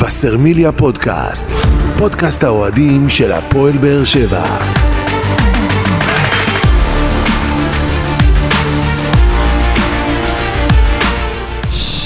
[0.00, 1.48] וסרמיליה פודקאסט,
[1.98, 4.58] פודקאסט האוהדים של הפועל באר שבע.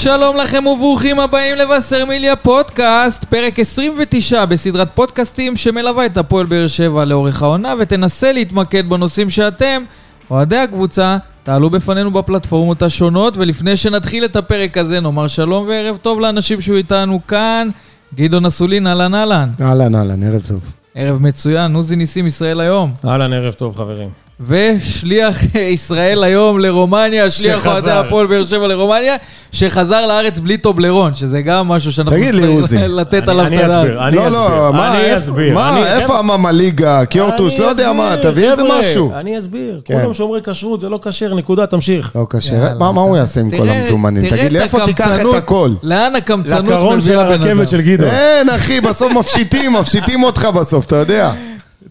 [0.01, 7.05] שלום לכם וברוכים הבאים לבשרמיליה פודקאסט, פרק 29 בסדרת פודקאסטים שמלווה את הפועל באר שבע
[7.05, 9.83] לאורך העונה ותנסה להתמקד בנושאים שאתם,
[10.31, 16.19] אוהדי הקבוצה, תעלו בפנינו בפלטפורמות השונות ולפני שנתחיל את הפרק הזה נאמר שלום וערב טוב
[16.19, 17.69] לאנשים שהוא איתנו כאן,
[18.15, 19.49] גדעון אסולין, אהלן אהלן.
[19.61, 20.73] אהלן, אהלן, ערב טוב.
[20.95, 22.91] ערב מצוין, עוזי ניסים ישראל היום.
[23.05, 24.22] אהלן, ערב טוב חברים.
[24.47, 25.37] ושליח
[25.75, 27.67] ישראל היום לרומניה, שליח.
[27.67, 29.15] אוהדי הפועל באר שבע לרומניה,
[29.51, 32.77] שחזר לארץ בלי טובלרון, שזה גם משהו שאנחנו עוזי.
[32.87, 33.79] לתת אני- עליו אני את הדעת.
[33.79, 34.39] אסביר, אני לא, אסביר.
[34.49, 35.53] לא, אני אסביר.
[35.53, 39.11] מה, אני- איפה המאמה ליגה, קיורטוש, אני לא יודע מה, תביא איזה משהו.
[39.15, 39.81] אני אסביר.
[39.85, 39.99] כן.
[40.01, 42.11] כולם שומרי כשרות, זה לא כשר, נקודה, תמשיך.
[42.15, 44.29] לא יאללה, מה הוא יעשה עם כל המזומנים?
[44.29, 45.69] תגיד לי, איפה תיקח את הכל?
[45.83, 47.19] לאן הקמצנות לקרון של?
[47.19, 48.11] הרכבת של גדעון.
[48.11, 51.31] אין, אחי, בסוף מפשיטים, מפשיטים אותך בסוף, אתה יודע.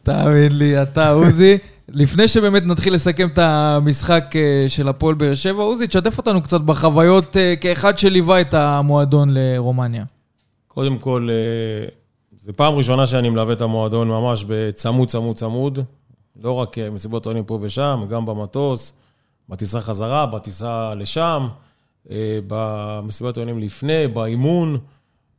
[0.02, 1.58] תאמין לי, אתה עוזי.
[1.88, 6.60] לפני שבאמת נתחיל לסכם את המשחק אה, של הפועל באר שבע, עוזי, תשתף אותנו קצת
[6.60, 10.04] בחוויות אה, כאחד שליווה את המועדון לרומניה.
[10.68, 11.88] קודם כל, אה,
[12.38, 15.78] זו פעם ראשונה שאני מלווה את המועדון ממש בצמוד, צמוד, צמוד.
[16.42, 18.92] לא רק מסיבות עונים פה ושם, גם במטוס,
[19.48, 21.48] בטיסה חזרה, בטיסה לשם,
[22.46, 24.78] במסיבת העונים לפני, באימון,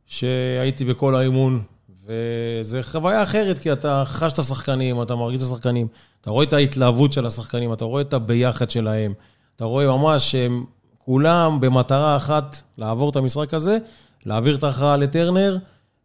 [0.06, 1.62] שהייתי בכל האימון.
[2.06, 5.86] וזו חוויה אחרת, כי אתה חש את השחקנים, אתה מרגיש את השחקנים,
[6.20, 9.12] אתה רואה את ההתלהבות של השחקנים, אתה רואה את הביחד שלהם,
[9.56, 10.64] אתה רואה ממש שהם
[10.98, 13.78] כולם במטרה אחת לעבור את המשחק הזה,
[14.26, 15.56] להעביר את ההכרעה לטרנר,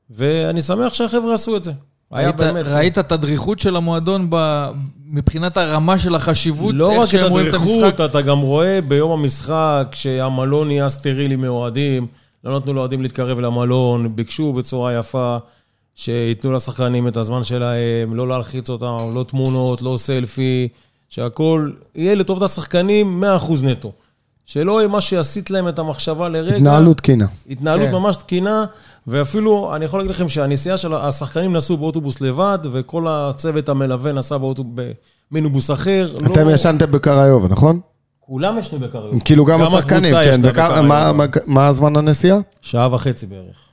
[0.09, 1.71] ואני שמח שהחבר'ה עשו את זה.
[2.11, 2.67] היה ראית, באמת...
[2.67, 4.65] ראית את הדריכות של המועדון ב...
[5.11, 7.19] מבחינת הרמה של החשיבות, לא רק את?
[7.23, 12.07] הדריכות, אתה גם רואה ביום המשחק שהמלון נהיה סטרילי מאוהדים,
[12.43, 15.37] לא נתנו לאוהדים להתקרב למלון, ביקשו בצורה יפה
[16.03, 20.67] שייתנו לשחקנים את הזמן שלהם, לא להלחיץ אותם, לא תמונות, לא סלפי,
[21.09, 23.91] שהכול יהיה לטובת השחקנים 100% נטו.
[24.45, 26.55] שלא יהיה מה שיסיט להם את המחשבה לרגע.
[26.55, 27.25] התנהלות תקינה.
[27.49, 27.91] התנהלות כן.
[27.93, 28.65] ממש תקינה,
[29.07, 34.37] ואפילו, אני יכול להגיד לכם שהנסיעה של השחקנים נסעו באוטובוס לבד, וכל הצוות המלווה נסע
[34.37, 34.73] באוטובוס,
[35.31, 36.15] במינובוס אחר.
[36.31, 37.79] אתם לא- ישנתם בקריובה, נכון?
[38.19, 39.19] כולם ישנו בקריובה.
[39.19, 40.41] כאילו גם השחקנים, הקבוצה כן.
[40.43, 40.81] וכמה-.
[40.81, 42.37] מה- מה- מה הזמן הנסיעה?
[42.61, 43.68] שעה וחצי בערך.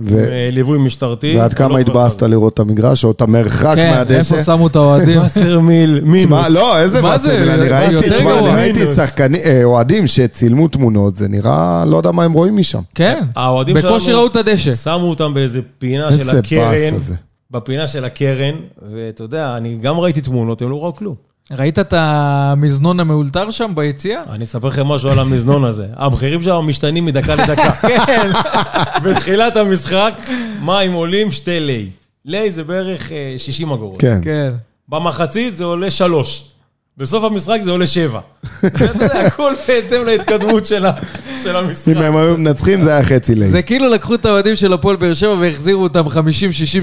[0.00, 1.36] ו- ליווי משטרתי.
[1.38, 2.22] ועד כמה הלוך התבאסת.
[2.22, 4.34] לראות את המגרש, או את המרחק כן, מהדשא?
[4.34, 5.20] איפה שמו את האוהדים?
[5.24, 6.24] וסרמיל, מינוס.
[6.24, 7.54] תשמע, לא, איזה זה?
[7.54, 8.38] אני ראיתי, תשמע.
[8.38, 8.94] אני ראיתי.
[8.94, 12.80] שחקנים, אה, אוהדים שצילמו תמונות, זה נראה, לא יודע מה הם רואים משם.
[12.94, 14.72] כן, האוהדים בקושי ראו את הדשא.
[14.72, 16.94] שמו אותם באיזה פינה איזה של הקרן.
[17.50, 18.54] בפינה של הקרן,
[18.92, 21.14] ואתה יודע, אני גם ראיתי תמונות, הם לא ראו כלום.
[21.50, 24.20] ראית את המזנון המאולתר שם ביציע?
[24.30, 25.86] אני אספר לכם משהו על המזנון הזה.
[25.96, 27.72] המחירים שם משתנים מדקה לדקה.
[28.06, 28.30] כן.
[29.02, 30.14] בתחילת המשחק,
[30.62, 31.90] מים עולים שתי לי.
[32.24, 34.00] לי זה בערך אה, 60 אגורות.
[34.00, 34.20] כן.
[34.22, 34.52] כן.
[34.88, 36.48] במחצית זה עולה שלוש.
[36.98, 38.20] בסוף המשחק זה עולה שבע.
[38.66, 40.86] אתה יודע, הכל בהתאם להתקדמות של
[41.56, 41.88] המשחק.
[41.88, 43.48] אם הם היו מנצחים זה היה חצי ליל.
[43.48, 46.10] זה כאילו לקחו את האוהדים של הפועל באר שבע והחזירו אותם 50-60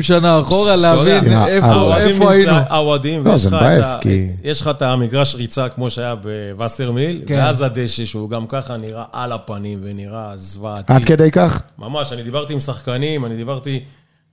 [0.01, 1.47] שנה אחורה להבין יודע.
[1.47, 2.51] איפה היינו.
[2.51, 4.05] האוהדים, לא, ויש לך את
[4.43, 7.35] יש לך את המגרש ריצה כמו שהיה בווסרמיל, כן.
[7.35, 10.93] ואז הדשא שהוא גם ככה נראה על הפנים ונראה זוועתי.
[10.93, 11.61] עד כדי כך?
[11.79, 13.79] ממש, אני דיברתי עם שחקנים, אני דיברתי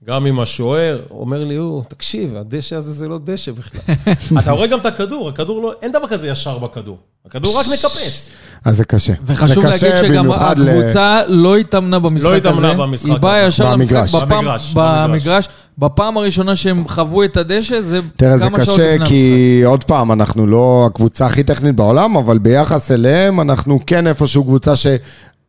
[0.07, 3.95] גם עם השוער, אומר לי, הוא, תקשיב, הדשא הזה זה לא דשא בכלל.
[4.39, 6.97] אתה רואה גם את הכדור, הכדור לא, אין דבר כזה ישר בכדור.
[7.25, 8.29] הכדור רק מקפץ.
[8.65, 9.13] אז זה קשה.
[9.25, 12.29] וחשוב זה להגיד קשה שגם ל- הקבוצה לא התאמנה במשחק הזה.
[12.29, 13.47] לא התאמנה במשחק היא באה הזה.
[13.47, 14.15] ישר למשחק במגרש.
[14.15, 15.47] בפעם- במגרש, במגרש.
[15.77, 19.83] בפעם הראשונה שהם חוו את הדשא, זה תראה, זה כמה שעות קשה, לפני כי עוד
[19.83, 24.73] פעם, אנחנו לא הקבוצה הכי טכנית בעולם, אבל ביחס אליהם, אנחנו כן איפשהו קבוצה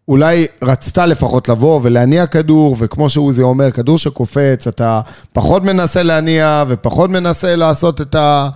[0.07, 5.01] שאולי רצתה לפחות לבוא ולהניע כדור, וכמו שעוזי אומר, כדור שקופץ, אתה
[5.33, 8.49] פחות מנסה להניע ופחות מנסה לעשות את, ה,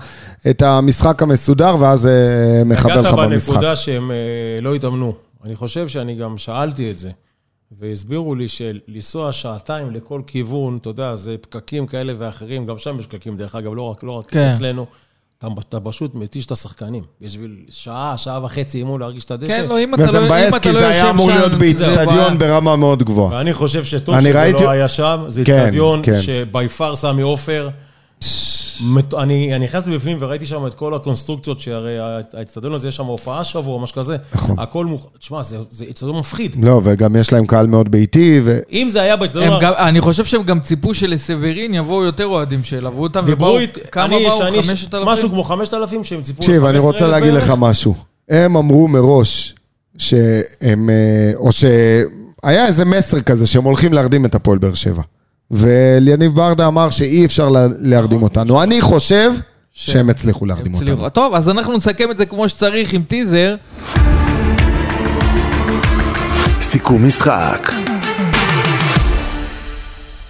[0.50, 3.48] את המשחק המסודר, ואז זה מחבל לך נגעת במשחק.
[3.48, 4.16] בנקודה שהם אה,
[4.60, 5.12] לא התאמנו.
[5.44, 7.10] אני חושב שאני גם שאלתי את זה,
[7.80, 13.06] והסבירו לי שלנסוע שעתיים לכל כיוון, אתה יודע, זה פקקים כאלה ואחרים, גם שם יש
[13.06, 14.50] פקקים, דרך אגב, לא רק, לא רק כן.
[14.54, 14.86] אצלנו.
[15.38, 17.02] אתה, אתה פשוט מתיש את השחקנים.
[17.20, 19.48] בשביל שעה, שעה וחצי אימון להרגיש את הדשא.
[19.48, 21.52] כן, לא, אם אתה לא וזה אם מבאס, אתה כי זה היה יושב אמור להיות
[21.52, 21.58] שם.
[21.58, 23.32] באיצטדיון ברמה מאוד גבוהה.
[23.36, 25.24] ואני חושב שטוב שזה ראיתי- לא היה שם.
[25.28, 26.20] זה כן, איצטדיון כן.
[26.20, 27.68] שבי פאר סמי עופר.
[28.84, 31.96] מת- אני אני נכנסתי בפנים וראיתי שם את כל הקונסטרוקציות, שהרי
[32.34, 34.16] האיצטדיון הזה, יש שם הופעה שבוע, משהו כזה.
[34.34, 34.58] נכון.
[34.58, 35.06] הכל מוכ...
[35.18, 36.56] תשמע, זה זה איצטדיון מפחיד.
[36.64, 38.58] לא, וגם יש להם קהל מאוד ביתי, ו...
[38.72, 39.52] אם זה היה באיצטדיון...
[39.52, 43.58] הם גם, אני חושב שהם גם ציפו שלסברין יבואו יותר אוהדים שילוו אותם, דיברו ובאו,
[43.60, 44.38] איתי, כמה באו?
[44.38, 45.08] שאני- 5,000?
[45.08, 47.52] משהו כמו 5,000 שהם ציפו תקשיב, אני ל-15,000 רוצה להגיד לך.
[47.58, 47.94] משהו.
[48.28, 49.54] הם אמרו מראש
[49.98, 51.64] שהם, אה, או ש...
[52.42, 55.02] היה איזה מסר כזה שהם הולכים להרדים את הפועל באר שבע.
[55.50, 58.62] וליניב ברדה אמר שאי אפשר לה- להרדים אותנו.
[58.62, 59.32] אני חושב
[59.72, 61.08] שהם הצליחו להרדים אותנו.
[61.08, 63.54] טוב, אז אנחנו נסכם את זה כמו שצריך עם טיזר.
[66.60, 67.72] סיכום משחק.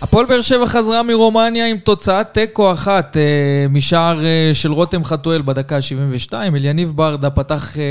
[0.03, 3.23] הפועל באר שבע חזרה מרומניה עם תוצאת תיקו אחת אה,
[3.71, 6.33] משער אה, של רותם חתואל בדקה ה-72.
[6.35, 7.83] אליניב ברדה פתח אה,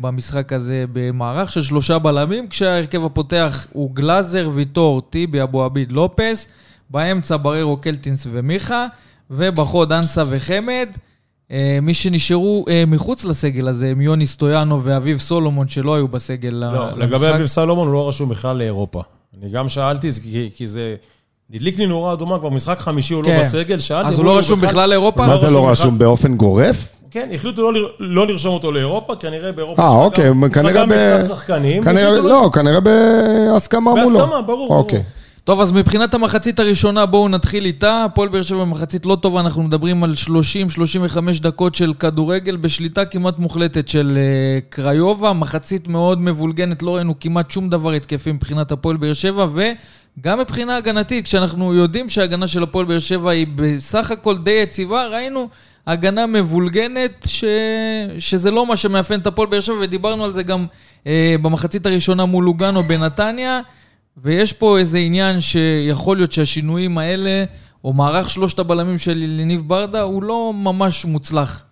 [0.00, 6.48] במשחק הזה במערך של שלושה בלמים, כשההרכב הפותח הוא גלאזר, ויטור, טיבי, אבו עביד, לופס,
[6.90, 8.86] באמצע בררו, קלטינס ומיכה,
[9.30, 10.88] ובחוד אנסה וחמד.
[11.50, 16.48] אה, מי שנשארו אה, מחוץ לסגל הזה הם יוני סטויאנו ואביב סולומון שלא היו בסגל
[16.50, 16.98] לא, למשחק.
[16.98, 19.02] לגבי אביב סלומון, הוא לא רשום בכלל לאירופה.
[19.42, 20.94] אני גם שאלתי, זה כי- כי זה...
[21.50, 23.34] נדליק לי נורה אדומה, כבר משחק חמישי הוא כן.
[23.36, 24.08] לא בסגל, שאלתי...
[24.08, 25.26] אז הוא לא רשום בכלל לאירופה?
[25.26, 25.72] מה זה רשום לא בכלל.
[25.72, 26.88] רשום באופן גורף?
[27.10, 29.82] כן, החליטו לא לא לרשום אותו לאירופה, כנראה באירופה...
[29.82, 31.82] אה, אוקיי, כנראה גם ב- שחקנים.
[31.82, 34.18] כנראה, והחליטו לא, כנראה בהסכמה מולו.
[34.18, 34.80] בהסכמה, ברור, ברור.
[35.44, 38.04] טוב, אז מבחינת המחצית הראשונה, בואו נתחיל איתה.
[38.04, 43.38] הפועל באר שבע במחצית לא טובה, אנחנו מדברים על 30-35 דקות של כדורגל בשליטה כמעט
[43.38, 45.32] מוחלטת של uh, קריובה.
[45.32, 50.76] מחצית מאוד מבולגנת, לא ראינו כמעט שום דבר התקפי מבחינת הפועל באר שבע, וגם מבחינה
[50.76, 55.48] הגנתית, כשאנחנו יודעים שההגנה של הפועל באר שבע היא בסך הכל די יציבה, ראינו
[55.86, 57.44] הגנה מבולגנת, ש...
[58.18, 60.66] שזה לא מה שמאפיין את הפועל באר שבע, ודיברנו על זה גם
[61.04, 61.06] uh,
[61.42, 63.60] במחצית הראשונה מול לוגאנו בנתניה.
[64.16, 67.44] ויש פה איזה עניין שיכול להיות שהשינויים האלה,
[67.84, 71.64] או מערך שלושת הבלמים של יניב ברדה, הוא לא ממש מוצלח.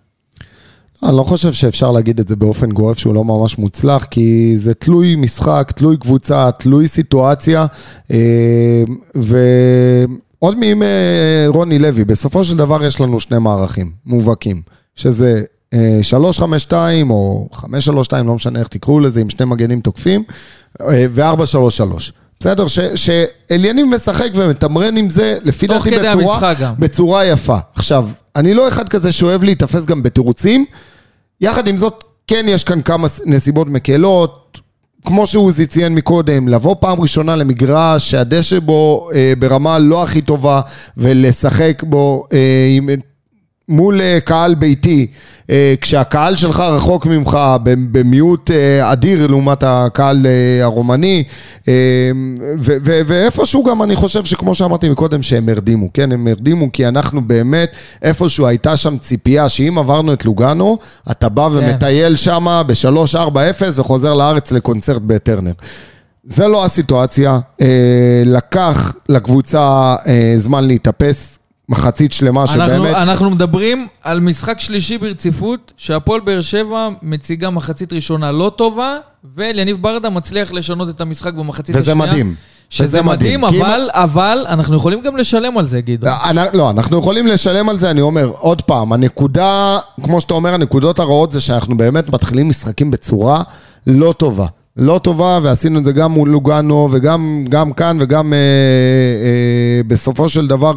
[1.02, 4.74] אני לא חושב שאפשר להגיד את זה באופן גורף שהוא לא ממש מוצלח, כי זה
[4.74, 7.66] תלוי משחק, תלוי קבוצה, תלוי סיטואציה,
[8.10, 8.82] אה,
[9.14, 10.86] ועוד מימי
[11.46, 14.62] רוני לוי, בסופו של דבר יש לנו שני מערכים מובהקים,
[14.94, 15.42] שזה
[15.74, 20.22] אה, 352 או 532, לא משנה איך תקראו לזה, עם שני מגנים תוקפים,
[20.80, 22.21] אה, ו-433.
[22.42, 22.66] בסדר?
[22.94, 26.52] שאליניב משחק ומתמרן עם זה, לפי דעתי בצורה.
[26.78, 27.58] בצורה יפה.
[27.74, 30.64] עכשיו, אני לא אחד כזה שאוהב להיתפס גם בתירוצים,
[31.40, 34.60] יחד עם זאת, כן יש כאן כמה נסיבות מקלות,
[35.04, 40.60] כמו שעוזי ציין מקודם, לבוא פעם ראשונה למגרש שהדשא בו אה, ברמה לא הכי טובה,
[40.96, 42.88] ולשחק בו אה, עם...
[43.72, 45.06] מול אה, קהל ביתי,
[45.50, 50.26] אה, כשהקהל שלך רחוק ממך במיעוט אה, אדיר לעומת הקהל
[50.62, 51.24] הרומני,
[52.58, 57.72] ואיפשהו גם אני חושב שכמו שאמרתי מקודם, שהם הרדימו, כן, הם הרדימו כי אנחנו באמת,
[58.02, 60.78] איפשהו הייתה שם ציפייה שאם עברנו את לוגאנו,
[61.10, 63.36] אתה בא ומטייל שם ב-3-4-0
[63.74, 65.52] וחוזר לארץ לקונצרט בטרנר.
[66.24, 67.38] זה לא הסיטואציה,
[68.24, 69.94] לקח לקבוצה
[70.36, 71.38] זמן להתאפס,
[71.72, 72.94] מחצית שלמה אנחנו, שבאמת...
[72.96, 78.96] אנחנו מדברים על משחק שלישי ברציפות, שהפועל באר שבע מציגה מחצית ראשונה לא טובה,
[79.36, 82.08] ואליניב ברדה מצליח לשנות את המשחק במחצית וזה השנייה.
[82.10, 82.34] מדהים.
[82.70, 86.12] שזה וזה מדהים, מדהים, כי אם- אבל, אבל אנחנו יכולים גם לשלם על זה, גדעון.
[86.24, 90.54] אנ- לא, אנחנו יכולים לשלם על זה, אני אומר, עוד פעם, הנקודה, כמו שאתה אומר,
[90.54, 93.42] הנקודות הרעות זה שאנחנו באמת מתחילים משחקים בצורה
[93.86, 94.46] לא טובה.
[94.76, 100.28] לא טובה, ועשינו את זה גם מול לוגאנו, וגם גם כאן, וגם אה, אה, בסופו
[100.28, 100.72] של דבר,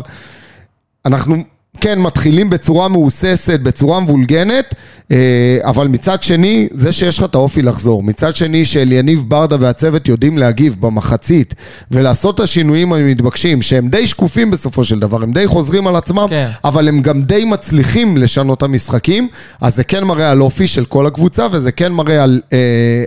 [1.06, 1.44] אנחנו
[1.82, 4.76] כן מתחילים בצורה מהוססת, בצורה מבולגנת,
[5.12, 8.04] אה, אבל מצד שני, זה שיש לך את האופי לחזור.
[8.04, 11.54] מצד שני, שאליניב ברדה והצוות יודעים להגיב במחצית,
[11.92, 16.26] ולעשות את השינויים המתבקשים, שהם די שקופים בסופו של דבר, הם די חוזרים על עצמם,
[16.30, 16.50] כן.
[16.64, 19.28] אבל הם גם די מצליחים לשנות את המשחקים,
[19.62, 22.58] אז זה כן מראה על אופי של כל הקבוצה, וזה כן מראה על, אה,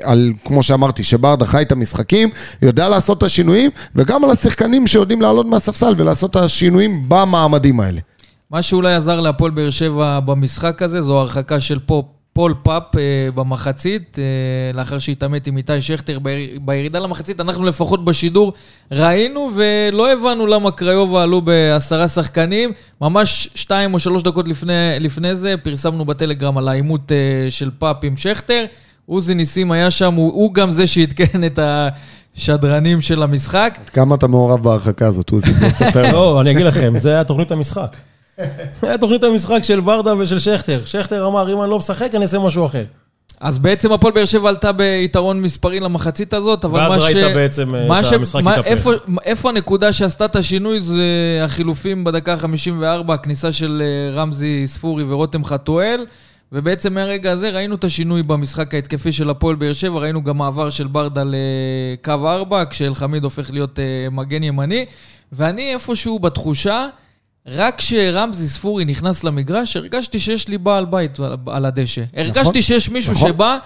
[0.03, 2.29] על כמו שאמרתי, שברדה חי את המשחקים,
[2.63, 8.01] יודע לעשות את השינויים, וגם על השחקנים שיודעים לעלות מהספסל ולעשות את השינויים במעמדים האלה.
[8.51, 12.07] מה שאולי עזר להפועל באר שבע במשחק הזה, זו הרחקה של פאפ.
[12.33, 18.05] פול פאפ אה, במחצית, אה, לאחר שהתעמת עם איתי שכטר ביר, בירידה למחצית, אנחנו לפחות
[18.05, 18.53] בשידור
[18.93, 22.73] ראינו ולא הבנו למה קריובה עלו בעשרה שחקנים.
[23.01, 27.97] ממש שתיים או שלוש דקות לפני, לפני זה פרסמנו בטלגרם על העימות אה, של פאפ
[28.03, 28.65] עם שכטר.
[29.07, 33.79] עוזי ניסים היה שם, הוא, הוא גם זה שעדכן את השדרנים של המשחק.
[33.93, 35.53] כמה אתה מעורב בהרחקה הזאת, עוזי?
[36.13, 37.97] לא, אני אגיד לכם, זה היה תוכנית המשחק.
[38.83, 40.81] היה תוכנית המשחק של ברדה ושל שכטר.
[40.85, 42.85] שכטר אמר, אם אני לא משחק, אני אעשה משהו אחר.
[43.41, 47.03] אז בעצם הפועל באר שבע עלתה ביתרון מספרי למחצית הזאת, אבל ואז מה ש...
[47.03, 48.69] ראית בעצם, אה, מה שהמשחק מה- התהפך.
[48.69, 48.91] איפה,
[49.25, 51.03] איפה הנקודה שעשתה את השינוי זה
[51.45, 56.07] החילופים בדקה ה-54, הכניסה של אה, רמזי ספורי ורותם חתואל,
[56.53, 60.71] ובעצם מהרגע הזה ראינו את השינוי במשחק ההתקפי של הפועל באר שבע, ראינו גם מעבר
[60.71, 64.87] של ברדה לקו 4, כשאלחמיד הופך להיות אה, מגן ימני,
[65.33, 66.87] ואני איפשהו בתחושה...
[67.51, 72.03] רק כשרמזי ספורי נכנס למגרש, הרגשתי שיש לי בעל בית על- הדשא.
[72.17, 73.29] הרגשתי שיש מישהו נכון.
[73.29, 73.59] שבא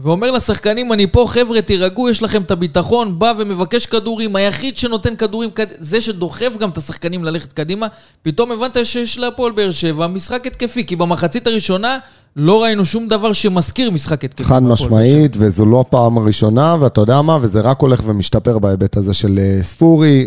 [0.00, 5.16] ואומר לשחקנים, אני פה, חבר'ה, תירגעו, יש לכם את הביטחון, בא ומבקש כדורים, היחיד שנותן
[5.16, 7.86] כדורים, זה שדוחף גם את השחקנים ללכת קדימה,
[8.22, 11.98] פתאום הבנת שיש להפועל באר שבע משחק התקפי, כי במחצית הראשונה
[12.36, 14.44] לא ראינו שום דבר שמזכיר משחק התקפי.
[14.48, 19.14] חד משמעית, וזו לא הפעם הראשונה, ואתה יודע מה, וזה רק הולך ומשתפר בהיבט הזה
[19.14, 20.26] של אה, ספורי,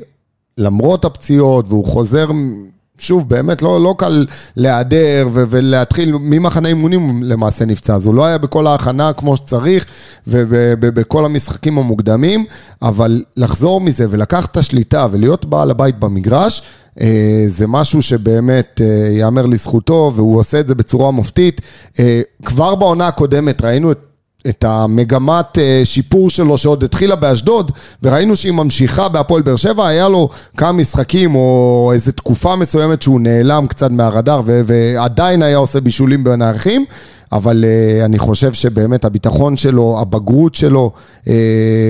[0.58, 2.28] למרות הפציעות, והוא חוזר,
[3.02, 8.38] שוב, באמת לא, לא קל להיעדר ולהתחיל, ממחנה אימונים למעשה נפצע, אז הוא לא היה
[8.38, 9.86] בכל ההכנה כמו שצריך,
[10.28, 12.46] ובכל המשחקים המוקדמים,
[12.82, 16.62] אבל לחזור מזה ולקחת את השליטה ולהיות בעל הבית במגרש,
[17.02, 21.62] אה, זה משהו שבאמת אה, ייאמר לזכותו, והוא עושה את זה בצורה מופתית.
[22.00, 24.11] אה, כבר בעונה הקודמת ראינו את...
[24.50, 27.72] את המגמת אה, שיפור שלו שעוד התחילה באשדוד,
[28.04, 33.22] וראינו שהיא ממשיכה בהפועל באר שבע, היה לו כמה משחקים או איזו תקופה מסוימת שהוא
[33.22, 36.86] נעלם קצת מהרדאר, ו- ועדיין היה עושה בישולים בין האחים,
[37.32, 40.92] אבל uh, אני חושב שבאמת הביטחון שלו, הבגרות שלו,
[41.26, 41.28] uh,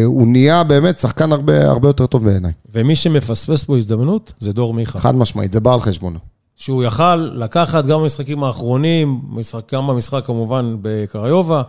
[0.06, 2.52] הוא נהיה באמת שחקן הרבה, הרבה יותר טוב בעיניי.
[2.76, 5.00] ומי שמפספס פה הזדמנות זה דור מיכה.
[5.00, 6.20] חד משמעית, זה בא על חשבונו.
[6.56, 11.62] שהוא יכל לקחת גם במשחקים האחרונים, משחק, גם במשחק כמובן בקריובה.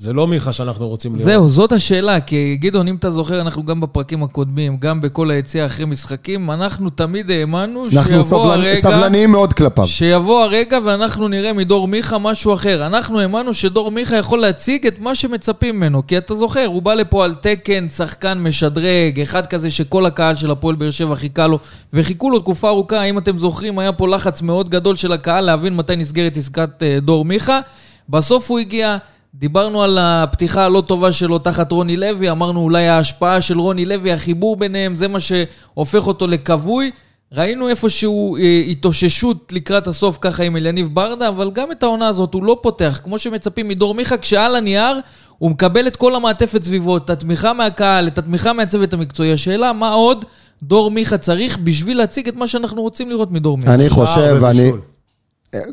[0.00, 1.24] זה לא מיכה שאנחנו רוצים לראות.
[1.24, 5.66] זהו, זאת השאלה, כי גדעון, אם אתה זוכר, אנחנו גם בפרקים הקודמים, גם בכל היציאה
[5.66, 8.60] אחרי משחקים, אנחנו תמיד האמנו אנחנו שיבוא סבלנ...
[8.60, 8.80] הרגע...
[8.80, 9.86] סבלניים מאוד כלפיו.
[9.86, 12.86] שיבוא הרגע ואנחנו נראה מדור מיכה משהו אחר.
[12.86, 16.94] אנחנו האמנו שדור מיכה יכול להציג את מה שמצפים ממנו, כי אתה זוכר, הוא בא
[16.94, 21.58] לפה על תקן, שחקן משדרג, אחד כזה שכל הקהל של הפועל באר שבע חיכה לו,
[21.92, 25.76] וחיכו לו תקופה ארוכה, אם אתם זוכרים, היה פה לחץ מאוד גדול של הקהל להבין
[25.76, 27.60] מתי נסגרת עסקת אה, דור מיכה.
[28.08, 28.96] בסוף הוא הגיע...
[29.34, 34.12] דיברנו על הפתיחה הלא טובה שלו תחת רוני לוי, אמרנו אולי ההשפעה של רוני לוי,
[34.12, 36.90] החיבור ביניהם, זה מה שהופך אותו לכבוי.
[37.32, 42.34] ראינו איפשהו אה, התאוששות לקראת הסוף ככה עם אליניב ברדה, אבל גם את העונה הזאת
[42.34, 45.00] הוא לא פותח, כמו שמצפים מדור מיכה, כשעל הנייר
[45.38, 49.32] הוא מקבל את כל המעטפת סביבו, את התמיכה מהקהל, את התמיכה מהצוות המקצועי.
[49.32, 50.24] השאלה, מה עוד
[50.62, 53.74] דור מיכה צריך בשביל להציג את מה שאנחנו רוצים לראות מדור מיכה?
[53.74, 54.70] אני חושב, ואני...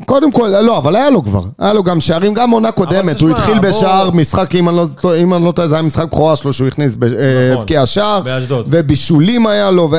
[0.05, 1.44] קודם כל, לא, אבל היה לו כבר.
[1.60, 3.22] היה לו גם שערים, גם עונה קודמת.
[3.22, 6.05] הוא התחיל בשער משחק, אם אני לא טועה, אם אני לא טועה, זה היה משחק
[6.05, 7.62] בכורה שלו שהוא הכניס, אה, נכון.
[7.62, 8.22] הבקיע שער.
[8.22, 8.67] באשדוד.
[8.72, 9.89] ובישולים היה לו,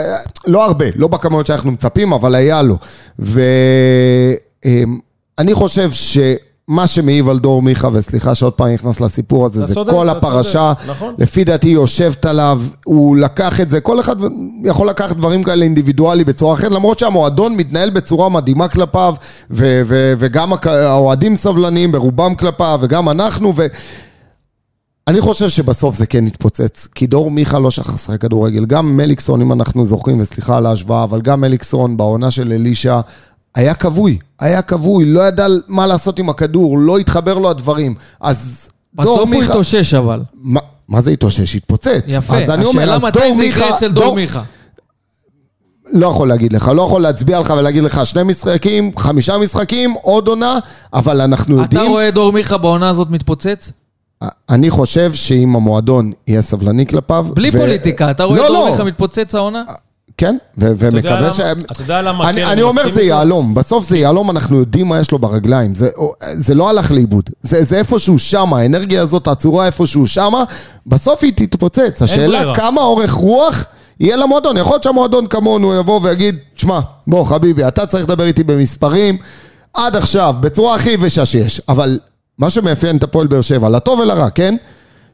[0.46, 2.76] לא הרבה, לא בכמויות שאנחנו מצפים, אבל היה לו.
[3.18, 3.84] ואני
[5.54, 5.92] חושב
[6.70, 10.72] שמה שמעיב על דור מיכה, וסליחה שעוד פעם נכנס לסיפור הזה, זה צודק, כל הפרשה,
[10.78, 11.14] צודק, נכון.
[11.18, 14.16] לפי דעתי היא יושבת עליו, הוא לקח את זה, כל אחד
[14.64, 19.14] יכול לקחת דברים כאלה אינדיבידואלי בצורה אחרת, למרות שהמועדון מתנהל בצורה מדהימה כלפיו,
[19.50, 23.66] ו- ו- וגם האוהדים סבלניים ברובם כלפיו, וגם אנחנו, ו...
[25.08, 28.64] אני חושב שבסוף זה כן יתפוצץ, כי דור מיכה לא שכח לשחק כדורגל.
[28.64, 33.00] גם מליקסון, אם אנחנו זוכרים, וסליחה על ההשוואה, אבל גם מליקסון בעונה של אלישע,
[33.56, 37.94] היה כבוי, היה כבוי, לא ידע מה לעשות עם הכדור, לא התחבר לו הדברים.
[38.20, 39.50] אז דור בסוף הוא מיכה...
[39.52, 40.22] התאושש אבל.
[40.34, 41.56] מה, מה זה התאושש?
[41.56, 42.02] התפוצץ.
[42.06, 44.42] יפה, אז אני אומר, השאלה אז מתי דור זה יקרה מיכה- אצל דור מיכה.
[45.92, 50.28] לא יכול להגיד לך, לא יכול להצביע לך ולהגיד לך שני משחקים, חמישה משחקים, עוד
[50.28, 50.58] עונה,
[50.94, 51.90] אבל אנחנו אתה יודעים...
[51.90, 53.72] רואה דור מיכה בעונה הזאת מתפוצץ?
[54.50, 57.26] אני חושב שאם המועדון יהיה סבלני כלפיו...
[57.34, 58.70] בלי ו- פוליטיקה, אתה רואה לא, דור לא.
[58.70, 59.62] מיכה מתפוצץ העונה?
[60.18, 61.40] כן, ומקווה ש...
[61.40, 63.02] אתה יודע למה כן, אני אומר זה?
[63.02, 65.74] יהלום, בסוף זה יהלום, אנחנו יודעים מה יש לו ברגליים,
[66.34, 70.44] זה, לא הלך לאיבוד, זה, איפשהו שמה, האנרגיה הזאת עצורה איפשהו שמה,
[70.86, 72.54] בסוף היא תתפוצץ, השאלה.
[72.54, 73.64] כמה אורך רוח
[74.00, 78.44] יהיה למועדון, יכול להיות שהמועדון כמונו יבוא ויגיד, שמע, בוא חביבי, אתה צריך לדבר איתי
[78.44, 79.16] במספרים,
[79.74, 81.98] עד עכשיו, בצורה הכי יבשה שיש, אבל
[82.38, 84.56] מה שמאפיין את הפועל באר שבע, לטוב ולרע, כן?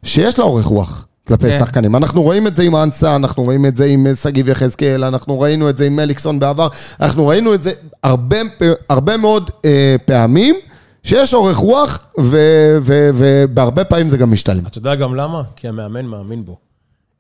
[0.03, 1.05] שיש לה אורך רוח.
[1.37, 1.59] כלפי כן.
[1.59, 1.97] שחקנים.
[1.97, 5.41] אנחנו רואים את זה עם אנסה, אנחנו רואים את זה עם אה, שגיב יחזקאל, אנחנו
[5.41, 6.69] ראינו את זה עם מליקסון בעבר,
[7.01, 7.73] אנחנו ראינו את זה
[8.03, 8.37] הרבה,
[8.89, 10.55] הרבה מאוד אה, פעמים,
[11.03, 14.67] שיש אורך רוח, ו- ו- ובהרבה פעמים זה גם משתלם.
[14.67, 15.43] אתה יודע גם למה?
[15.57, 16.57] כי המאמן מאמין בו.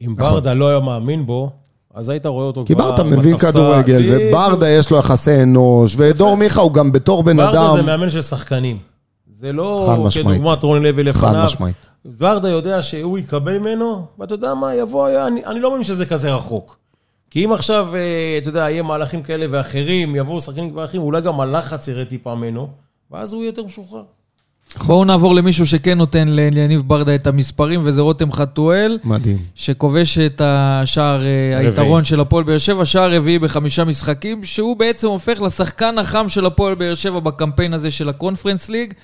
[0.03, 0.33] אם נכון.
[0.33, 1.51] ברדה לא היה מאמין בו,
[1.95, 3.51] אז היית רואה אותו כי כבר ברדה מבין בספסל.
[3.51, 4.03] כדורגל.
[4.09, 7.77] וברדה יש לו יחסי אנוש, ודור מיכה הוא גם בתור בן ברדה אדם.
[7.77, 8.79] זה מאמן של שחקנים.
[9.33, 10.21] זה לא חד.
[10.23, 11.45] כדוגמת רוני לוי חד לפניו.
[11.45, 11.92] משמעית.
[12.05, 16.35] ברדה יודע שהוא יקבל ממנו, ואתה יודע מה, יבוא, אני, אני לא מאמין שזה כזה
[16.35, 16.79] רחוק.
[17.31, 21.41] כי אם עכשיו, אה, אתה יודע, יהיה מהלכים כאלה ואחרים, יבואו שחקנים ואחרים, אולי גם
[21.41, 22.69] הלחץ ירד טיפה ממנו,
[23.11, 24.03] ואז הוא יהיה יותר משוחרר.
[24.87, 29.39] בואו נעבור למישהו שכן נותן ליניב ברדה את המספרים, וזה רותם חתואל, מדהים.
[29.55, 31.67] שכובש את השער אה, הרביעי.
[31.67, 36.47] היתרון של הפועל באר שבע, שער רביעי בחמישה משחקים, שהוא בעצם הופך לשחקן החם של
[36.47, 38.95] הפועל באר שבע בקמפיין הזה של הקונפרנס ליג.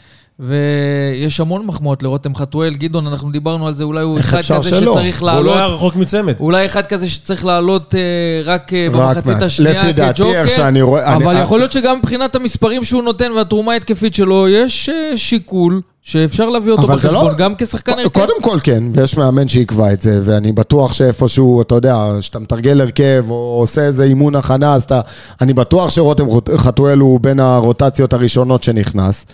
[0.40, 2.74] ויש המון מחמאות לרותם חתואל.
[2.74, 4.92] גדעון, אנחנו דיברנו על זה, אולי הוא אחד כזה שלא?
[4.92, 6.34] שצריך הוא לא היה לעלות, רחוק מצמד.
[6.40, 8.00] אולי אחד כזה שצריך לעלות אה,
[8.44, 11.72] רק אה, רק במחצית מה- השנייה לפי דעתי, איך שאני רואה- אבל אני- יכול להיות
[11.72, 16.98] שגם מבחינת המספרים שהוא נותן והתרומה ההתקפית שלו, יש אה, שיקול שאפשר להביא אותו אבל
[17.00, 18.08] זה בחשבון, לא- גם כשחקן הרכב.
[18.08, 22.80] קודם כל כן, ויש מאמן שיקבע את זה, ואני בטוח שאיפשהו, אתה יודע, כשאתה מתרגל
[22.80, 25.00] הרכב או עושה איזה אימון הכנה, אז אתה...
[25.40, 26.24] אני בטוח שרותם
[26.56, 29.26] חתואל הוא בין הרוטציות הראשונות שנכנס.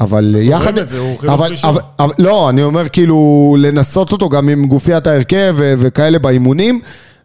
[0.00, 0.78] אבל יחד...
[0.78, 1.70] את זה, הוא אבל, ראשון.
[1.70, 6.80] אבל, אבל, לא, אני אומר כאילו לנסות אותו גם עם גופיית ההרכב ו- וכאלה באימונים.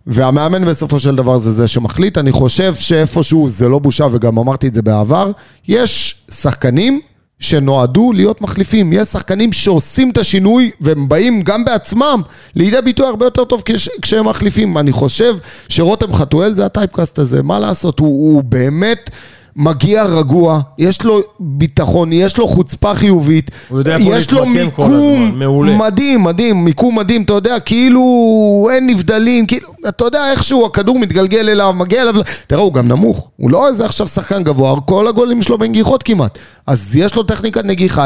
[0.08, 2.17] והמאמן בסופו של דבר זה זה שמחליט.
[2.17, 5.32] אני חושב שאיפשהו, זה לא בושה, וגם אמרתי את זה בעבר,
[5.67, 7.01] יש שחקנים
[7.39, 8.94] שנועדו להיות מחליפים.
[8.94, 12.22] יש שחקנים שעושים את השינוי, והם באים גם בעצמם
[12.55, 14.77] לידי ביטוי הרבה יותר טוב כש, כשהם מחליפים.
[14.77, 15.36] אני חושב
[15.70, 19.10] שרותם חתואל זה הטייפקאסט הזה, מה לעשות, הוא, הוא באמת...
[19.55, 24.93] מגיע רגוע, יש לו ביטחון, יש לו חוצפה חיובית, הוא יודע איפה יש לו מיקום
[24.93, 25.75] הזמן, מעולה.
[25.75, 31.50] מדהים, מדהים, מיקום מדהים, אתה יודע, כאילו אין נבדלים, כאילו, אתה יודע איכשהו הכדור מתגלגל
[31.50, 32.15] אליו, מגיע אליו,
[32.47, 36.38] תראה, הוא גם נמוך, הוא לא איזה עכשיו שחקן גבוה, כל הגולים שלו בנגיחות כמעט,
[36.67, 38.05] אז יש לו טכניקת נגיחה,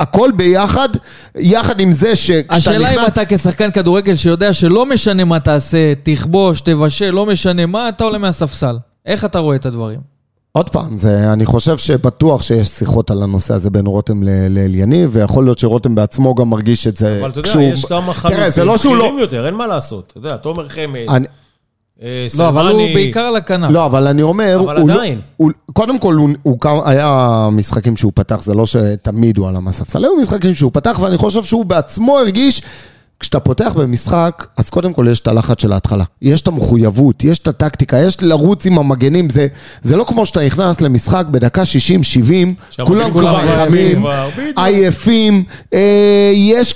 [0.00, 0.88] הכל ביחד,
[1.38, 3.12] יחד עם זה שכשאתה השאלה אם נכנס...
[3.12, 8.18] אתה כשחקן כדורגל שיודע שלא משנה מה תעשה, תכבוש, תבשל, לא משנה מה, אתה עולה
[8.18, 8.76] מהספסל.
[9.06, 10.13] איך אתה רואה את הדברים?
[10.56, 15.10] עוד פעם, זה, אני חושב שבטוח שיש שיחות על הנושא הזה בין רותם ל- לאליניב,
[15.12, 18.50] ויכול להיות שרותם בעצמו גם מרגיש את זה אבל אתה יודע, כשהוא- יש כמה תראה,
[18.50, 19.02] זה חלוצים לא שהוא לא...
[19.04, 20.04] בכירים יותר, אין מה לעשות.
[20.16, 21.26] אתה יודע, תומר חמד, אני,
[22.02, 23.70] אה, לא, אבל הוא בעיקר על הכנף.
[23.70, 25.20] לא, אבל אני אומר, אבל הוא לא- עדיין.
[25.36, 29.60] הוא, קודם כל, הוא, הוא כמה, היה משחקים שהוא פתח, זה לא שתמיד הוא עלה
[29.60, 32.62] מהספסל, היו משחקים שהוא פתח, ואני חושב שהוא בעצמו הרגיש,
[33.20, 36.04] כשאתה פותח במשחק, אז קודם כל יש את הלחץ של ההתחלה.
[36.22, 39.46] יש את המחויבות, יש את הטקטיקה, יש לרוץ עם המגנים, זה,
[39.82, 43.36] זה לא כמו שאתה נכנס למשחק בדקה 60-70, שהמגנים כולם כבר
[43.68, 44.02] חמים.
[44.56, 45.44] עייפים,
[45.74, 46.74] אה, יש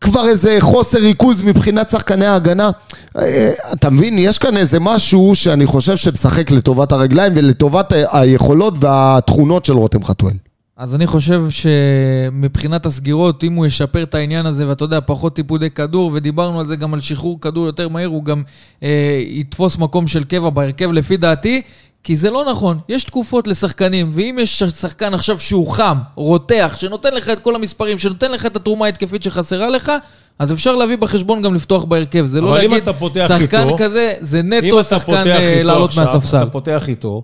[0.00, 2.70] כבר איזה חוסר ריכוז מבחינת שחקני ההגנה.
[3.18, 8.74] אה, אתה מבין, יש כאן איזה משהו שאני חושב שמשחק לטובת הרגליים ולטובת ה- היכולות
[8.80, 10.34] והתכונות של רותם חתואל.
[10.78, 15.70] אז אני חושב שמבחינת הסגירות, אם הוא ישפר את העניין הזה, ואתה יודע, פחות טיפודי
[15.70, 18.42] כדור, ודיברנו על זה גם על שחרור כדור יותר מהיר, הוא גם
[18.82, 21.62] אה, יתפוס מקום של קבע בהרכב לפי דעתי,
[22.04, 22.78] כי זה לא נכון.
[22.88, 27.98] יש תקופות לשחקנים, ואם יש שחקן עכשיו שהוא חם, רותח, שנותן לך את כל המספרים,
[27.98, 29.92] שנותן לך את התרומה ההתקפית שחסרה לך,
[30.38, 32.26] אז אפשר להביא בחשבון גם לפתוח בהרכב.
[32.26, 32.84] זה לא אם להגיד,
[33.28, 36.42] שחקן איתו- כזה, זה אם נטו שחקן אה, לעלות מהספסל.
[36.42, 37.22] אתה פותח איתו,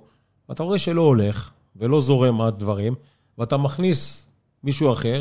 [0.48, 2.94] ואתה רואה שלא הולך, ולא זורם הדברים,
[3.38, 4.26] ואתה מכניס
[4.64, 5.20] מישהו אחר,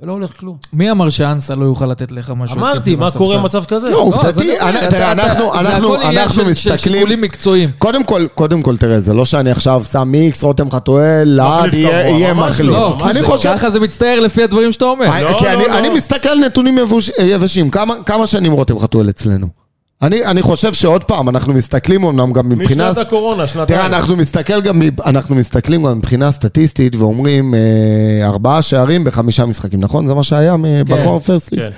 [0.00, 0.56] ולא הולך כלום.
[0.72, 2.56] מי אמר שאנסה לא יוכל לתת לך משהו?
[2.58, 3.10] אמרתי, מה?
[3.10, 3.86] קורה במצב כזה?
[3.86, 6.94] לא, לא, עובדתי, תראה, אתה- אנחנו- זה אנחנו הכל עניין אנחנו של- מסתכלים...
[6.96, 7.70] שיקולים מקצועיים.
[7.78, 12.34] קודם כל, קודם כל, תראה, זה לא שאני עכשיו שם מיקס, רותם חתואל, לעד יהיה
[12.34, 12.70] ממש מחליף.
[12.70, 13.26] לא, לא, ממש אני לא.
[13.26, 13.54] חושב...
[13.56, 15.06] ככה זה מצטייר לפי הדברים שאתה אומר.
[15.06, 15.78] אני- לא, כי לא, אני- לא.
[15.78, 19.65] אני מסתכל על נתונים יבוש- יבשים, כמה- כמה שנים רותם חתואל אצלנו?
[20.02, 22.92] אני אני חושב שעוד פעם, אנחנו מסתכלים אמנם גם מבחינה...
[22.92, 23.66] משנת הקורונה, שנתיים.
[23.66, 29.80] תראה, אנחנו, מסתכל גם, אנחנו מסתכלים גם מבחינה סטטיסטית ואומרים אה, ארבעה שערים בחמישה משחקים,
[29.80, 30.06] נכון?
[30.06, 30.56] זה מה שהיה
[30.86, 31.60] בקונפרס ליג.
[31.60, 31.70] כן.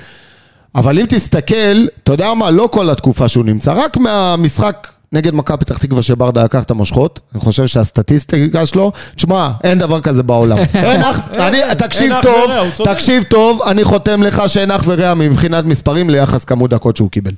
[0.75, 5.59] אבל אם תסתכל, אתה יודע מה, לא כל התקופה שהוא נמצא, רק מהמשחק נגד מכבי
[5.59, 10.59] פתח תקווה שברדה לקח את המושכות, אני חושב שהסטטיסטיקה שלו, תשמע, אין דבר כזה בעולם.
[10.75, 12.51] אין אח, אני, תקשיב טוב.
[12.85, 17.33] תקשיב טוב, אני חותם לך שאין אח ורע מבחינת מספרים ליחס כמות דקות שהוא קיבל.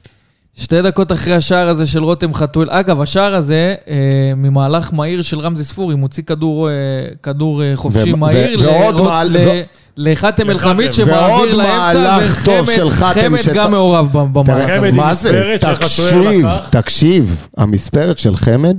[0.60, 2.70] שתי דקות אחרי השער הזה של רותם חתואל.
[2.70, 3.94] אגב, השער הזה, אה,
[4.36, 6.74] ממהלך מהיר של רמזי ספורי, מוציא כדור, אה,
[7.22, 9.62] כדור אה, חופשי ו- מהיר ו- ועוד לרוט- מעל- ל- ו-
[9.96, 14.46] לחאתם אל-חמיד ועוד שמעביר לאמצע, מהלך טוב של חאתם חמד שצ- גם מעורב ב- במהלך
[14.64, 14.76] תראה, הזה.
[14.80, 15.56] חמד עם מה זה?
[15.60, 16.68] תקשיב, לקח.
[16.70, 18.76] תקשיב, המספרת של חמד,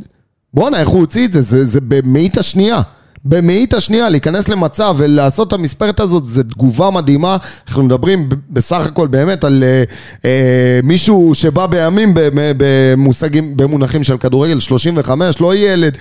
[0.54, 1.41] בואנה, איך הוא הוציא את זה?
[1.41, 2.82] זה, זה במאית השנייה.
[3.25, 7.38] במאית השנייה, להיכנס למצב ולעשות את המספרת הזאת, זו תגובה מדהימה.
[7.67, 9.84] אנחנו מדברים בסך הכל באמת על אה,
[10.25, 15.97] אה, מישהו שבא בימים במושגים, במונחים של כדורגל, 35, לא ילד.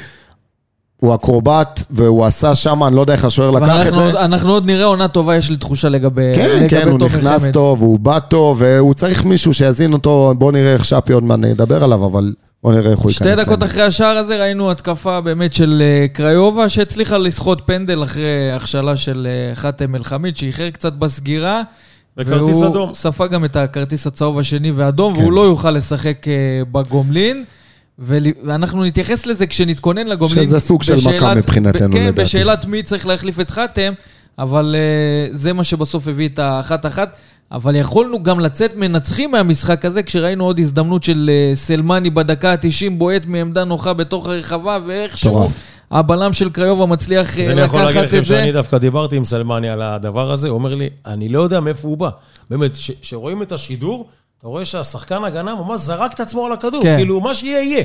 [1.01, 4.25] הוא אקרובט, והוא עשה שם, אני לא יודע איך השוער לקח את זה.
[4.25, 7.53] אנחנו עוד נראה עונה טובה, יש לי תחושה לגבי כן, לגבי כן, הוא נכנס חמד.
[7.53, 11.39] טוב, הוא בא טוב, והוא צריך מישהו שיזין אותו, בוא נראה איך שפי עוד מעט
[11.39, 13.29] נדבר עליו, אבל בוא נראה איך הוא ייכנס.
[13.29, 13.63] שתי דקות.
[13.63, 19.27] אחרי השער הזה ראינו התקפה באמת של אה, קריובה, שהצליחה לסחוט פנדל אחרי הכשלה של
[19.31, 21.63] אה, חאתם אל-חמיד, שאיחר קצת בסגירה.
[22.17, 22.95] וכרטיס והוא אדום.
[22.95, 25.21] ספג גם את הכרטיס הצהוב השני והאדום, כן.
[25.21, 27.45] והוא לא יוכל לשחק אה, בגומלין.
[27.99, 30.45] ואנחנו נתייחס לזה כשנתכונן לגומלין.
[30.45, 32.23] שזה סוג של מכה מבחינתנו, כן, לדעתי.
[32.23, 33.93] בשאלת מי צריך להחליף את חאתם,
[34.39, 34.77] אבל
[35.31, 37.17] זה מה שבסוף הביא את האחת-אחת.
[37.53, 42.93] אבל יכולנו גם לצאת מנצחים מהמשחק הזה, כשראינו עוד הזדמנות של אה, סלמני בדקה ה-90
[42.99, 45.49] בועט מעמדה נוחה בתוך הרחבה, ואיכשהו.
[45.91, 48.37] הבלם של קריובה מצליח אה, אז אני יכול להגיד לקחת לכם את זה.
[48.39, 51.89] שאני דווקא דיברתי עם סלמני על הדבר הזה, הוא אומר לי, אני לא יודע מאיפה
[51.89, 52.11] הוא בא.
[52.51, 54.09] באמת, כשרואים את השידור,
[54.39, 56.97] אתה רואה שהשחקן הגנה ממש זרק את עצמו על הכדור, כן.
[56.97, 57.85] כאילו, מה שיהיה, יהיה.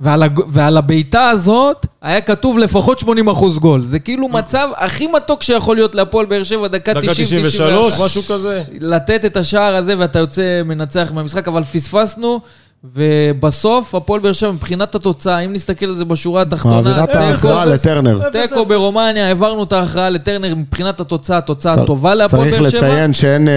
[0.00, 0.40] ועל, הג...
[0.48, 3.82] ועל הבעיטה הזאת היה כתוב לפחות 80 אחוז גול.
[3.82, 6.94] זה כאילו מצב הכי מתוק שיכול להיות להפועל באר שבע, דקה 90-91.
[6.94, 8.62] דקה 93, משהו כזה.
[8.80, 12.40] לתת את השער הזה ואתה יוצא מנצח מהמשחק, אבל פספסנו.
[12.84, 16.74] ובסוף, הפועל באר שבע, מבחינת התוצאה, אם נסתכל על זה בשורה התחתונה...
[16.74, 18.28] מעבירה את ההכרעה לטרנר.
[18.32, 22.70] תיקו ברומניה, העברנו את ההכרעה לטרנר, מבחינת התוצאה, תוצאה טובה להפועל באר שבע.
[22.70, 23.54] צריך לציין שאין אה,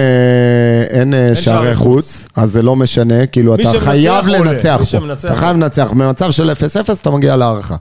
[0.90, 4.98] אין אה, שערי חוץ, אז זה לא משנה, כאילו אתה חייב לנצח פה.
[5.14, 5.90] אתה חייב לנצח.
[5.90, 7.76] במצב של 0-0 אתה מגיע להערכה.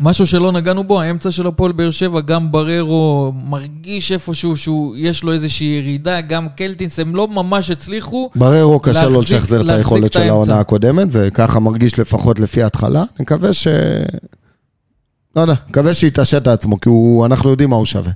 [0.00, 5.32] משהו שלא נגענו בו, האמצע של הפועל באר שבע, גם בררו מרגיש איפשהו שיש לו
[5.32, 10.28] איזושהי ירידה, גם קלטינס, הם לא ממש הצליחו בררו קשה לו לשחזר את היכולת של
[10.28, 12.98] העונה הקודמת, זה ככה מרגיש לפחות לפי ההתחלה.
[13.00, 13.68] אני מקווה ש...
[15.36, 18.12] לא יודע, מקווה שיתעשת עצמו, כי הוא, אנחנו יודעים מה הוא שווה.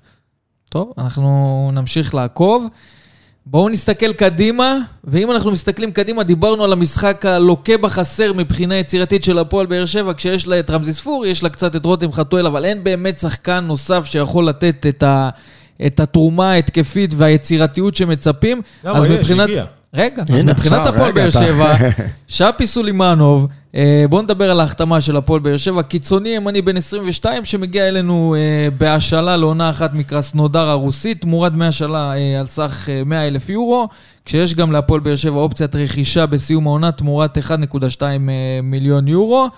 [0.68, 2.66] טוב, אנחנו נמשיך לעקוב.
[3.46, 9.38] בואו נסתכל קדימה, ואם אנחנו מסתכלים קדימה, דיברנו על המשחק הלוקה בחסר מבחינה יצירתית של
[9.38, 12.64] הפועל באר שבע, כשיש לה את רמזי ספור, יש לה קצת את רותם חתואל, אבל
[12.64, 15.30] אין באמת שחקן נוסף שיכול לתת את, ה,
[15.86, 18.62] את התרומה ההתקפית והיצירתיות שמצפים.
[18.84, 19.48] למה, יש, מבחינת...
[19.48, 19.64] הגיע.
[19.94, 21.74] רגע, אז מבחינת הפועל באר שבע,
[22.26, 23.48] שפי סולימנוב,
[24.08, 25.82] בואו נדבר על ההחתמה של הפועל באר שבע.
[25.82, 32.12] קיצוני ימני בן 22 שמגיע אלינו אה, בהשאלה לעונה אחת מקרסנודר הרוסית, תמורת דמי השאלה
[32.16, 33.88] אה, על סך 100 אלף יורו,
[34.24, 38.02] כשיש גם להפועל באר שבע אופציית רכישה בסיום העונה תמורת 1.2
[38.62, 39.48] מיליון יורו.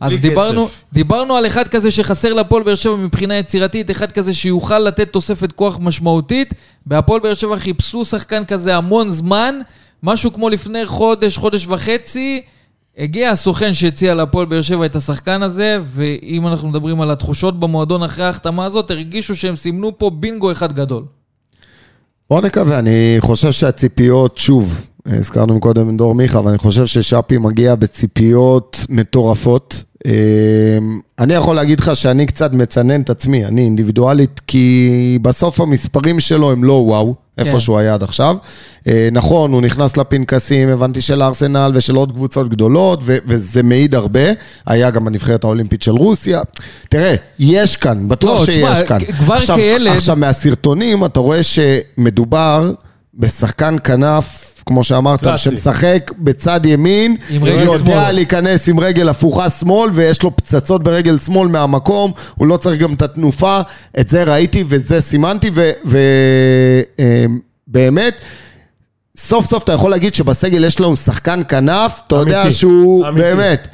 [0.00, 4.78] אז דיברנו, דיברנו על אחד כזה שחסר להפועל באר שבע מבחינה יצירתית, אחד כזה שיוכל
[4.78, 6.54] לתת תוספת כוח משמעותית.
[6.86, 9.60] בהפועל באר שבע חיפשו שחקן כזה המון זמן.
[10.02, 12.42] משהו כמו לפני חודש, חודש וחצי,
[12.98, 18.02] הגיע הסוכן שהציע להפועל באר שבע את השחקן הזה, ואם אנחנו מדברים על התחושות במועדון
[18.02, 21.04] אחרי ההחתמה הזאת, הרגישו שהם סימנו פה בינגו אחד גדול.
[22.30, 27.38] בוא נקווה, אני חושב שהציפיות, שוב, הזכרנו קודם עם דור מיכה, אבל אני חושב ששאפי
[27.38, 29.84] מגיע בציפיות מטורפות.
[30.06, 36.20] אמ, אני יכול להגיד לך שאני קצת מצנן את עצמי, אני אינדיבידואלית, כי בסוף המספרים
[36.20, 37.60] שלו הם לא וואו, איפה כן.
[37.60, 38.36] שהוא היה עד עכשיו.
[38.88, 43.94] אה, נכון, הוא נכנס לפנקסים, הבנתי של ארסנל ושל עוד קבוצות גדולות, ו- וזה מעיד
[43.94, 44.20] הרבה.
[44.66, 46.40] היה גם בנבחרת האולימפית של רוסיה.
[46.88, 48.98] תראה, יש כאן, בטוח לא, שיש תשמע, כאן.
[49.00, 49.96] כבר עכשיו, כילד...
[49.96, 52.72] עכשיו, מהסרטונים אתה רואה שמדובר
[53.14, 55.42] בשחקן כנף כמו שאמרת, קלאסי.
[55.42, 57.16] שמשחק בצד ימין,
[57.62, 58.12] יודע.
[58.12, 62.94] להיכנס עם רגל הפוכה שמאל, ויש לו פצצות ברגל שמאל מהמקום, הוא לא צריך גם
[62.94, 63.60] את התנופה,
[64.00, 65.50] את זה ראיתי וזה סימנתי,
[67.68, 68.18] ובאמת, אה,
[69.16, 73.22] סוף סוף אתה יכול להגיד שבסגל יש לנו שחקן כנף, אתה יודע שהוא אמיתי.
[73.22, 73.68] באמת...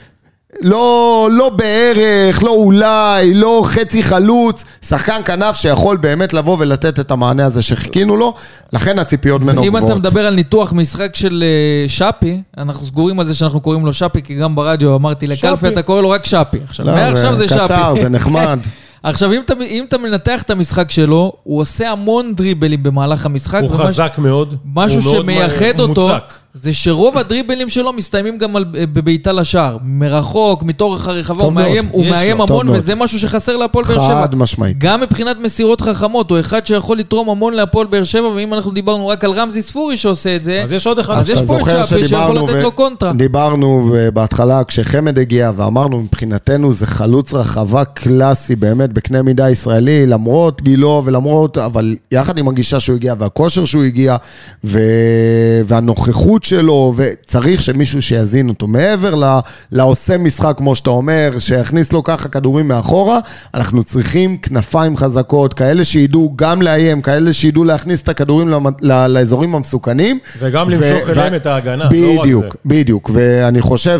[0.61, 7.11] לא, לא בערך, לא אולי, לא חצי חלוץ, שחקן כנף שיכול באמת לבוא ולתת את
[7.11, 8.35] המענה הזה שחיכינו לו,
[8.73, 9.83] לכן הציפיות ממנו גבוהות.
[9.83, 13.87] אם אתה מדבר על ניתוח משחק של אה, שפי, אנחנו סגורים על זה שאנחנו קוראים
[13.87, 16.59] לו שפי, כי גם ברדיו אמרתי לקלפי, אתה קורא לו רק שפי.
[16.65, 17.59] עכשיו, לא, מעכשיו זה שפי.
[17.65, 18.59] קצר, זה נחמד.
[19.03, 23.61] עכשיו, אם אתה, אם אתה מנתח את המשחק שלו, הוא עושה המון דריבלים במהלך המשחק.
[23.63, 24.55] הוא חזק מאוד.
[24.75, 26.33] משהו שמייחד אותו, מוצק.
[26.55, 29.77] זה שרוב הדריבלים שלו מסתיימים גם על, בבעיטה לשער.
[29.85, 34.23] מרחוק, מתורך הרחבה, הוא מאיים, הוא מאיים המון, וזה משהו שחסר להפועל באר שבע.
[34.23, 34.79] חד משמעית.
[34.79, 39.09] גם מבחינת מסירות חכמות, הוא אחד שיכול לתרום המון להפועל באר שבע, ואם אנחנו דיברנו
[39.09, 41.19] רק על רמזי ספורי שעושה את זה, אז יש עוד אחד.
[41.19, 43.13] אז יש פה את שפי שיכול לתת לו קונטרה.
[43.13, 50.63] דיברנו בהתחלה, כשחמד הגיע, ואמרנו, מבחינתנו זה חלוץ רחבה קלאסי, באמת, בקנה מידה ישראלי, למרות
[50.63, 54.17] גילו ולמרות, אבל יחד עם הגישה שהוא הגיע, והכושר שהוא הגיע,
[54.65, 58.67] והנוכחות האיכות שלו, וצריך שמישהו שיזין אותו.
[58.67, 59.41] מעבר
[59.73, 63.19] לעושה משחק, כמו שאתה אומר, שיכניס לו ככה כדורים מאחורה,
[63.55, 70.19] אנחנו צריכים כנפיים חזקות, כאלה שידעו גם לאיים, כאלה שידעו להכניס את הכדורים לאזורים המסוכנים.
[70.39, 72.23] וגם למשוך אליהם את ההגנה, בדיוק, לא רק זה.
[72.23, 73.11] בדיוק, בדיוק.
[73.15, 73.99] ואני חושב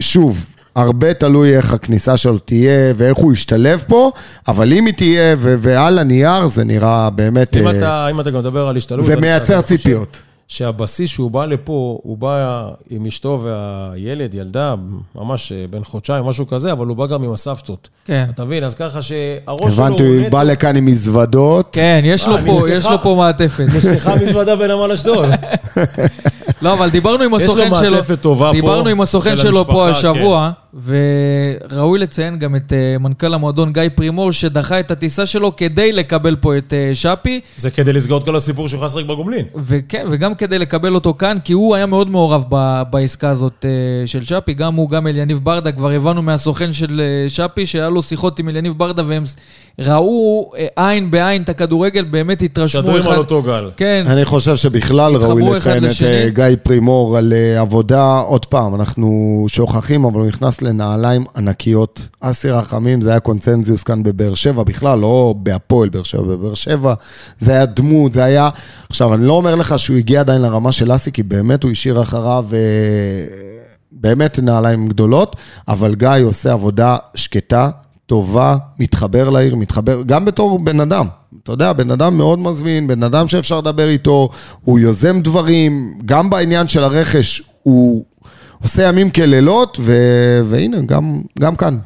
[0.00, 0.46] ששוב,
[0.78, 4.10] הרבה תלוי איך הכניסה שלו תהיה ואיך הוא ישתלב פה,
[4.48, 7.56] אבל אם היא תהיה ועל הנייר, זה נראה באמת...
[7.56, 9.06] אם, אה, אתה, אם אתה גם מדבר על השתלבות...
[9.06, 10.18] זה מייצר ציפיות.
[10.48, 14.74] שהבסיס שהוא בא לפה, הוא בא עם אשתו והילד, ילדה,
[15.14, 17.88] ממש אה, בן חודשיים, משהו כזה, אבל הוא בא גם עם הסבתות.
[18.04, 18.26] כן.
[18.34, 18.64] אתה מבין?
[18.64, 19.84] אז ככה שהראש שלו...
[19.84, 21.68] הבנתי, הוא בא לכאן עם מזוודות.
[21.72, 23.64] כן, יש לו פה, יש לו פה מעטפת.
[23.76, 25.28] נשלחה מזוודה בנמל אשדוד.
[26.62, 27.76] לא, אבל דיברנו עם הסוכן שלו...
[27.76, 28.52] יש לו מעטפת טובה פה.
[28.52, 30.50] דיברנו עם הסוכן שלו פה השבוע.
[30.74, 36.36] וראוי לציין גם את uh, מנכ"ל המועדון גיא פרימור, שדחה את הטיסה שלו כדי לקבל
[36.36, 37.40] פה את uh, שפי.
[37.56, 39.44] זה כדי לסגור את כל הסיפור שהוא חסר בגומלין.
[39.56, 44.06] וכן, וגם כדי לקבל אותו כאן, כי הוא היה מאוד מעורב ב- בעסקה הזאת uh,
[44.06, 44.54] של שפי.
[44.54, 48.48] גם הוא, גם אליניב ברדה, כבר הבנו מהסוכן של uh, שפי, שהיה לו שיחות עם
[48.48, 49.24] אליניב ברדה, והם
[49.78, 52.88] ראו uh, עין בעין את הכדורגל, באמת התרשמו אחד...
[52.88, 53.70] שדרים על אותו גל.
[53.76, 54.04] כן.
[54.06, 59.46] אני חושב שבכלל ראוי לציין את uh, גיא פרימור על uh, עבודה, עוד פעם, אנחנו
[59.48, 60.67] שוכחים, אבל הוא נכנס ל...
[60.68, 62.08] לנעליים ענקיות.
[62.20, 66.94] אסי רחמים, זה היה קונצנזיוס כאן בבאר שבע, בכלל, לא בהפועל באר שבע, בבאר שבע.
[67.40, 68.48] זה היה דמות, זה היה...
[68.88, 72.02] עכשיו, אני לא אומר לך שהוא הגיע עדיין לרמה של אסי, כי באמת הוא השאיר
[72.02, 72.46] אחריו...
[72.52, 72.58] אה,
[73.92, 75.36] באמת נעליים גדולות,
[75.68, 77.70] אבל גיא עושה עבודה שקטה,
[78.06, 81.06] טובה, מתחבר לעיר, מתחבר, גם בתור בן אדם.
[81.42, 84.28] אתה יודע, בן אדם מאוד מזמין, בן אדם שאפשר לדבר איתו,
[84.60, 88.04] הוא יוזם דברים, גם בעניין של הרכש, הוא
[88.62, 89.92] עושה ימים כלילות, ו...
[90.48, 91.78] והנה, גם, גם כאן.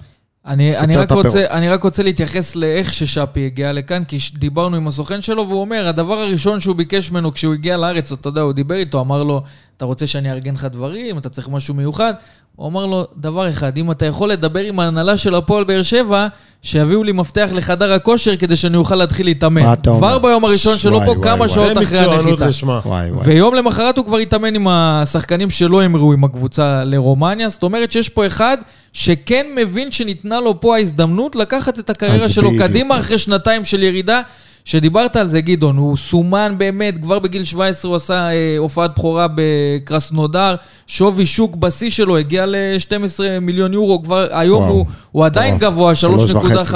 [0.46, 1.12] אני, אני, רק.
[1.12, 5.60] רוצה, אני רק רוצה להתייחס לאיך ששאפי הגיע לכאן, כי דיברנו עם הסוכן שלו, והוא
[5.60, 9.22] אומר, הדבר הראשון שהוא ביקש ממנו כשהוא הגיע לארץ, אתה יודע, הוא דיבר איתו, אמר
[9.22, 9.42] לו,
[9.76, 12.14] אתה רוצה שאני אארגן לך דברים, אתה צריך משהו מיוחד?
[12.56, 16.26] הוא אמר לו, דבר אחד, אם אתה יכול לדבר עם ההנהלה של הפועל באר שבע,
[16.62, 19.62] שיביאו לי מפתח לחדר הכושר כדי שאני אוכל להתחיל להתאמן.
[19.62, 19.98] מה אתה אומר?
[20.00, 21.48] כבר ביום הראשון שלו פה, וואי, כמה וואי.
[21.48, 22.46] שעות זה אחרי מקצוענות הנחיתה.
[22.46, 22.80] לשמה.
[22.84, 23.26] וואי וואי.
[23.26, 28.08] ויום למחרת הוא כבר התאמן עם השחקנים שלא המרו עם הקבוצה לרומניה, זאת אומרת שיש
[28.08, 28.56] פה אחד
[28.92, 32.50] שכן מבין שניתנה לו פה ההזדמנות לקחת את הקריירה שלו.
[32.58, 34.20] קדימה אחרי שנתיים של ירידה.
[34.64, 39.26] שדיברת על זה, גדעון, הוא סומן באמת, כבר בגיל 17 הוא עשה אה, הופעת בכורה
[39.34, 40.54] בקרסנודר,
[40.86, 44.72] שווי שוק בשיא שלו הגיע ל-12 מיליון יורו, כבר היום וואו.
[44.72, 45.72] הוא, הוא עדיין מטורף.
[45.72, 46.74] גבוה, שלוש 3.5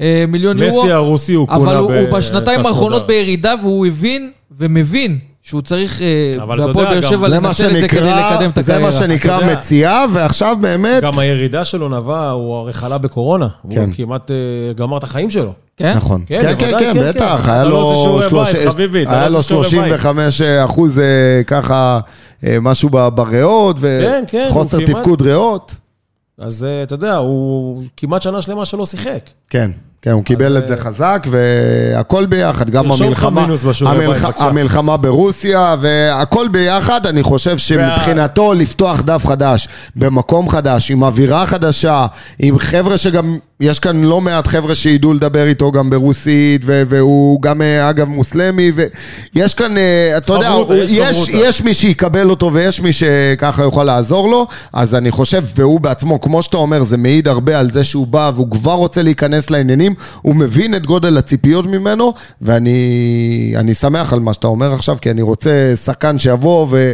[0.00, 0.82] אה, מיליון יורו.
[0.82, 3.06] מסי הרוסי הוא אבל כונה הוא, ב- הוא בשנתיים האחרונות.
[3.06, 7.88] בירידה, והוא הבין ומבין שהוא צריך אה, אבל בהפועל באר שבע זה לנצל את זה
[7.88, 8.80] כדי לקדם את זה הקריירה.
[8.80, 9.52] מה שנקרא.
[9.52, 11.02] מציאה, ועכשיו באמת...
[11.02, 13.48] גם הירידה שלו נבעה, הוא הרי חלה בקורונה.
[13.70, 13.80] כן.
[13.80, 14.36] הוא כמעט אה,
[14.74, 15.52] גמר את החיים שלו.
[15.80, 15.96] כן?
[15.96, 16.22] נכון.
[16.26, 17.42] כן, כן, כן, כן, כן, בטח.
[17.44, 17.50] כן.
[17.50, 19.68] היה אתה לא עושה לו שיעורי שלוש- בית, חביבי, אתה היה לא לו עושה שיעורי
[19.68, 20.00] בית.
[20.00, 21.04] 35 אחוז אה,
[21.46, 22.00] ככה,
[22.46, 25.76] אה, משהו בריאות, כן, כן, וחוסר תפקוד ריאות.
[26.38, 29.20] אז אה, אתה יודע, הוא כמעט שנה שלמה שלא שיחק.
[29.50, 29.70] כן,
[30.02, 33.46] כן, הוא קיבל את זה אה, חזק, והכל ביחד, גם המלחמה,
[33.80, 34.40] המלח-.
[34.42, 42.06] המלחמה ברוסיה, והכל ביחד, אני חושב שמבחינתו לפתוח דף חדש, במקום חדש, עם אווירה חדשה,
[42.38, 47.62] עם חבר'ה שגם, יש כאן לא מעט חבר'ה שידעו לדבר איתו גם ברוסית, והוא גם,
[47.62, 48.72] אה, אגב, מוסלמי,
[49.34, 51.28] ויש כאן, אה, אתה יודע, יש יש.
[51.28, 56.20] יש מי שיקבל אותו ויש מי שככה יוכל לעזור לו, אז אני חושב, והוא בעצמו,
[56.20, 59.89] כמו שאתה אומר, זה מעיד הרבה על זה שהוא בא והוא כבר רוצה להיכנס לעניינים,
[60.22, 62.80] הוא מבין את גודל הציפיות ממנו, ואני
[63.56, 66.92] אני שמח על מה שאתה אומר עכשיו, כי אני רוצה שחקן שיבוא ו...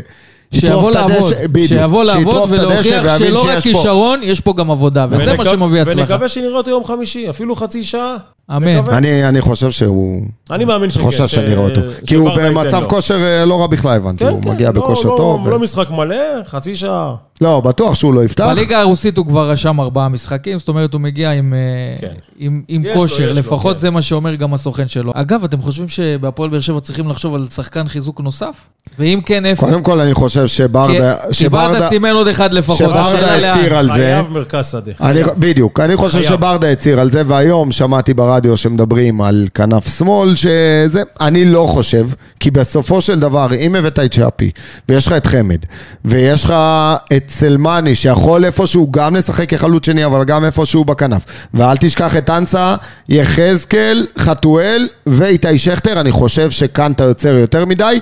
[0.51, 3.59] שיבוא לעבוד, בדיוק, שיבוא לעבוד ולהוכיח שלא רק.
[3.59, 6.01] כישרון, יש פה גם עבודה, וזה מה שמביא הצלחה.
[6.01, 8.17] ונקווה שנראה אותו יום חמישי, אפילו חצי שעה.
[8.57, 8.81] אמן.
[8.89, 10.23] אני, אני חושב שהוא...
[10.51, 11.03] אני מאמין שכן.
[11.03, 11.81] חושב ש- שאני רואה אותו.
[12.07, 12.85] כי הוא במצב.
[12.89, 14.25] כושר אה, לא רע בכלל, הבנתי.
[14.25, 15.47] כן, הוא כן, מגיע לא- בכושר לא- טוב.
[15.47, 17.15] ו- לא משחק מלא, חצי שעה.
[17.41, 18.45] לא, בטוח שהוא לא יפתח.
[18.45, 21.59] בליגה הרוסית הוא כבר רשם ארבעה משחקים, זאת אומרת הוא מגיע עם, אה,
[22.01, 22.15] כן.
[22.39, 23.81] עם, עם כושר, יש לו, לפחות כן.
[23.81, 25.13] זה מה שאומר גם הסוכן שלו.
[25.15, 28.55] אגב, אתם חושבים שבהפועל באר שבע צריכים לחשוב על שחקן חיזוק נוסף?
[28.99, 29.67] ואם כן, איפה?
[29.67, 31.15] קודם כל, אני חושב כי- שברדה...
[31.33, 33.53] כי ברדה סימן עוד אחד לפחות, שברדה.
[33.53, 33.93] הצהיר על זה.
[33.93, 34.93] חייב מרכז שדה.
[35.01, 35.37] אני, חייב.
[35.39, 36.29] בדיוק, אני חושב חייב.
[36.31, 42.07] שברדה הצהיר על זה, והיום שמעתי ברדיו שמדברים על כנף שמאל, שזה, אני לא חושב,
[42.41, 44.51] כי בסופו של דבר, אם הבאת את שפי,
[44.89, 45.59] ויש לך את חמד,
[46.05, 46.55] ויש לך
[47.17, 52.31] את סלמני, שיכול איפשהו גם לשחק כחלוץ שני, אבל גם איפשהו בכנף, ואל תשכח את
[52.31, 52.77] אנסה,
[53.09, 58.01] יחזקאל, חתואל ואיתי שכטר, אני חושב שכאן אתה יוצר יותר מדי.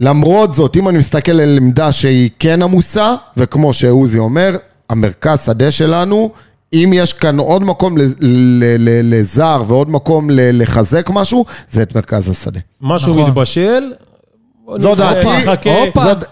[0.00, 4.56] למרות זאת, אם אני מסתכל על עמדה שהיא כן עמוסה, וכמו שעוזי אומר,
[4.90, 6.30] המרכז שדה שלנו,
[6.72, 11.82] אם יש כאן עוד מקום ל- ל- ל- לזר ועוד מקום ל- לחזק משהו, זה
[11.82, 12.60] את מרכז השדה.
[12.80, 13.22] משהו נכון.
[13.24, 13.92] מתבשל.
[14.76, 15.26] זו דעתי.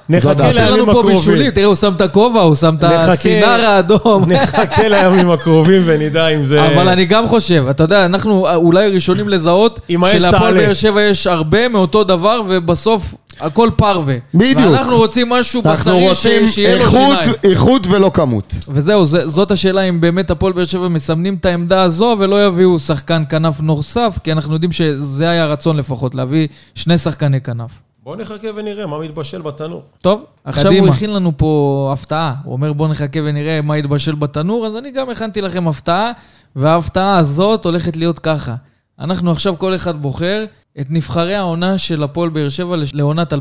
[0.09, 1.17] נחכה- לימים פה הקרובים.
[1.17, 4.25] בישולים, תראה, הוא שם את הכובע, הוא שם את הסינר האדום.
[4.33, 6.67] נחכה לימים הקרובים ונדע אם זה...
[6.67, 10.61] אבל אני גם חושב, אתה יודע, אנחנו אולי ראשונים לזהות שלהפועל תעלה.
[10.67, 14.15] באר שבע יש הרבה מאותו דבר, ובסוף הכל פרווה.
[14.35, 14.59] בדיוק.
[14.73, 17.33] ואנחנו רוצים משהו אנחנו בשרי רוצים שיהיה לו שיניים.
[17.45, 18.55] איכות ולא כמות.
[18.69, 22.79] וזהו, זה, זאת השאלה אם באמת הפועל באר שבע מסמנים את העמדה הזו ולא יביאו
[22.79, 27.71] שחקן כנף נוסף, כי אנחנו יודעים שזה היה הרצון לפחות, להביא שני שחקני כנף.
[28.05, 29.83] בוא נחכה ונראה מה מתבשל בתנור.
[30.01, 30.87] טוב, עכשיו קדימה.
[30.87, 32.35] הוא הכין לנו פה הפתעה.
[32.45, 36.13] הוא אומר בוא נחכה ונראה מה יתבשל בתנור, אז אני גם הכנתי לכם הפתעה,
[36.57, 38.55] וההפתעה הזאת הולכת להיות ככה.
[38.99, 40.45] אנחנו עכשיו כל אחד בוחר
[40.81, 43.37] את נבחרי העונה של הפועל באר שבע לעונת 2022-2023.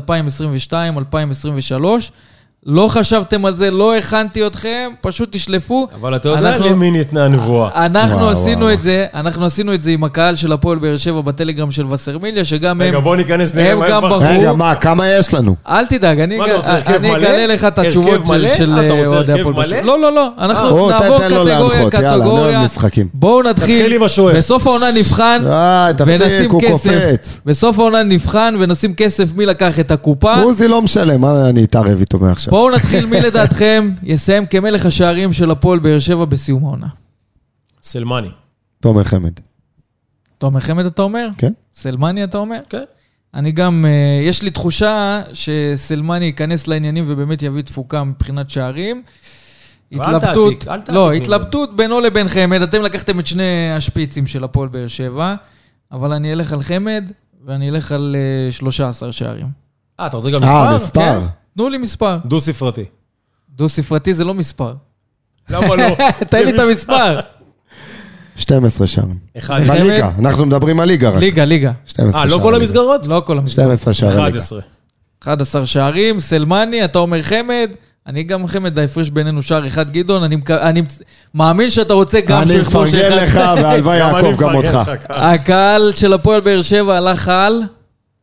[2.66, 5.88] לא חשבתם על זה, לא הכנתי אתכם, פשוט תשלפו.
[6.00, 7.86] אבל אתה יודע אנחנו- למי ניתנה הנבואה.
[7.86, 8.72] אנחנו וואו, עשינו וואו.
[8.72, 12.44] את זה, אנחנו עשינו את זה עם הקהל של הפועל באר שבע בטלגרם של וסרמיליה,
[12.44, 13.04] שגם רגע, הם...
[13.04, 14.24] בוא ניכנס נראה הם מה גם הם בחרו.
[14.40, 15.54] רגע, מה, כמה יש לנו?
[15.68, 16.44] אל תדאג, אני מה?
[17.16, 18.48] אגלה לך את התשובות של- מלא?
[18.48, 19.82] של אתה רוצה אוהדי הרכב הפועל באר שבע.
[19.82, 19.92] מלא?
[19.92, 22.64] לא, לא, לא, אנחנו או, תן- נעבור תן לו קטגוריה, להנחות, יאללה, אני קטגוריה.
[22.64, 23.06] משחקים.
[23.14, 23.98] בואו נתחיל.
[24.36, 25.42] בסוף העונה נבחן
[26.06, 27.40] ונשים כסף.
[27.46, 30.34] בסוף העונה נבחן ונשים כסף מי לקח את הקופה.
[30.42, 32.51] עוזי לא משלם, מה אני אתערב איתו מעכשיו?
[32.52, 36.86] בואו נתחיל מי לדעתכם יסיים כמלך השערים של הפועל באר שבע בסיום העונה.
[37.82, 38.28] סלמני.
[38.80, 39.32] תומר חמד.
[40.38, 41.28] תומר חמד אתה אומר?
[41.38, 41.52] כן.
[41.74, 42.60] סלמני אתה אומר?
[42.68, 42.84] כן.
[43.34, 49.02] אני גם, אה, יש לי תחושה שסלמני ייכנס לעניינים ובאמת יביא תפוקה מבחינת שערים.
[49.92, 51.12] התלבטות, תעתיק, אל תעתיק לא.
[51.12, 52.62] התלבטות בינו לבין חמד.
[52.62, 55.34] אתם לקחתם את שני השפיצים של הפועל באר שבע,
[55.92, 57.10] אבל אני אלך על חמד
[57.44, 59.48] ואני אלך על אה, 13 שערים.
[60.00, 61.20] אה, אתה רוצה גם אה, מספר?
[61.56, 62.18] תנו לי מספר.
[62.24, 62.84] דו-ספרתי.
[63.50, 64.74] דו-ספרתי זה לא מספר.
[65.50, 65.96] למה לא?
[66.30, 67.20] תן לי את המספר.
[68.36, 69.18] 12 שערים.
[69.38, 69.60] אחד.
[69.68, 71.18] בליגה, אנחנו מדברים על ליגה רק.
[71.20, 71.72] ליגה, ליגה.
[71.84, 72.54] 12 אה, לא שערים כל.
[72.54, 73.06] המסגרות?
[73.06, 73.62] לא כל המספר.
[73.62, 74.38] 12 שערי ליגה.
[74.38, 74.60] 11.
[75.22, 77.70] 11 שערים, סלמני, אתה אומר חמד,
[78.06, 80.82] אני גם חמד, ההפרש בינינו שער אחד, גדעון, אני, אני
[81.34, 84.78] מאמין שאתה רוצה גם אני שהוא יכבוש מפרגן לך, והלוואי גם אני יעקב גם אותך.
[85.08, 87.62] הקהל של הפועל באר שבע הלך על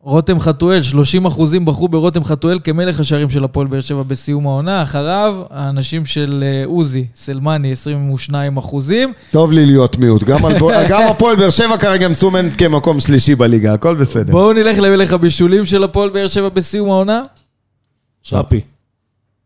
[0.03, 4.83] רותם חתואל, 30 אחוזים בחרו ברותם חתואל כמלך השערים של הפועל באר שבע בסיום העונה.
[4.83, 9.13] אחריו, האנשים של אה, עוזי, סלמני, 22 אחוזים.
[9.31, 10.23] טוב לי להיות מיעוט.
[10.23, 10.55] גם על-
[10.89, 14.31] גם הפועל באר שבע כרגע מסומנת כמקום שלישי בליגה, הכל בסדר.
[14.31, 17.21] בואו נלך למלך הבישולים של הפועל באר שבע בסיום העונה.
[18.23, 18.61] שפי.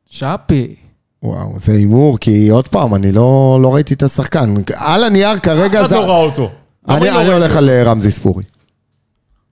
[0.09, 0.75] שפי.
[1.23, 4.53] וואו, זה הימור, כי עוד פעם, אני לא לא ראיתי את השחקן.
[4.75, 5.97] על הנייר כרגע אף זה...
[5.99, 6.49] אחד לא ראה אותו.
[6.89, 8.43] אני לא אני הולך על אה, רמזי ספורי.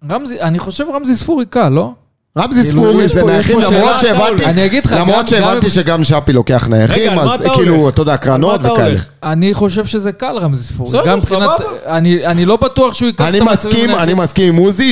[0.10, 1.92] רמזי, אני חושב רמזי ספורי קל, לא?
[2.38, 6.34] רמזי כאילו, ספורי זה נייחים, למרות שהבנתי, אני אגיד לך, למרות שהבנתי גם- שגם שפי
[6.34, 7.90] לוקח נייחים, אז כאילו?
[7.90, 9.00] אתה יודע, קרנות וכאלה.
[9.24, 10.90] אני חושב שזה קל, רמזי ספורי.
[10.90, 11.50] בסדר, גם מבחינת...
[11.58, 11.70] סבבה.
[11.98, 14.04] אני, אני לא בטוח שהוא ייקח אני את המצבים מסכים, הנייחים.
[14.04, 14.92] אני מסכים עם עוזי,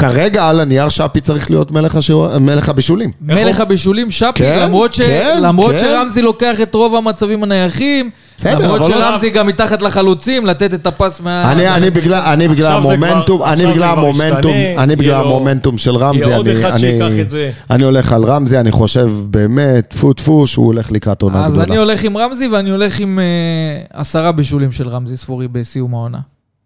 [0.00, 3.10] שכרגע על הנייר שפי צריך להיות מלך השיעור- מלך הבישולים.
[3.20, 5.00] מלך הבישולים שפי, כן, למרות, ש...
[5.00, 5.78] כן, למרות כן.
[5.78, 10.86] שרמזי לוקח את רוב המצבים הנייחים, בסדר, למרות לא- שרמזי גם מתחת לחלוצים, לתת את
[10.86, 11.52] הפס מה...
[11.52, 16.64] אני, אני בגלל, אני בגלל המומנטום, אני בגלל המומנטום, אני בגלל המומנטום של רמזי, אני,
[16.66, 17.50] אני, שייקח את זה.
[17.70, 21.68] אני הולך על רמזי, אני חושב באמת, טפו טפו, שהוא הולך לקראת עונה אז גדולה.
[21.68, 26.18] אני הולך עם רמזי ואני הולך עם אה, עשרה בישולים של רמזי ספורי בסיום העונה.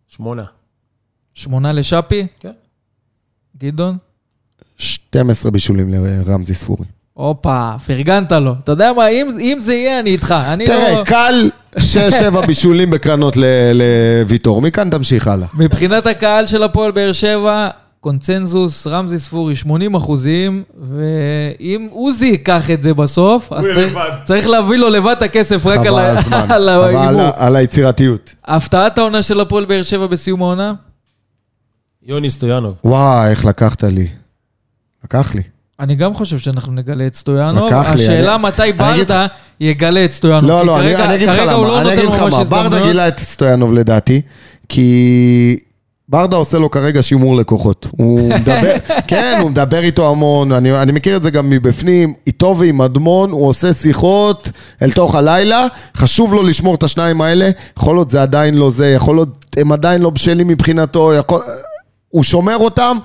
[0.08, 0.44] שמונה.
[1.34, 2.26] שמונה לשפי?
[2.40, 2.50] כן.
[3.62, 3.96] גדעון?
[4.78, 6.84] 12 בישולים לרמזי ספורי.
[7.14, 8.54] הופה, פרגנת לו.
[8.64, 10.34] אתה יודע מה, אם, אם זה יהיה, אני איתך.
[10.48, 11.04] אני תראה, לא...
[11.04, 11.80] קל 6-7
[12.46, 15.46] בישולים בקרנות ל- לוויטור, מכאן תמשיך הלאה.
[15.54, 17.68] מבחינת הקהל של הפועל באר שבע,
[18.00, 23.94] קונצנזוס, רמזי ספורי 80 אחוזים, ואם עוזי ייקח את זה בסוף, אז צריך.
[24.24, 27.22] צריך להביא לו לבד את הכסף רק על ההימור.
[27.36, 28.34] על היצירתיות.
[28.44, 30.74] הפתעת העונה של הפועל באר שבע בסיום העונה?
[32.06, 32.74] יוני סטויאנוב.
[32.84, 34.06] וואי, איך לקחת לי.
[35.04, 35.42] לקח לי.
[35.80, 37.66] אני גם חושב שאנחנו נגלה את סטויאנוב.
[37.66, 39.26] לקח לי, השאלה אני- מתי אני ברדה
[39.60, 40.50] יגלה את סטויאנוב.
[40.50, 41.62] לא, לא, אני כרגע- אני אגיד לך כרגע למה.
[41.68, 42.44] לא אני אגיד לך מה.
[42.44, 42.82] ברדה.
[42.86, 44.20] גילה את סטויאנוב לדעתי,
[44.68, 45.58] כי
[46.08, 47.86] ברדה עושה לו כרגע שימור לקוחות.
[47.90, 48.74] הוא מדבר,
[49.06, 53.30] כן, הוא מדבר איתו המון, אני, אני מכיר את זה גם מבפנים, איתו ועם אדמון,
[53.30, 54.48] הוא עושה שיחות
[54.82, 58.86] אל תוך הלילה, חשוב לו לשמור את השניים האלה, יכול להיות זה עדיין לא זה,
[58.86, 61.42] יכול להיות הם עדיין לא בשלים מבחינתו, יכול...
[62.14, 62.98] הוא שומר אותם.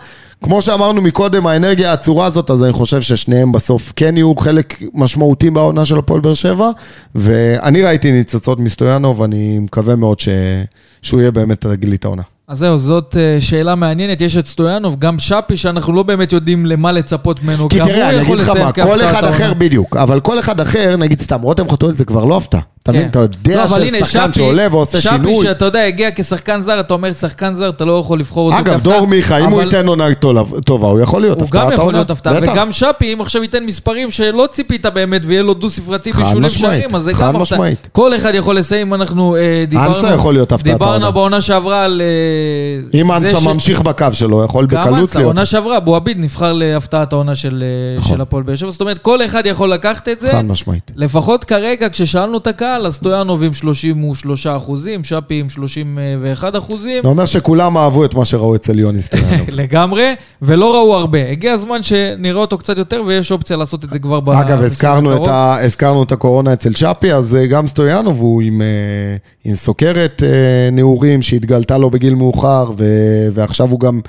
[0.44, 5.50] כמו שאמרנו מקודם, האנרגיה העצורה הזאת, אז אני חושב ששניהם בסוף כן יהיו חלק משמעותי
[5.50, 6.72] בעונה של הפועל באר שבע,
[7.16, 10.30] ואני ראיתי ניצוצות מסטויאנוב, אני מקווה מאוד ש...
[11.02, 12.22] שהוא יהיה באמת תגלית העונה.
[12.48, 14.22] אז זהו, זאת אה, שאלה מעניינת.
[14.22, 17.70] יש את סטויאנוב, גם שפי, שאנחנו לא באמת יודעים למה לצפות ממנו.
[17.70, 19.24] כי תראה, אני אגיד לך מה, כל אחד.
[19.24, 22.62] אחר, בדיוק, אבל כל אחד אחר, נגיד סתם, רותם חתואל זה כבר לא הפתעה.
[22.90, 23.02] אתה מבין?
[23.02, 23.10] כן.
[23.10, 25.46] אתה לא, יודע הנה, ששחקן שפי- שעולה ועושה שפי, שינוי.
[25.46, 28.74] שאתה יודע, הגיע כשחקן זר, אתה אומר שחקן זר, אתה לא יכול לבחור אותו אגב,
[28.74, 31.72] כהפתעה, דור מיכה, אם הוא ייתן עונה טוב- טובה, הוא יכול להיות הוא הפתעת גם
[31.74, 31.94] יכול.
[31.94, 32.34] להיות הפתעה.
[32.42, 37.04] וגם שפי, אם עכשיו ייתן מספרים שלא ציפית באמת, ויהיה לו דו-ספרתי בישולים שערים, אז
[37.04, 37.60] זה גם הפתעה.
[37.92, 39.96] כל אחד יכול לסיים, אם אנחנו אה, דיברנו...
[39.98, 40.96] אנסה יכול להיות הפתעת העונה.
[40.98, 42.02] דיברנו בעונה שעברה על...
[42.02, 45.28] אה, אם אנסה ממשיך בקו שלו, יכול גם בקלות אנסה, להיות.
[45.30, 48.16] עונה שעברה, אבו עביד נבחר להפתעת העונה של, אה, נכון.
[48.18, 48.72] של הפועל באר שבע.
[48.72, 50.32] זאת אומרת, כל אחד יכול לקחת את זה.
[50.32, 50.92] חד משמעית.
[50.96, 57.04] לפחות כרגע, כששאלנו את הקהל, אז טויאנוב עם 33 אחוזים, שפי עם 31 אחוזים.
[57.04, 59.50] זה אומר שכולם אהבו את מה שראו אצל יוני סטויאנוב.
[59.62, 61.30] לגמרי, ולא ראו הרבה.
[61.32, 64.30] הגיע הזמן שנראה אותו קצת יותר, ויש אופציה לעשות את זה כבר ב...
[64.30, 65.30] אגב, במשחק הזכרנו את, הקרוב.
[65.30, 68.68] ה, הזכרנו את הקורונה אצל צ'אפי, אז אה, גם סטויאנוב הוא עם, אה,
[69.46, 72.86] עם סוכרת אה, נעורים שהתגלתה לו בגיל מאוחר, ו,
[73.34, 74.00] ועכשיו הוא גם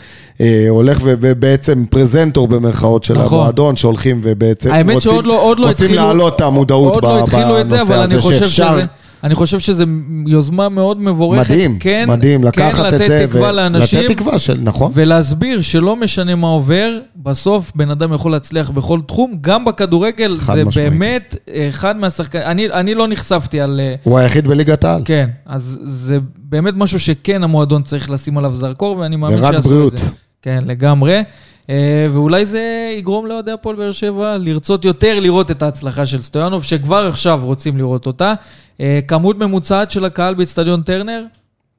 [0.68, 3.38] הולך ובעצם פרזנטור במרכאות של נכון.
[3.38, 6.02] המועדון, שהולכים ובעצם האמת רוצים, שעוד לא, עוד לא רוצים התחילו...
[6.02, 8.84] להעלות את המודעות עוד ב- לא התחילו את זה, אבל אני חושב שזה...
[9.24, 9.84] אני חושב שזו
[10.26, 11.50] יוזמה מאוד מבורכת.
[11.50, 14.00] מדהים, כן, מדהים, לקחת כן את זה, לתת תקווה לאנשים.
[14.00, 14.92] לתת תקווה של, נכון.
[14.94, 20.64] ולהסביר שלא משנה מה עובר, בסוף בן אדם יכול להצליח בכל תחום, גם בכדורגל, זה
[20.64, 20.74] משמעית.
[20.90, 21.36] באמת
[21.68, 23.80] אחד מהשחקנים, אני, אני לא נחשפתי על...
[23.80, 25.02] אה, הוא היחיד בליגת העל.
[25.04, 29.68] כן, אז זה באמת משהו שכן המועדון צריך לשים עליו זרקור, ואני מאמין ורק שיעשו
[29.68, 29.94] בריאות.
[29.94, 30.06] את זה.
[30.43, 31.22] כן, לגמרי.
[31.70, 36.64] אה, ואולי זה יגרום לאוהדי הפועל באר שבע לרצות יותר לראות את ההצלחה של סטויאנוב,
[36.64, 38.34] שכבר עכשיו רוצים לראות אותה.
[38.80, 41.22] אה, כמות ממוצעת של הקהל באצטדיון טרנר?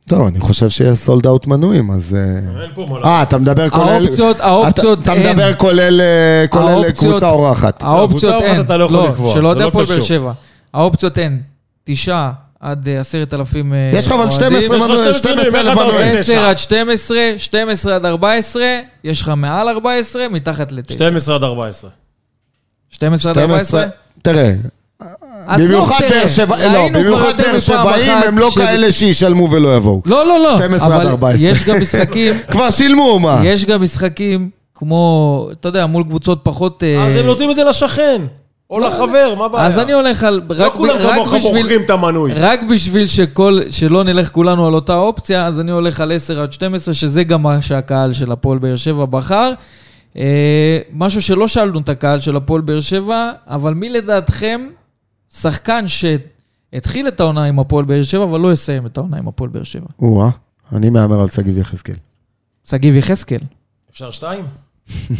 [0.07, 2.15] טוב, אני חושב שיש סולד אאוט מנויים, אז...
[2.15, 3.89] אה, אין פה מה אה, אתה מדבר כולל...
[3.89, 5.21] האופציות, האופציות אתה, אין.
[5.21, 7.83] אתה מדבר כולל, קבוצה אורחת.
[7.83, 8.55] האופציות קבוצה אין.
[8.55, 10.07] אחת אתה לא יכול לקבוע, של אוהדי זה לא הפועל באר קשור.
[10.07, 10.31] שבע.
[10.73, 11.41] האופציות אין.
[11.83, 12.31] תשעה
[12.61, 14.35] עד אה, עשרת אלפים אה, יש לך אבל אוהדים.
[14.35, 16.21] 12 יש לך מנויים, 12 12 ואחד אתה עושה מנויים.
[16.21, 16.33] תשע.
[16.33, 18.63] 10 עד 12, 12 עד 14,
[19.03, 20.93] יש לך מעל 14, מתחת ל-9.
[20.93, 21.89] 12 עד 14.
[22.89, 23.85] 12 עד 14?
[24.21, 24.53] תראה,
[25.57, 25.99] במיוחד
[26.47, 30.01] באר לא, ראינו כבר במיוחד באר שבעים הם לא כאלה שישלמו ולא יבואו.
[30.05, 30.57] לא, לא, לא.
[30.57, 31.49] 12 עד אבל 14.
[31.49, 33.41] יש גם משחקים, כבר שילמו, מה?
[33.43, 36.83] יש גם משחקים כמו, אתה יודע, מול קבוצות פחות...
[36.83, 38.21] אה, אז הם נותנים את זה לשכן,
[38.71, 39.67] או לחבר, מה הבעיה?
[39.67, 40.41] אז אני הולך על...
[40.49, 42.33] לא רק כולם רק כמוך בשביל- מוכרים את המנוי.
[42.33, 46.51] רק בשביל שכל, שלא נלך כולנו על אותה אופציה, אז אני הולך על 10 עד
[46.53, 49.53] 12, שזה גם מה שהקהל של הפועל באר שבע בחר.
[50.17, 54.61] אה, משהו שלא שאלנו את הקהל של הפועל באר שבע, אבל מי לדעתכם
[55.33, 59.49] שחקן שהתחיל את העונה עם הפועל באר שבע, אבל לא יסיים את העונה עם הפועל
[59.49, 59.85] באר שבע?
[60.01, 60.29] או-אה,
[60.71, 61.95] אני מהמר על שגיב יחזקאל.
[62.69, 63.39] שגיב יחזקאל.
[63.91, 64.43] אפשר שתיים?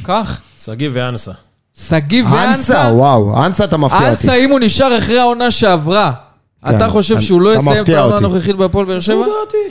[0.03, 0.41] כך.
[0.59, 1.31] שגיב ואנסה.
[1.77, 2.91] שגיב אנסה, ואנסה.
[2.93, 4.09] וואו, אנסה אתה מפתיע אותי.
[4.09, 6.11] אנסה, אם הוא נשאר אחרי העונה שעברה,
[6.69, 8.17] כן, אתה חושב אני- שהוא לא יסיים את העונה.
[8.17, 9.25] הנוכחית בהפועל באר שבע?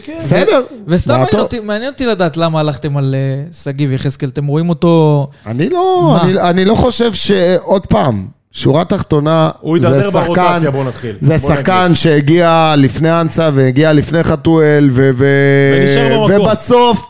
[0.04, 0.20] כן.
[0.24, 0.62] בסדר.
[0.86, 1.28] וסתם מעניין.
[1.38, 4.28] אותי, מעניין אותי לדעת למה הלכתם על אה, שגיב יחזקאל.
[4.28, 5.26] אתם רואים אותו...
[5.46, 6.18] אני לא?
[6.22, 7.30] אני, אני לא חושב ש...
[7.62, 11.16] עוד פעם, שורה תחתונה, הוא זה יידרדר שחקן, ברוטציה, בוא נתחיל.
[11.20, 16.26] זה בוא שחקן שהגיע לפני אנסה והגיע לפני חתואל, ו- ו-.
[16.34, 17.06] ובסוף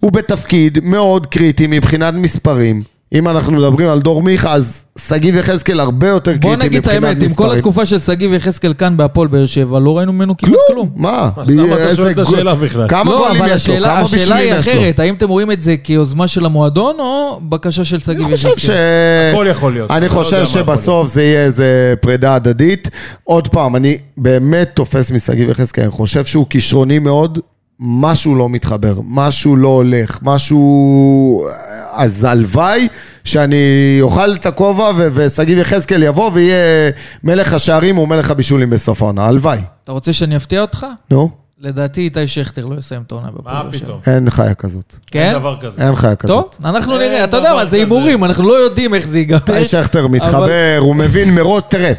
[0.00, 2.82] הוא בתפקיד מאוד קריטי מבחינת מספרים.
[3.14, 6.78] אם אנחנו מדברים על דור מיכה, אז שגיב יחזקאל הרבה יותר קריטי בוא מבחינת נגיד
[6.78, 7.04] את מספרים.
[7.04, 10.52] האמת, עם כל התקופה של שגיב יחזקאל כאן בהפועל באר שבע, לא ראינו ממנו כמעט
[10.52, 10.90] כלום, כלום.
[10.96, 11.30] מה?
[11.36, 12.88] אז למה אתה שואל את השאלה בכלל?
[12.88, 13.54] כמה לא, גולים יש לו?
[13.54, 14.72] השאלה, כמה השאלה בישולים היא יש לו?
[14.72, 18.48] אחרת, האם אתם רואים את זה כיוזמה של המועדון או בקשה של שגיב אני חושב
[18.48, 18.52] ש...
[18.52, 19.30] יחזקאל?
[19.32, 19.90] הכל יכול להיות.
[19.90, 22.88] אני לא חושב שבסוף זה יהיה איזה פרידה הדדית.
[23.24, 27.38] עוד פעם, אני באמת תופס משגיב יחזקאל, אני חושב שהוא כישרוני מאוד,
[27.80, 31.46] משהו לא מתחבר, משהו לא הולך, משהו...
[31.92, 32.88] אז הלוואי
[33.24, 33.56] שאני
[34.00, 36.90] אוכל את הכובע ו- ושגיב יחזקאל יבוא ויהיה
[37.24, 39.58] מלך השערים או מלך הבישולים בסוף העונה, הלוואי.
[39.84, 40.86] אתה רוצה שאני אפתיע אותך?
[41.10, 43.72] נו, לדעתי איתי שכטר לא יסיים את העונה בהפועל מה.
[43.72, 44.00] פתאום?
[44.06, 44.94] אין חיה כזאת.
[45.06, 45.20] כן?
[45.20, 45.86] אין דבר כזה.
[45.86, 46.44] אין חיה כזאת.
[46.52, 47.24] טוב, אנחנו נראה.
[47.24, 47.76] אתה יודע מה, זה.
[47.76, 49.38] הימורים, אנחנו לא יודעים איך זה ייגמר.
[49.48, 51.92] איתי שכטר מתחבר, הוא מבין מראש, תראה,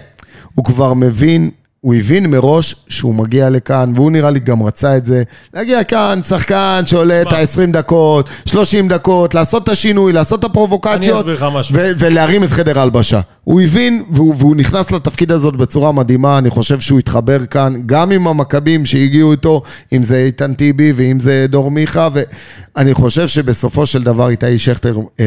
[0.55, 1.49] הוא כבר מבין,
[1.83, 5.23] הוא הבין מראש שהוא מגיע לכאן, והוא נראה לי גם רצה את זה,
[5.53, 7.63] להגיע כאן, שחקן שעולה את שמע.
[7.63, 11.25] ה-20 דקות, 30 דקות, לעשות את השינוי, לעשות את הפרובוקציות.
[11.73, 13.21] ו- ולהרים את חדר ההלבשה.
[13.43, 18.11] הוא הבין, והוא, והוא נכנס לתפקיד הזאת בצורה מדהימה, אני חושב שהוא התחבר כאן, גם
[18.11, 19.61] עם המכבים שהגיעו איתו,
[19.93, 24.97] אם זה איתן טיבי ואם זה דור מיכה, ואני חושב שבסופו של דבר איתי שכטר
[25.19, 25.25] אה,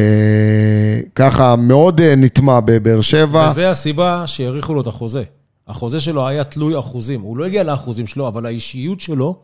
[1.15, 3.47] ככה מאוד אה, נטמע בבאר שבע.
[3.51, 5.23] וזה הסיבה שהאריכו לו את החוזה.
[5.69, 7.21] החוזה שלו היה תלוי אחוזים.
[7.21, 9.37] הוא לא הגיע לאחוזים שלו, אבל האישיות שלו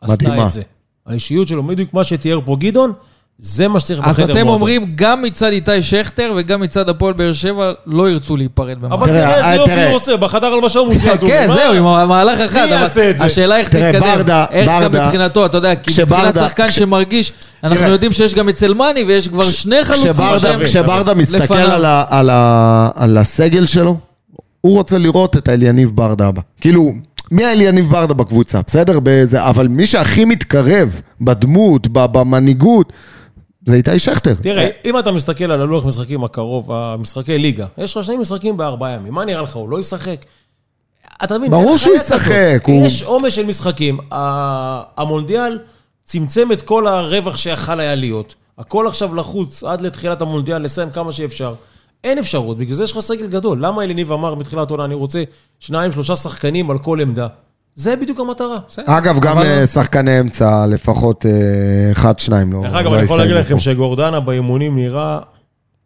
[0.00, 0.46] עשתה מדהימה.
[0.46, 0.62] את זה.
[1.06, 2.92] האישיות שלו, בדיוק מה שתיאר פה גדעון,
[3.38, 4.36] זה מה שצריך בחדר אז מועדון.
[4.38, 8.92] אתם אומרים, גם מצד איתי שכטר וגם מצד הפועל באר שבע לא ירצו להיפרד במהלך.
[9.02, 9.86] אבל תראה, תראה איזה אה, יופי תראה.
[9.86, 11.36] הוא עושה, בחדר הלבשה הוא מוציא אדומים.
[11.36, 11.54] כן, מה?
[11.56, 12.64] זהו, עם המהלך אחד.
[12.64, 13.24] מי יעשה את זה?
[13.24, 14.16] השאלה איך תראה, תתקדם.
[14.16, 17.32] ברדה- איך גם מבחינתו, אתה יודע, כי מבחינת שחקן שמרגיש,
[17.64, 17.88] אנחנו.
[17.88, 20.12] יודעים שיש גם אצל מאני ויש כבר שני חלוצים
[20.64, 21.70] כשברדה, מסתכל לפניו.
[21.72, 23.96] על, ה, על, ה, על הסגל שלו,
[24.60, 26.40] הוא רוצה לראות את האליניב ברדה הבא.
[26.60, 26.92] כאילו,
[27.30, 28.98] מי האליניב ברדה בקבוצה, בסדר?
[29.02, 32.92] בזה, אבל מי שהכי מתקרב בדמות, במנהיגות,
[33.66, 34.34] זה איתי שכטר.
[34.42, 38.90] תראה, אם אתה מסתכל על הלוח משחקים הקרוב, המשחקי ליגה, יש לך שני משחקים בארבעה
[38.90, 40.16] ימים, מה נראה לך, הוא לא ישחק?
[41.24, 41.96] אתה מבין, ברור שהוא.
[41.96, 43.98] ישחק, הוא- יש עומס של משחקים.
[44.96, 45.58] המונדיאל
[46.04, 48.34] צמצם את כל הרווח שיכל היה להיות.
[48.58, 51.54] הכל עכשיו לחוץ עד לתחילת המונדיאל, לסיים כמה שאפשר.
[52.06, 53.64] אין אפשרות, בגלל זה יש לך סגל גדול.
[53.64, 55.22] למה אליניב אמר בתחילת העונה, אני רוצה
[55.60, 57.26] שניים, שלושה שחקנים על כל עמדה?
[57.74, 58.56] זה בדיוק המטרה.
[58.86, 61.30] אגב, גם אה, שחקני אמצע, לפחות אה,
[61.92, 63.58] אחד, שניים, לא דרך אגב, לא אני יכול להגיד לכם.
[63.58, 65.18] שגורדנה באימונים נראה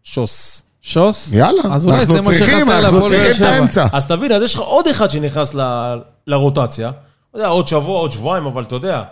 [0.04, 0.62] שוס.
[0.82, 1.32] שוס?
[1.32, 3.48] יאללה, אז אולי אנחנו זה מה צריכים, שחסר אנחנו להפועל באר צריכים את שבע.
[3.48, 3.86] האמצע.
[3.92, 5.96] אז תבין, אז יש לך עוד אחד שנכנס ל-
[6.26, 6.88] לרוטציה.
[6.88, 9.02] אתה יודע, עוד שבוע, עוד שבועיים, אבל אתה יודע,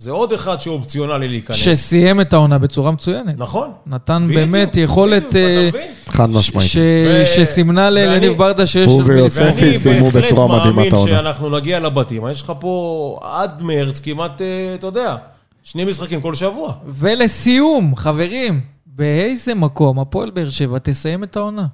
[0.00, 1.56] זה עוד אחד שאופציונלי להיכנס.
[1.56, 3.34] שסיים את העונה בצורה מצוינת.
[3.38, 3.70] נכון.
[3.86, 5.92] נתן בדיוק, באמת יכולת בדיוק, אה, אתה מבין?
[6.06, 6.68] חד משמעית.
[6.68, 6.76] ש-
[7.08, 8.86] ו- שסימנה ואני- ליניב ברדה שיש...
[8.90, 9.42] הוא ויוספי.
[9.44, 11.10] ואני סיימו בהחלט בצורה מדהימה את מאמין העונה.
[11.12, 12.22] שאנחנו נגיע לבתים.
[12.30, 15.16] יש לך פה עד מרץ כמעט, אה, אתה יודע,
[15.62, 16.72] שני משחקים כל שבוע.
[16.86, 21.66] ולסיום, חברים, באיזה מקום הפועל באר שבע תסיים את העונה?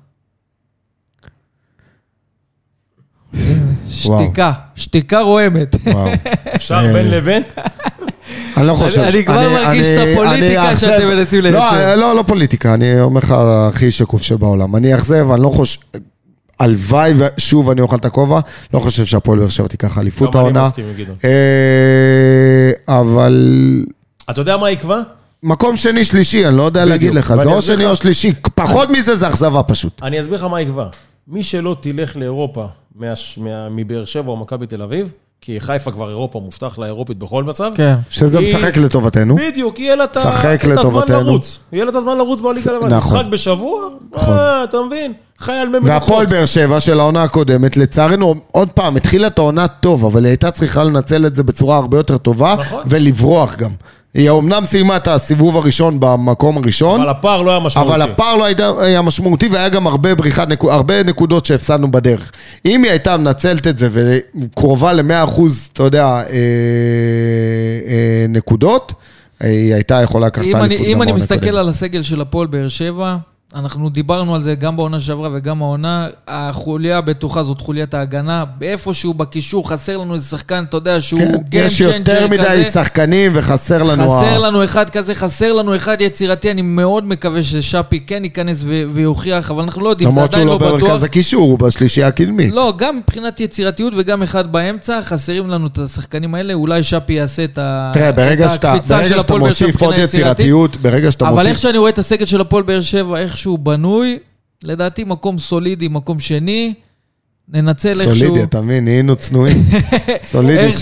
[3.88, 5.76] שתיקה, שתיקה רועמת.
[6.54, 7.42] אפשר אה, בין לבין?
[8.56, 9.00] אני לא חושב...
[9.00, 11.96] אני כבר מרגיש את אני- הפוליטיקה שאתם מנסים לא, לייצר.
[11.96, 13.34] לא, לא פוליטיקה, אני אומר לך
[13.68, 14.76] הכי שקוף שבעולם.
[14.76, 15.80] אני אאכזב, אני לא חושב...
[16.60, 18.40] הלוואי, ושוב אני אוכל את הכובע,
[18.74, 20.62] לא חושב שהפועל באר שבע תיקח אליפות גם אני העונה.
[20.62, 21.16] מסכים עם גדעון.
[21.24, 21.30] אה,
[22.98, 23.34] אבל
[24.30, 25.00] אתה יודע מה יקבע?
[25.42, 29.16] מקום שני, שלישי, אני לא יודע להגיד לך, זה או שני או שלישי, פחות מזה
[29.16, 30.02] זה אכזבה פשוט.
[30.02, 30.86] אני אסביר לך מה יקבע.
[31.28, 32.64] מי שלא תלך לאירופה
[33.70, 37.72] מבאר שבע או מכבי תל אביב, כי חיפה כבר אירופה, מובטח לה אירופית בכל מצב.
[37.74, 37.94] כן.
[38.10, 39.36] שזה היא- משחק לטובתנו.
[39.36, 40.32] בדיוק, יהיה לה את הזמן.
[41.08, 41.60] לרוץ.
[41.72, 42.92] יהיה לה את הזמן לרוץ בליגה הלבנית.
[42.92, 43.18] נכון.
[43.18, 43.82] משחק בשבוע?
[44.12, 44.36] נכון.
[44.38, 45.12] אה, אתה מבין?
[45.38, 46.26] חי על מי והפועל.
[46.26, 50.50] באר שבע של העונה הקודמת, לצערנו, עוד פעם, התחילה את העונה טוב, אבל היא הייתה
[50.50, 52.82] צריכה לנצל את זה בצורה הרבה יותר טובה, נכון.
[52.86, 53.70] ולברוח גם.
[54.14, 57.90] היא אומנם סיימה את הסיבוב הראשון במקום הראשון, אבל הפער לא היה משמעותי.
[57.92, 62.32] אבל הפער לא הייתה- היה משמעותי והיה גם הרבה בריחת נקוד, הרבה נקודות שהפסדנו בדרך.
[62.64, 65.30] אם היא הייתה מנצלת את זה וקרובה ל-100
[65.72, 66.22] אתה יודע, אה,
[67.86, 68.92] אה, נקודות,
[69.40, 70.86] היא הייתה יכולה לקחת את אם אני, האליפות.
[70.86, 71.56] אם אני מסתכל.
[71.56, 73.16] על הסגל של הפועל באר שבע,
[73.54, 79.14] אנחנו דיברנו על זה גם בעונה שעברה וגם העונה, החוליה הבטוחה זאת חוליית ההגנה, באיפשהו
[79.14, 82.70] בקישור חסר לנו איזה שחקן, אתה יודע, שהוא כן, game יש יותר מדי כזה.
[82.70, 84.10] שחקנים וחסר לנו...
[84.10, 88.82] חסר לנו אחד כזה, חסר לנו אחד יצירתי, אני מאוד מקווה ששאפי כן ייכנס ו-
[88.92, 90.88] ויוכיח, אבל אנחנו לא יודעים, זה למרות שהוא עדיין לא לא בטוח.
[90.88, 92.54] במרכז הקישור, הוא בשלישייה הקדמית.
[92.54, 97.44] לא, גם מבחינת יצירתיות וגם אחד באמצע, חסרים לנו את השחקנים האלה, אולי שפי יעשה
[97.44, 99.90] את ה- תראה, ברגע את שאתה הקפיצה ברגע של שאתה הפועל באר שבע מוסיף עוד
[99.90, 100.32] מבחינה יצירתית.
[100.40, 101.62] יצירתיות, ברגע שאתה אבל איך מוסיף...
[101.62, 104.18] שאני רואה את הסגל של הפועל באר שבע, איך שהוא בנוי,
[104.64, 106.74] לדעתי מקום סולידי, מקום שני,
[107.48, 108.16] ננצל איכשהו...
[108.28, 108.84] סולידי, אתה מבין?
[108.84, 109.62] נהיינו צנועים.
[110.32, 110.72] סולידי.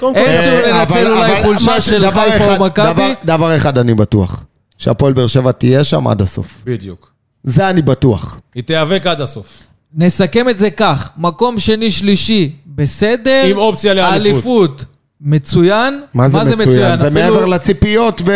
[0.00, 3.14] כל, איכשהו ננצל אולי חולשה של דבר חיפה אחד- או מכבי.
[3.24, 4.44] דבר- אחד אני בטוח,
[4.78, 6.46] שהפועל באר שבע תהיה שם עד הסוף.
[6.64, 7.12] בדיוק.
[7.44, 8.38] זה אני בטוח.
[8.54, 9.46] היא תיאבק עד הסוף.
[9.94, 13.42] נסכם את זה כך, מקום שני, שלישי, בסדר.
[13.50, 14.32] עם אופציה לאליפות.
[14.32, 14.84] אליפות,
[15.22, 16.00] מצוין.
[16.14, 16.98] מה זה מצוין?
[16.98, 18.32] זה אפילו- מעבר לציפיות ו...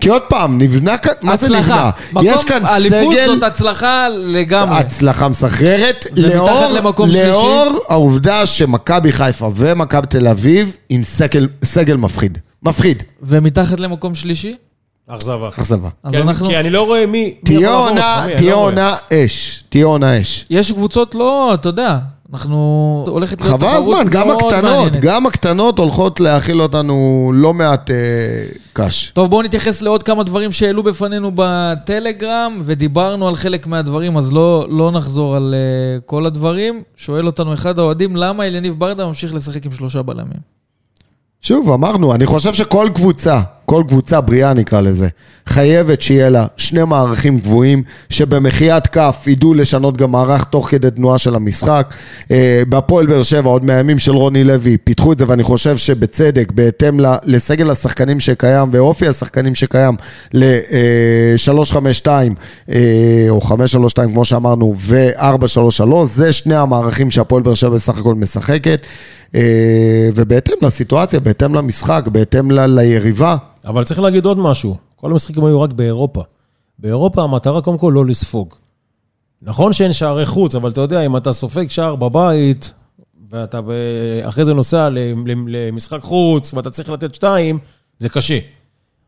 [0.00, 1.12] כי עוד פעם, נבנה כאן...
[1.22, 1.58] מה זה נבנה?
[1.60, 1.90] הצלחה.
[2.22, 3.26] יש כאן מקום אליפות סגל...
[3.26, 4.78] זאת הצלחה לגמרי.
[4.78, 7.28] הצלחה מסחררת, לאור, למקום שלישי?
[7.28, 12.38] לאור העובדה שמכבי חיפה ומכבי תל אביב עם סגל, סגל מפחיד.
[12.62, 14.56] מפחיד, ומתחת למקום שלישי?
[15.08, 15.48] אכזבה.
[15.48, 15.88] אכזבה.
[16.04, 16.46] אז כי אני- אנחנו...
[16.46, 17.34] כי אני לא רואה מי...
[17.44, 18.56] תהיה עונה, תהיה לא.
[18.56, 20.46] עונה אש, תהיה עונה אש.
[20.50, 21.96] יש קבוצות לא, אתה יודע,
[22.32, 23.04] אנחנו...
[23.08, 25.00] הולכת להיות חבל תחרות הזמן, גם מאוד הקטנות, מעניינת.
[25.00, 27.96] גם הקטנות הולכות להאכיל אותנו לא מעט אה,
[28.72, 29.10] קש.
[29.14, 34.66] טוב, בואו נתייחס לעוד כמה דברים שהעלו בפנינו בטלגרם, ודיברנו על חלק מהדברים, אז לא,
[34.70, 36.82] לא נחזור על uh, כל הדברים.
[36.96, 40.40] שואל אותנו אחד האוהדים, למה אליניב ברדה ממשיך לשחק עם שלושה בלמים?
[41.40, 43.40] שוב, אמרנו, אני חושב שכל קבוצה,
[43.70, 45.08] כל קבוצה בריאה נקרא לזה,
[45.46, 51.18] חייבת שיהיה לה שני מערכים גבוהים, שבמחיית כף ידעו לשנות גם מערך תוך כדי תנועה
[51.18, 51.94] של המשחק.
[52.30, 56.52] אה, בהפועל באר שבע, עוד מהימים של רוני לוי, פיתחו את זה, ואני חושב שבצדק,
[56.52, 59.94] בהתאם לסגל השחקנים שקיים ואופי השחקנים שקיים
[60.34, 62.08] ל-352
[63.30, 68.86] או 532 כמו שאמרנו, ו-433, זה שני המערכים שהפועל באר שבע בסך הכל משחקת.
[69.34, 69.40] אה,
[70.14, 73.36] ובהתאם לסיטואציה, בהתאם למשחק, בהתאם ל- ליריבה.
[73.64, 76.22] אבל צריך להגיד עוד משהו, כל המשחקים היו רק באירופה.
[76.78, 78.54] באירופה המטרה קודם כל לא לספוג.
[79.42, 82.74] נכון שאין שערי חוץ, אבל אתה יודע, אם אתה סופג שער בבית,
[83.30, 83.60] ואתה.
[84.22, 84.88] אחרי זה נוסע
[85.46, 87.58] למשחק חוץ, ואתה צריך לתת שתיים,
[87.98, 88.38] זה קשה.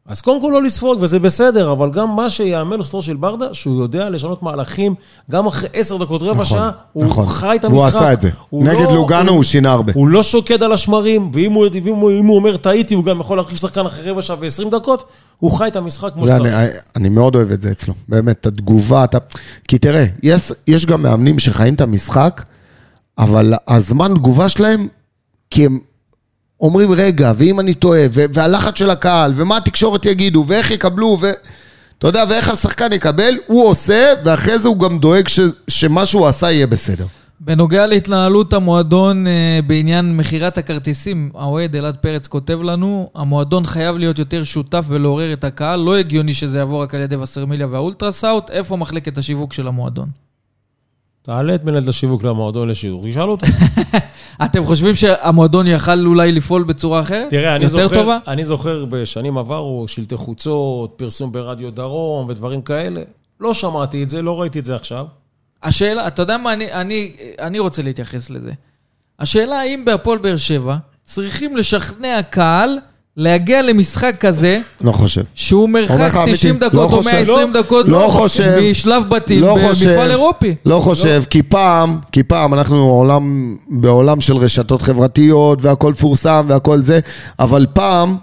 [0.07, 3.83] אז קודם כל לא לספוג, וזה בסדר, אבל גם מה שיאמר לזכותו של ברדה, שהוא
[3.83, 4.95] יודע לשנות מהלכים,
[5.31, 7.27] גם אחרי עשר דקות, רבע שעה, הוא נכון.
[7.27, 7.79] חי את המשחק.
[7.79, 8.31] והוא עשה את זה.
[8.51, 9.93] הוא נגד לא- לוגאנו הוא- הוא שינה הרבה.
[9.95, 13.37] הוא לא שוקד על השמרים, ואם הוא, ואם הוא, הוא אומר טעיתי, הוא גם יכול
[13.37, 15.05] להחליף שחקן אחרי רבע שעה ועשרים דקות,
[15.39, 16.55] הוא חי את המשחק כמו שצריך.
[16.55, 19.19] אני, אני מאוד אוהב את זה אצלו, באמת, את התגובה, אתה...
[19.69, 22.43] כי תראה, יש, יש גם מאמנים שחיים את המשחק,
[23.19, 24.89] אבל הזמן תגובה שלהם,
[25.51, 25.79] כי הם
[26.63, 31.31] אומרים, רגע, ואם אני טועה, והלחץ של הקהל, ומה התקשורת יגידו, ואיך יקבלו, ו...
[31.99, 36.27] אתה יודע, ואיך השחקן יקבל, הוא עושה, ואחרי זה הוא גם דואג ש- שמה שהוא
[36.27, 37.07] עשה יהיה בסדר.
[37.41, 44.19] בנוגע להתנהלות המועדון אה, בעניין מכירת הכרטיסים, האוהד אלעד פרץ כותב לנו, המועדון חייב להיות
[44.19, 48.77] יותר שותף ולעורר את הקהל, לא הגיוני שזה יעבור רק על ידי וסרמיליה והאולטרסאוט, איפה
[48.77, 50.09] מחלקת השיווק של המועדון?
[51.23, 53.47] תעלה את מנהלת השיווק למועדון לשידור, תשאל אותו.
[54.45, 57.31] אתם חושבים שהמועדון יכל אולי לפעול בצורה אחרת?
[57.31, 58.19] תראה, אני זוכר, טובה?
[58.27, 63.03] אני זוכר בשנים עברו, שלטי חוצות, פרסום ברדיו דרום ודברים כאלה.
[63.41, 65.07] לא שמעתי את זה, לא ראיתי את זה עכשיו.
[65.63, 68.53] השאלה, אתה יודע מה, אני, אני, אני רוצה להתייחס לזה.
[69.19, 72.79] השאלה האם בהפועל באר שבע צריכים לשכנע קהל
[73.17, 75.23] להגיע למשחק כזה, לא חושב.
[75.35, 77.11] שהוא מרחק לך, אמיתי, 90 לא דקות או חושב.
[77.13, 78.59] 120 לא- דקות לא חושב.
[78.71, 80.55] משלב בתים לא חושב, במפעל אירופי.
[80.67, 86.83] לא חושב, כי פעם, כי פעם אנחנו עולם, בעולם של רשתות חברתיות והכל פורסם והכל
[86.83, 87.01] זה,
[87.39, 88.17] אבל פעם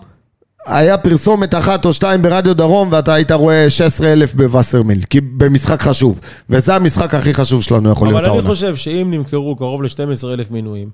[0.66, 6.20] היה פרסומת אחת או שתיים ברדיו דרום ואתה היית רואה 16,000 בווסרמיל, כי במשחק חשוב.
[6.50, 8.50] וזה המשחק הכי חשוב שלנו יכול להיות אבל אני העונה.
[8.50, 10.90] חושב שאם נמכרו קרוב ל-12,000 מינויים,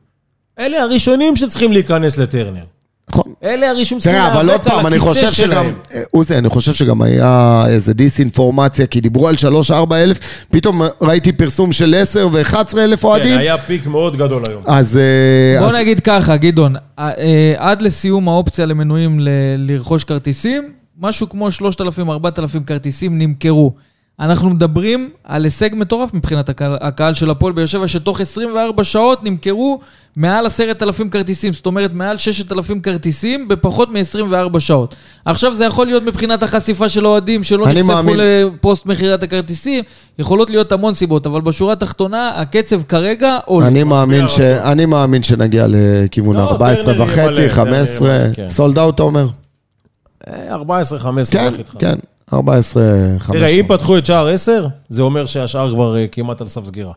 [0.60, 2.64] אלה הראשונים שצריכים להיכנס לטרנר.
[3.10, 3.34] נכון.
[3.44, 5.74] אלה הראשונים שצריכים תראה, אבל עוד להיאבק על פעם, אני חושב הכיסא שגם, שלהם.
[5.94, 9.36] אה, עוזי, אני חושב שגם היה איזה דיסאינפורמציה, כי דיברו על
[9.72, 10.20] 3-4 אלף,
[10.52, 14.62] פתאום ראיתי פרסום של 10 ו-11 אלף כן, אוהדים, היה פיק מאוד גדול היום.
[14.66, 14.98] אז...
[14.98, 17.14] אה, בוא אז- נגיד ככה, גדעון, אה,
[17.58, 20.64] עד לסיום האופציה למנויים ל- לרכוש כרטיסים,
[21.00, 22.10] משהו כמו 3,000-4,000
[22.68, 23.74] כרטיסים נמכרו.
[24.20, 29.24] אנחנו מדברים על הישג מטורף מבחינת הקהל, הקהל של הפועל באר שבע, שתוך 24 שעות
[29.24, 29.80] נמכרו
[30.16, 34.96] מעל 10,000 כרטיסים, זאת אומרת מעל 6,000 כרטיסים בפחות מ-24 שעות.
[35.26, 38.16] עכשיו זה יכול להיות מבחינת החשיפה של אוהדים שלא נחשפו מאמין.
[38.20, 39.84] לפוסט מכירת הכרטיסים,
[40.20, 43.68] יכולות להיות המון סיבות, אבל בשורה התחתונה, הקצב כרגע עולה.
[43.68, 44.40] אני מאמין, ש...
[44.40, 48.50] אני מאמין שנגיע לכיוון לא, 14 טרנר יהיה וחצי, מלא, טרנר 15, יהיה מלא, כן.
[48.50, 49.28] sold out אתה אומר?
[50.28, 51.64] אה, 14, 15, כן.
[51.80, 51.96] כן,
[52.34, 52.84] 14,
[53.20, 53.36] 15.
[53.36, 56.92] תראה, אם פתחו את שער 10, זה אומר שהשאר כבר אה, כמעט על סף סגירה.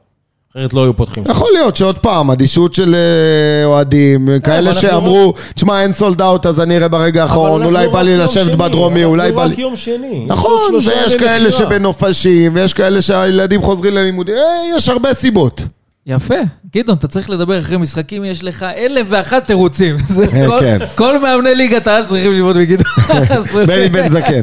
[0.52, 1.36] אחרת לא היו פותחים סוף.
[1.36, 6.46] יכול להיות שעוד פעם, אדישות של אה, אוהדים, כאלה אנחנו שאמרו, תשמע, אין sold out,
[6.46, 9.48] אז אני אראה ברגע האחרון, אולי בא לי לשבת בדרומי, אולי בא לי...
[9.48, 10.24] אנחנו רק יום שני.
[10.26, 11.52] נכון, ויש כאלה.
[11.52, 15.62] שבנופש, ויש כאלה שהילדים חוזרים ללימודים, אה, יש הרבה סיבות.
[16.08, 16.34] יפה.
[16.76, 19.96] גדעון, אתה צריך לדבר אחרי משחקים, יש לך אלף ואחת תירוצים.
[20.30, 20.78] כן, כל- כן.
[20.94, 22.94] כל מאמני ליגת העל צריכים ללמוד מגדעון.
[23.66, 24.40] בני בן זקן.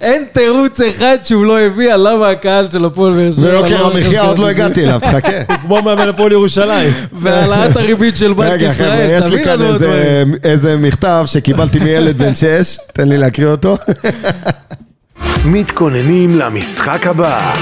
[0.00, 3.46] אין תירוץ אחד שהוא לא הביא על למה הקהל של הפועל באר שבע.
[3.46, 5.56] ויוקר המחיה עוד לא הגעתי אליו, תחכה.
[5.62, 6.90] כמו מאמן הפועל ירושלים.
[7.12, 9.82] והעלאת הריבית של בנק רגע, חבר'ה, ישראל, יש לי תביא כאן לנו עוד
[10.44, 12.44] איזה- מכתב שקיבלתי מילד בן 6,
[12.92, 13.76] תן לי להקריא אותו.
[15.44, 17.52] מתכוננים למשחק הבא.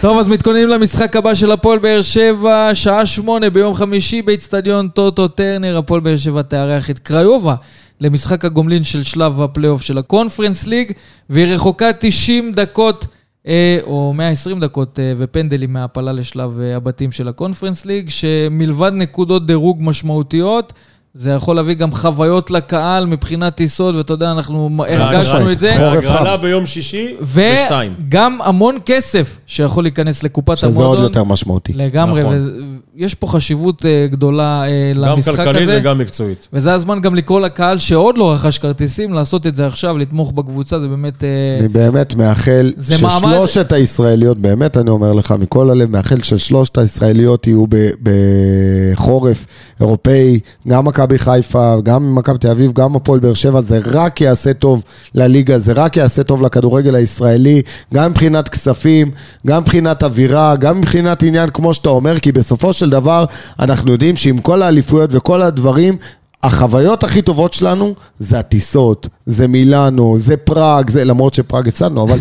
[0.00, 5.28] טוב, אז מתכוננים למשחק הבא של הפועל באר שבע, שעה שמונה ביום חמישי באיצטדיון טוטו
[5.28, 5.78] טרנר.
[5.78, 7.54] הפועל באר שבע תארח את קריובה
[8.00, 10.92] למשחק הגומלין של שלב הפלייאוף של הקונפרנס ליג,
[11.30, 13.06] והיא רחוקה 90 דקות,
[13.46, 19.46] אה, או 120 דקות אה, ופנדלים מהעפלה לשלב אה, הבתים של הקונפרנס ליג, שמלבד נקודות
[19.46, 20.72] דירוג משמעותיות,
[21.14, 25.90] זה יכול להביא גם חוויות לקהל מבחינת טיסות, ואתה יודע, אנחנו הרגשנו את זה.
[25.90, 26.36] הגרלה.
[26.36, 27.94] ביום שישי בשתיים.
[28.08, 31.04] וגם המון כסף שיכול להיכנס לקופת שזה עוד המועדון.
[31.04, 31.72] יותר משמעותי.
[31.72, 32.78] לגמרי, נכון.
[32.96, 35.78] ויש פה חשיבות אה, גדולה אה, גם למשחק כלכלית הזה.
[35.80, 36.48] וגם מקצועית.
[36.52, 40.78] וזה הזמן גם לקרוא לקהל שעוד לא רכש כרטיסים, לעשות את זה עכשיו, לתמוך בקבוצה,
[40.78, 41.24] זה באמת...
[41.24, 41.28] אה,
[41.60, 47.64] אני באמת מאחל ששלושת הישראליות, באמת אני אומר לך מכל הלב, מאחל ששלושת הישראליות יהיו
[48.02, 49.46] בחורף
[49.80, 54.54] אירופאי, גם מכבי חיפה, גם מכבי תל אביב, גם הפועל באר שבע, זה רק יעשה
[54.54, 54.82] טוב
[55.14, 57.62] לליגה, זה רק יעשה טוב לכדורגל הישראלי,
[57.94, 59.10] גם מבחינת כספים,
[59.46, 63.24] גם מבחינת אווירה, גם מבחינת עניין, כמו שאתה אומר, כי בסופו של דבר
[63.60, 65.96] אנחנו יודעים שעם כל האליפויות וכל הדברים,
[66.42, 72.18] החוויות הכי טובות שלנו זה הטיסות, זה מילאנו, זה פראג, זה למרות שפראג הפסדנו, אבל...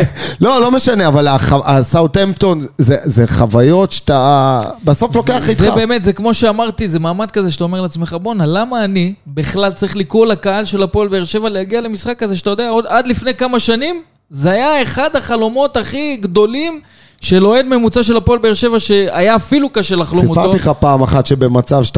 [0.40, 1.28] לא, לא משנה, אבל
[1.64, 5.60] הסאוטהמפטון, זה, זה חוויות שאתה בסוף לוקח איתך.
[5.60, 9.72] זה באמת, זה כמו שאמרתי, זה מעמד כזה שאתה אומר לעצמך, בואנה, למה אני בכלל
[9.72, 13.34] צריך לקרוא לקהל של הפועל באר שבע להגיע למשחק כזה, שאתה יודע, עוד עד לפני
[13.34, 16.80] כמה שנים, זה היה אחד החלומות הכי גדולים
[17.22, 20.40] של אוהד ממוצע של הפועל באר שבע, שהיה אפילו קשה לחלום אותו.
[20.40, 21.96] סיפרתי לך פעם אחת שבמצב 2-0,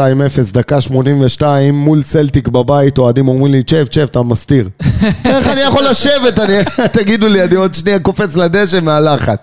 [0.53, 4.68] דקה 82, מול צלטיק בבית, אוהדים אומרים לי, צ'ב, צ'ב, אתה מסתיר.
[5.25, 6.39] איך אני יכול לשבת?
[6.39, 6.64] אני-
[6.99, 9.39] תגידו לי, אני עוד שנייה קופץ לדשא מהלחץ.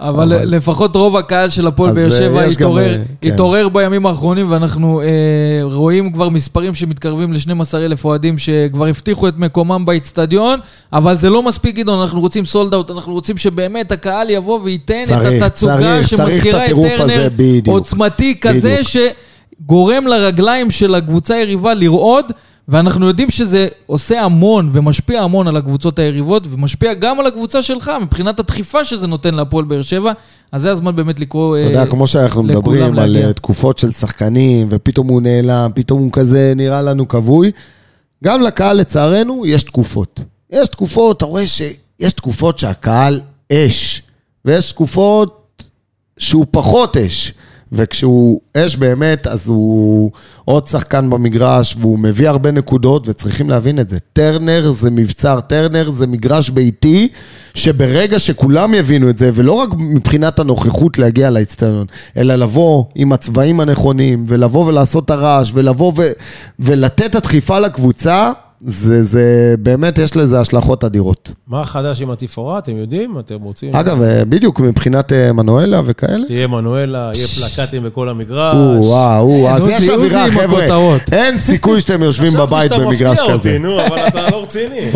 [0.00, 3.28] אבל לפחות רוב הקהל של הפועל באר אה, שבע יש גם, התעורר, אה, כן.
[3.32, 5.06] התעורר בימים האחרונים, ואנחנו אה,
[5.62, 10.60] רואים כבר מספרים שמתקרבים ל-12 אלף אוהדים שכבר הבטיחו את מקומם באיצטדיון,
[10.92, 15.04] אבל זה לא מספיק, גדעון, אנחנו רוצים סולד אאוט, אנחנו רוצים שבאמת הקהל יבוא וייתן
[15.06, 17.28] צריך, את התצוגה שמזכירה את טרנר.
[17.66, 19.16] עוצמתי כזה, בדיוק.
[19.62, 22.32] שגורם לרגליים של הקבוצה היריבה לרעוד.
[22.68, 27.92] ואנחנו יודעים שזה עושה המון ומשפיע המון על הקבוצות היריבות ומשפיע גם על הקבוצה שלך
[28.02, 30.12] מבחינת הדחיפה שזה נותן להפועל באר שבע
[30.52, 31.58] אז זה הזמן באמת לקרוא...
[31.58, 33.28] אתה יודע, אה, כמו שאנחנו לכולם מדברים על להגיע.
[33.28, 37.50] אה, תקופות של שחקנים, ופתאום הוא נעלם, פתאום הוא כזה נראה לנו כבוי,
[38.24, 40.20] גם לקהל, לצערנו, יש תקופות.
[40.50, 43.20] יש תקופות, אתה רואה שיש תקופות שהקהל
[43.52, 44.02] אש,
[44.44, 45.62] ויש תקופות
[46.18, 47.32] שהוא פחות אש.
[47.76, 50.10] וכשהוא אש באמת, אז הוא
[50.44, 53.98] עוד שחקן במגרש, והוא מביא הרבה נקודות, וצריכים להבין את זה.
[54.12, 57.08] טרנר זה מבצר, טרנר זה מגרש ביתי,
[57.54, 63.60] שברגע שכולם יבינו את זה, ולא רק מבחינת הנוכחות להגיע לאצטדיון, אלא לבוא עם הצבעים
[63.60, 66.12] הנכונים, ולבוא ולעשות את הרעש, ולבוא ו-
[66.58, 68.32] ולתת את הדחיפה לקבוצה,
[68.66, 71.30] זה, זה באמת, יש לזה השלכות אדירות.
[71.48, 73.18] מה חדש עם התפאורה, אתם יודעים?
[73.18, 73.76] אתם רוצים?
[73.76, 76.26] אגב, אה, בדיוק מבחינת אה, מנואלה וכאלה.
[76.26, 78.54] תהיה מנואלה, יהיה פלקטים בכל המגרש.
[78.54, 80.96] או, וואו, או, אה, אז יש אווירה, חבר'ה.
[81.12, 83.32] אין סיכוי שאתם יושבים בבית במגרש חשבתי שאתה מפתיע כזה.
[83.32, 84.90] אותי, נו, אבל אתה לא רציני.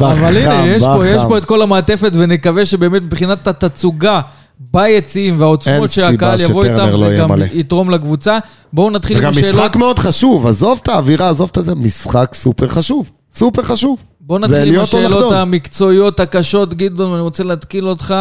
[0.00, 1.22] אבל הנה, יש.
[1.28, 4.20] פה את כל המעטפת, ונקווה שבאמת מבחינת התצוגה
[4.60, 7.46] ביציעים והעוצמות שהקהל יבוא איתם, לא זה גם מלא.
[7.52, 8.38] יתרום לקבוצה.
[8.72, 9.54] בואו נתחיל עם וגם השאלות.
[9.54, 13.10] משחק מאוד חשוב, עזוב את האווירה, עזוב את זה, משחק סופר חשוב.
[13.34, 13.98] סופר חשוב.
[14.20, 15.32] בואו נתחיל עם השאלות.
[15.32, 16.74] המקצועיות הקשות.
[16.74, 18.14] גדעון, אני רוצה להתקיל אותך.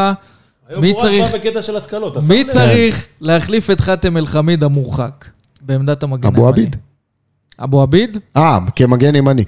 [0.70, 2.18] היום מי צריך- בא בקטע של התקלות.
[2.30, 2.44] מי?
[2.44, 5.26] צריך להחליף את חאתם אל-חמיד המורחק
[5.62, 6.62] בעמדת המגן אבו הימני?
[6.62, 6.76] עביד.
[7.64, 8.18] אבו עביד?
[8.38, 9.44] אה, כמגן ימני.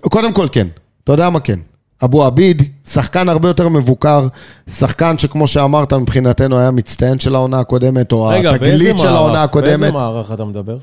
[0.00, 0.66] קודם כל כן.
[1.04, 1.58] אתה יודע מה כן?
[2.04, 4.26] אבו עביד, שחקן הרבה יותר מבוקר,
[4.70, 9.44] שחקן שכמו שאמרת מבחינתנו היה מצטיין של העונה הקודמת, או רגע, התגלית של העונה מערך?
[9.44, 9.68] הקודמת.
[9.68, 10.76] באיזה מערך אתה מדבר?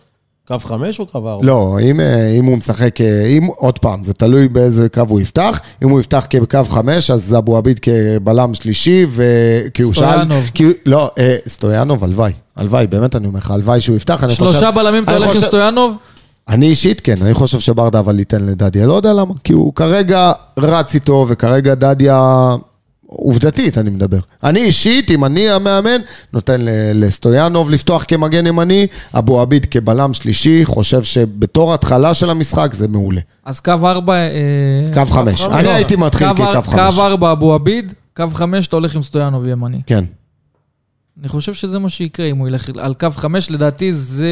[0.47, 1.47] קו חמש או קו ארבע?
[1.47, 5.21] לא, אם, אה, אם הוא משחק, אה, אם, עוד פעם, זה תלוי באיזה קו הוא
[5.21, 5.59] יפתח.
[5.83, 9.23] אם הוא יפתח כקו חמש, אז אבו עביד כבלם שלישי, ו...
[9.73, 10.05] כי הוא שאל...
[10.11, 10.43] סטויאנוב.
[10.53, 10.65] כי...
[10.85, 12.31] לא, אה, סטויאנוב, הלוואי.
[12.55, 14.27] הלוואי, באמת אני אומר לך, הלוואי שהוא יפתח.
[14.27, 15.95] שלושה חושב- בלמים אתה הולך עם סטויאנוב?
[16.49, 20.31] אני אישית כן, אני חושב שברדה אבל ייתן לדדיה, לא יודע למה, כי הוא כרגע
[20.57, 22.55] רץ איתו, וכרגע דדיה,
[23.05, 24.19] עובדתית אני מדבר.
[24.43, 26.01] אני אישית, אם אני המאמן,
[26.33, 26.59] נותן
[26.93, 33.21] לסטויאנוב לפתוח כמגן ימני, אבו עביד כבלם שלישי, חושב שבתור התחלה של המשחק זה מעולה.
[33.45, 34.13] אז קו ארבע...
[34.13, 34.29] אה,
[34.93, 35.41] קו חמש.
[35.41, 36.95] אני הייתי מתחיל כקו חמש.
[36.95, 39.81] קו ארבע אבו עביד, קו חמש אתה הולך עם סטויאנוב ימני.
[39.85, 40.03] כן.
[41.21, 44.27] אני חושב שזה מה שיקרה אם הוא ילך על קו חמש, לדעתי זה,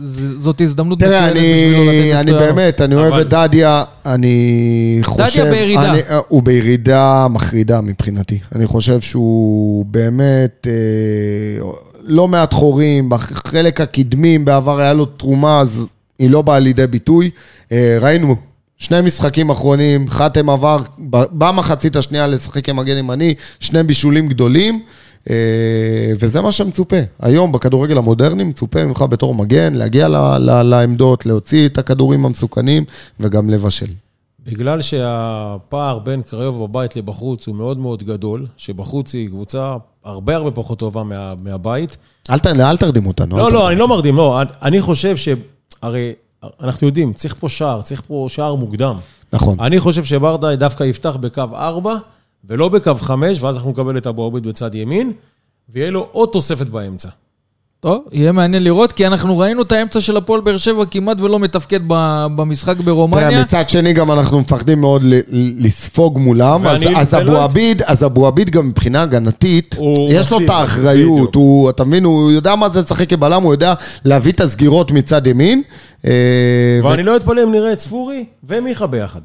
[0.00, 2.38] זה, זאת הזדמנות תראה, מצוינת בשבילו לתת אני, אני לסטויאנוב.
[2.56, 5.44] באמת, אני אוהב אבל- את דדיה, אני חושב...
[5.50, 5.90] בירידה.
[5.92, 8.38] אני, אה, הוא בירידה מחרידה מבחינתי.
[8.54, 11.68] אני חושב שהוא באמת אה,
[12.02, 15.86] לא מעט חורים, בחלק הקדמים בעבר היה לו תרומה, אז
[16.18, 17.30] היא לא באה לידי ביטוי.
[17.72, 18.36] אה, ראינו
[18.78, 20.78] שני משחקים אחרונים, חתם עבר
[21.10, 24.80] ב- במחצית השנייה לשחק כמגן ימני, שני בישולים גדולים.
[25.30, 25.34] אה,
[26.20, 26.96] וזה מה שמצופה.
[27.20, 30.08] היום בכדורגל המודרני מצופה ממך בתור מגן, להגיע
[30.64, 32.84] לעמדות, להוציא את הכדורים המסוכנים
[33.20, 33.86] וגם לבשל.
[34.46, 40.50] בגלל שהפער בין קריוב בבית לבחוץ הוא מאוד מאוד גדול, שבחוץ היא קבוצה הרבה הרבה
[40.50, 41.96] פחות טובה מה, מהבית.
[42.30, 43.38] אל, ת, אל תרדימו אותנו.
[43.38, 43.52] לא.
[43.52, 44.42] לא, אני לא מרדים, לא.
[44.42, 46.12] אני- אני חושב שהרי
[46.62, 48.96] אנחנו יודעים, צריך פה שער, צריך פה שער מוקדם.
[49.32, 49.60] נכון.
[49.60, 51.94] אני חושב שברדה דווקא יפתח בקו 4
[52.44, 55.12] ולא בקו 5, ואז אנחנו נקבל את אבו עביד בצד ימין,
[55.68, 57.08] ויהיה לו עוד תוספת באמצע.
[57.80, 61.38] טוב, יהיה מעניין לראות, כי אנחנו ראינו את האמצע של הפועל באר שבע כמעט ולא
[61.38, 61.80] מתפקד
[62.36, 63.42] במשחק תראה, ברומניה.
[63.42, 65.02] מצד שני גם אנחנו מפחדים מאוד
[65.58, 66.66] לספוג מולם,
[66.96, 69.76] אז, אבו עביד, אז אבו עביד גם מבחינה הגנתית,
[70.10, 71.34] יש לו את האחריות.
[71.34, 73.74] הוא, אתה מבין, הוא יודע מה זה לשחק כבלם, הוא יודע
[74.04, 75.62] להביא את הסגירות מצד ימין.
[76.06, 76.12] אה,
[76.84, 79.20] ואני לא אתפלא אם נראה את ספורי ומיכה ביחד.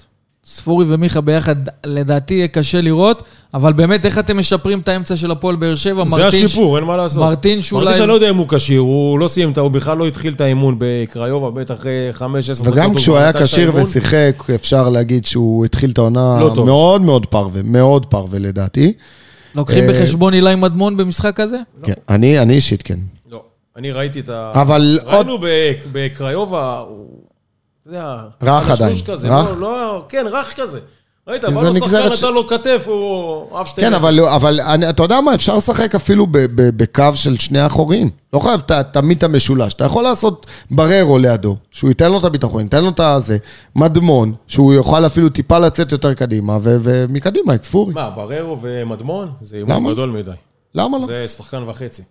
[0.46, 3.24] ספורי ומיכה ביחד, לדעתי יהיה קשה לראות,
[3.54, 6.06] אבל באמת, איך אתם משפרים את האמצע של הפועל באר שבע?
[6.06, 7.24] זה מרטין- השיפור, אין מה לעשות.
[7.24, 7.86] מרטין שאולי...
[7.86, 10.42] מרטין שאני לא יודע אם הוא כשיר, הוא לא סיים, הוא בכלל לא התחיל את
[10.42, 12.74] האימון בקריובה, בטח אחרי 5-10 דקות.
[12.74, 13.72] וגם הוא כשהוא היה כשיר.
[13.76, 16.66] ושיחק, אפשר להגיד שהוא התחיל את העונה לא.
[16.66, 18.94] מאוד מאוד פרווה, מאוד פרווה לדעתי.
[19.56, 21.58] לוקחים אה, בחשבון אילי מדמון במשחק הזה?
[21.84, 23.00] כן, אני אני אישית כן.
[23.32, 23.44] לא,
[23.78, 24.52] אני ראיתי את ה...
[24.56, 25.14] אבל עוד...
[25.16, 27.23] ראינו ב- בקריובה, הוא...
[27.88, 28.18] אתה יודע...
[28.42, 29.48] רך עדיין, כזה, רך?
[29.48, 30.80] לא, לא, כן, רך כזה.
[31.28, 33.82] ראית, בא לו שחקן, נגזרת ש- נתן לו כתף, הוא עף שתי...
[33.82, 33.94] כן.
[33.94, 36.48] אבל, אבל אני, אתה יודע מה, אפשר לשחק אפילו ב, ב,
[36.84, 38.10] בקו של שני אחוריים.
[38.34, 39.74] לא חייב ת- תמיד את המשולש.
[39.74, 43.38] אתה יכול לעשות בררו לידו, שהוא ייתן לו את הביטחון, ייתן לו את הזה,
[43.76, 47.94] מדמון, שהוא יוכל אפילו טיפה לצאת יותר קדימה, ו, ומקדימה את ספורי.
[47.94, 49.32] מה, בררו ומדמון?
[49.42, 49.56] זה?
[49.58, 50.32] אימון גדול מדי.
[50.76, 51.06] למה לא?
[51.06, 52.04] זה שחקן וחצי.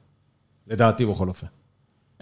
[0.68, 1.46] לדעתי בכל אופן.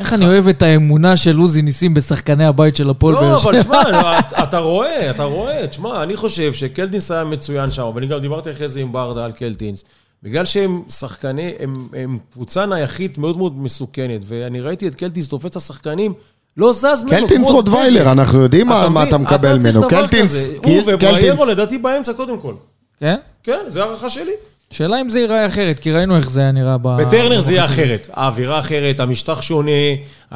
[0.01, 3.51] איך אני אוהב את האמונה של עוזי ניסים בשחקני הבית של הפועל באר לא, שבע.
[3.51, 8.18] אבל תשמע, אתה- רואה, אתה רואה, תשמע, אני חושב שקלטינס היה מצוין שם, ואני גם
[8.20, 9.84] דיברתי אחרי זה עם ברדה על קלטינס.
[10.22, 15.51] בגלל שהם שחקני, הם, הם קבוצה נייחית מאוד מאוד מסוכנת, ואני ראיתי את קלטינס תופס
[15.51, 16.12] את השחקנים,
[16.57, 17.16] לא זז ממנו.
[17.28, 18.12] קלטינס רוטוויילר.
[18.12, 19.09] אנחנו יודעים מה, אתה מה מבין?
[19.09, 19.88] אתה מקבל ממנו.
[19.88, 20.32] קלטינס.
[20.34, 22.55] קיל- הוא ובריירו קלטינס, לדעתי באמצע קודם כל.
[23.01, 23.16] כן?
[23.42, 24.32] כן, זו הערכה שלי.
[24.72, 26.96] שאלה אם זה ייראה אחרת, כי ראינו איך זה היה נראה ב...
[27.00, 27.64] בטרנר זה יהיה.
[27.64, 28.08] אחרת.
[28.12, 29.70] האווירה אחרת, המשטח שונה,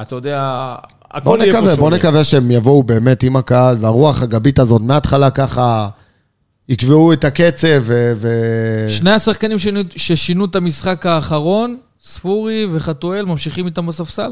[0.02, 0.74] אתה יודע,
[1.12, 1.96] בוא הכל יהיה פה נקווה, בוא שונה.
[1.96, 5.88] נקווה שהם יבואו באמת עם הקהל, והרוח הגבית הזאת מההתחלה ככה
[6.68, 8.12] יקבעו את הקצב, ו...
[8.16, 8.28] ו...
[8.88, 14.30] שני השחקנים ששינו, ששינו את המשחק האחרון, ספורי וחתואל, ממשיכים איתם בספסל?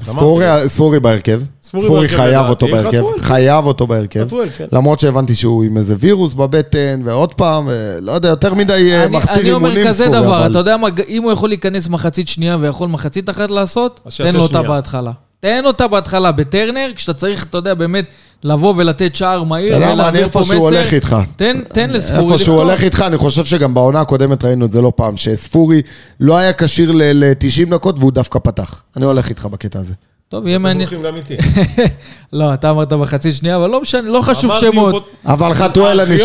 [0.00, 3.02] ספורי, ספורי בהרכב, ספורי ספורי בהרכב חייב אותו בהרכב.
[3.18, 4.28] חייב אותו בהרכב.
[4.58, 4.66] כן.
[4.76, 9.04] למרות שהבנתי שהוא עם איזה וירוס בבטן, ועוד פעם, אה, לא יודע, יותר מדי אה,
[9.04, 11.48] אני, מחסיר אני אימונים אומר כזה ספורי, דבר, אבל- אתה יודע מה, אם הוא יכול
[11.48, 14.62] להיכנס מחצית שנייה ויכול מחצית אחת לעשות, תן לו אותה.
[14.62, 15.12] בהתחלה.
[15.40, 18.04] תן אותה בהתחלה בטרנר, כשאתה צריך, אתה יודע, באמת,
[18.44, 20.58] לבוא ולתת שער מהיר, אתה יודע מה, אני איפה שהוא.
[20.58, 21.16] הולך איתך.
[21.36, 24.80] תן, תן לספורי איפה שהוא הולך איתך, אני חושב שגם בעונה הקודמת ראינו את זה
[24.80, 25.82] לא פעם, שספורי
[26.20, 28.82] לא היה כשיר ל-90 דקות והוא דווקא פתח.
[28.96, 29.94] אני הולך איתך בקטע הזה.
[30.30, 30.88] טוב, יהיה מעניין.
[30.88, 31.36] ברוכים גם איתי.
[32.32, 35.08] לא, אתה אמרת בחצי שנייה, אבל לא משנה, לא חשוב שמות.
[35.26, 36.16] אבל חתואל, אני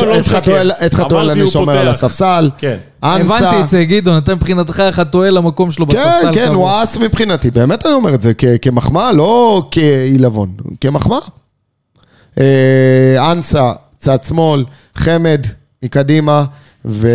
[1.41, 1.87] לא שומר על.
[1.87, 2.49] הספסל.
[2.57, 2.77] כן.
[3.03, 3.37] אנסה.
[3.37, 6.31] הבנתי את זה, גדעון, אתה מבחינתך חתואל למקום שלו בספסל.
[6.33, 6.53] כן, כן.
[6.53, 10.49] הוא אס מבחינתי, באמת אני אומר את זה, כ- כמחמאה, לא כעילבון,
[10.81, 11.19] כמחמאה.
[12.39, 15.45] אה, אנסה, צד שמאל, חמד
[15.83, 16.45] מקדימה,
[16.85, 17.07] ו...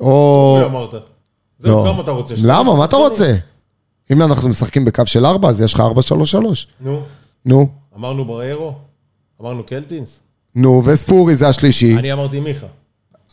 [0.00, 0.10] או...
[0.10, 0.94] אורי אמרת.
[1.58, 2.34] זהו, כמה אתה רוצה?
[2.42, 2.74] למה?
[2.74, 3.34] מה אתה רוצה?
[4.12, 5.84] אם אנחנו משחקים בקו של 4, אז יש לך 4-3-3.
[6.80, 7.02] נו,
[7.44, 8.74] נו, אמרנו בריירו?
[9.40, 10.20] אמרנו קלטינס?
[10.54, 11.96] נו, וספורי זה השלישי.
[11.98, 12.66] אני אמרתי מיכה.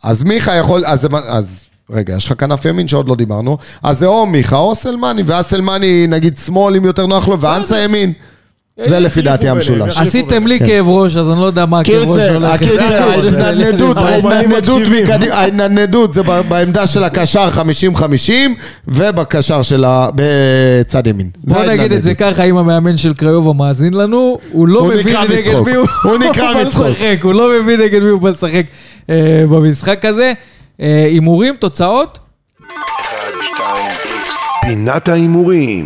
[0.04, 4.06] אז מיכה יכול, אז, אז רגע, יש לך כנף ימין שעוד לא דיברנו, אז זה
[4.06, 8.14] או מיכה או סלמני, ואז סלמני נגיד שמאל אם יותר נוח לו, ואנסה ימין.
[8.86, 9.98] זה לפי דעתי המשולש.
[9.98, 10.66] עשיתם לי כן.
[10.66, 12.50] כאב ראש, אז אני לא יודע מה הכאב ראש קיצר, הולך.
[12.50, 13.98] הקיצר, ההתנדנדות,
[15.32, 17.50] ההתנדנדות זה בעמדה של הקשר
[17.96, 18.02] 50-50,
[18.88, 20.08] ובקשר של ה...
[20.16, 21.30] בצד ימין.
[21.46, 22.14] זה בוא נגיד את זה.
[22.14, 25.60] ככה, אם המאמן של קריובה מאזין לנו, הוא לא מבין נגד.
[25.66, 26.86] מי הוא בא מצחוק.
[26.86, 28.66] לשחק, הוא לא מבין נגד מי הוא בא לשחק
[29.10, 30.34] אה, במשחק הזה.
[30.82, 32.20] אה, הימורים, תוצאות?
[34.62, 35.86] פינת ההימורים.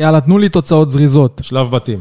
[0.00, 1.40] יאללה, תנו לי תוצאות זריזות.
[1.44, 2.00] שלב בתים.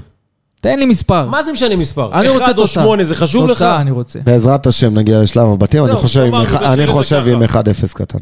[0.62, 1.26] תן לי מספר.
[1.26, 2.10] מה זה משנה מספר?
[2.14, 2.84] אני רוצה אחד או תוצאה.
[2.84, 3.58] שמונה, זה חשוב לך?
[3.58, 4.20] תוצאה אני רוצה.
[4.24, 7.32] בעזרת השם נגיע לשלב הבתים, אני חושב עם אמרנו, תשאיר אני זה חושב ככה.
[7.32, 8.20] עם 1-0 קטן.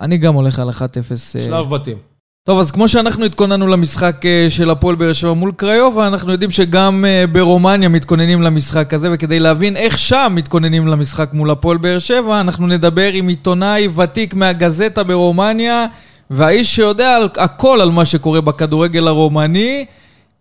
[0.00, 0.82] אני גם הולך על 1-0.
[1.10, 1.96] אה, שלב בתים.
[2.44, 6.50] טוב, אז כמו שאנחנו התכוננו למשחק אה, של הפועל באר שבע מול קריובה, אנחנו יודעים
[6.50, 11.98] שגם אה, ברומניה מתכוננים למשחק הזה, וכדי להבין איך שם מתכוננים למשחק מול הפועל באר
[11.98, 15.86] שבע, אנחנו נדבר עם עיתונאי ותיק מהגזטה ברומניה,
[16.30, 19.84] והאיש שיודע על, הכל על מה שקורה בכדורגל הרומני,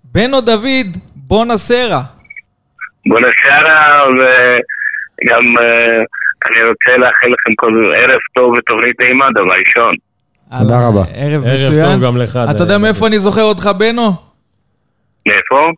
[0.04, 2.02] בנו דוד בונשרה.
[3.08, 6.04] בונשרה, וגם אה,
[6.48, 9.96] אני רוצה לאחל לכם כל ערב טוב ותוכנית נעימה, דבר ראשון.
[10.60, 11.02] תודה רבה.
[11.16, 11.82] ערב ערב מצוין.
[11.82, 12.40] טוב גם לך.
[12.56, 14.14] אתה יודע מאיפה אני זוכר אותך, בנו?
[15.28, 15.72] מאיפה?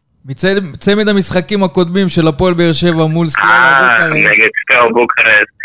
[0.73, 4.15] מצמד המשחקים הקודמים של הפועל באר שבע מול סטיאווה אה, בוקרסט.
[4.15, 5.59] נגד סטיאווה בוקרסט.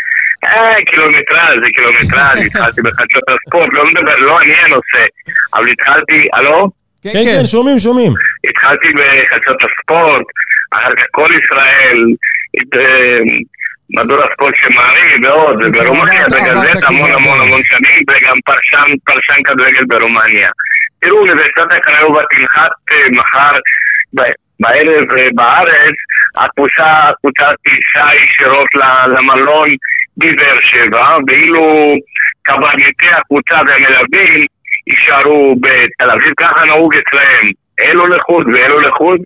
[0.47, 5.03] אה, קילומטראז' זה קילומטראז', התחלתי בחדשות הספורט, לא מדבר, לא אני הנושא,
[5.53, 6.69] אבל התחלתי, הלו?
[7.03, 8.13] כן, כן, שומעים, שומעים.
[8.49, 10.25] התחלתי בחדשות הספורט,
[10.73, 11.97] אחר כך כל ישראל,
[13.99, 17.39] מדור הספורט של מעריב ועוד, וברומניה בגלל זה המון המון.
[17.41, 20.49] המון שנים, וגם פרשן, פרשן כדורגל ברומניה.
[21.01, 22.71] תראו, אוניברסיטת הקריובה תנחת
[23.15, 23.55] מחר
[24.15, 25.95] ב- בערב אה, בארץ,
[26.37, 28.69] הקבוצה, הקבוצה תיסע ישירות
[29.07, 29.69] למלון
[30.17, 31.95] בבאר שבע, ואילו
[32.43, 34.45] קברניטי הקבוצה והמלווים
[34.87, 37.51] יישארו בתל אביב, ככה נהוג אצלהם.
[37.83, 39.19] אלו לחוד ואלו לחוד,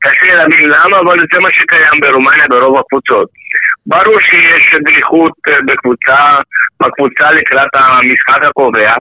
[0.00, 3.28] קשה להבין למה, אבל זה מה שקיים ברומניה ברוב הקבוצות.
[3.86, 6.16] ברור שיש דריכות אה, בקבוצה,
[6.82, 8.94] בקבוצה לקראת המשחק הקובע.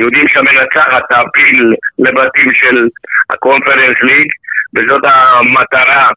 [0.00, 2.88] יודעים שהמנצחת תעפיל לבתים של
[3.30, 4.28] הקונפרנס ליג,
[4.76, 6.08] וזאת המטרה.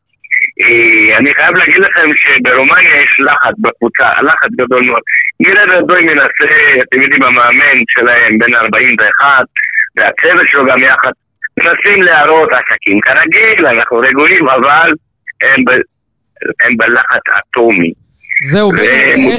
[0.62, 5.02] אה, אני חייב להגיד לכם שברומניה יש לחץ בקבוצה, לחץ גדול מאוד.
[5.44, 6.54] גילה רדוי מנסה,
[6.84, 9.46] אתם יודעים, המאמן שלהם בן 41,
[9.98, 11.12] והצוות שלו גם יחד,
[11.60, 14.92] מנסים להראות עסקים כרגיל, אנחנו רגועים, אבל
[15.44, 15.72] הם, ב,
[16.66, 17.94] הם בלחץ אטומי.
[18.44, 18.72] זהו,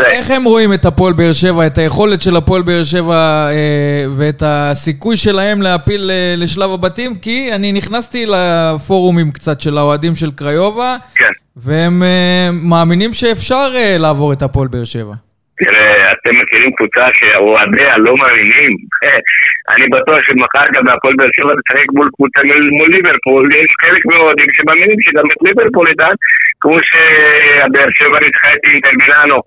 [0.07, 4.43] איך, הם רואים את הפועל באר שבע, את היכולת של הפועל באר שבע אה, ואת
[4.47, 7.19] הסיכוי שלהם להפיל אה, לשלב הבתים?
[7.19, 11.25] כי אני נכנסתי לפורומים קצת של האוהדים של קריובה, כן.
[11.57, 15.15] והם אה, מאמינים שאפשר אה, לעבור את הפועל באר שבע.
[15.59, 18.73] תראה, אתם מכירים קבוצה שאוהדיה לא מאמינים.
[19.73, 22.41] אני בטוח שמחר גם בהפועל באר שבע תשחק מול קבוצה
[22.79, 23.49] מול, ליברפול.
[23.55, 26.15] יש חלק מהאוהדים שמאמינים שגם את ליברפול איתן,
[26.61, 29.41] כמו שהבאר שבע ניצחה את אינטר מילאנו.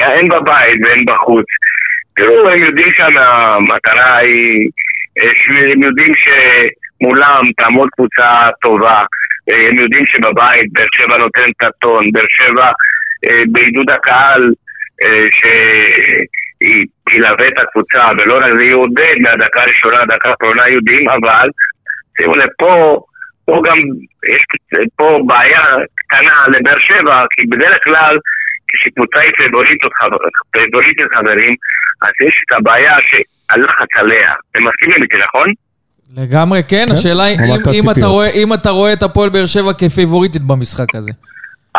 [0.00, 1.46] הן בבית והן בחוץ.
[2.16, 4.68] תראו, הם יודעים שהמטרה היא...
[5.22, 8.30] אה, הם יודעים שמולם תעמוד קבוצה
[8.62, 9.02] טובה.
[9.52, 12.12] אה, הם יודעים שבבית באר שבע נותן את הטון.
[12.12, 12.66] באר שבע
[13.26, 14.52] אה, בעידוד הקהל
[15.38, 21.48] שהיא תלווה את הקבוצה, ולא רק זה יעודד מהדקה הראשונה לדקה האחרונה יודעים, אבל
[22.20, 23.00] שימו לב, פה,
[23.46, 23.78] פה גם
[24.34, 24.42] יש
[24.96, 25.64] פה בעיה
[25.96, 28.18] קטנה לבאר שבע, כי בדרך כלל
[28.68, 29.80] כשקבוצה היא פייבוריטית,
[30.52, 31.54] פייבוריטית חברים,
[32.02, 34.32] אז יש את הבעיה שהלחץ עליה.
[34.50, 35.48] אתם מסכימים איתי, נכון?
[36.16, 37.38] לגמרי כן, השאלה היא
[38.34, 41.10] אם אתה רואה את הפועל באר שבע כפייבוריטית במשחק הזה.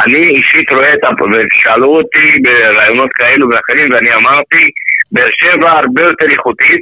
[0.04, 1.10] אני אישית רואה את ה...
[1.32, 4.62] ושאלו אותי ברעיונות כאלו ואחרים, ואני אמרתי,
[5.12, 6.82] באר שבע הרבה יותר איכותית,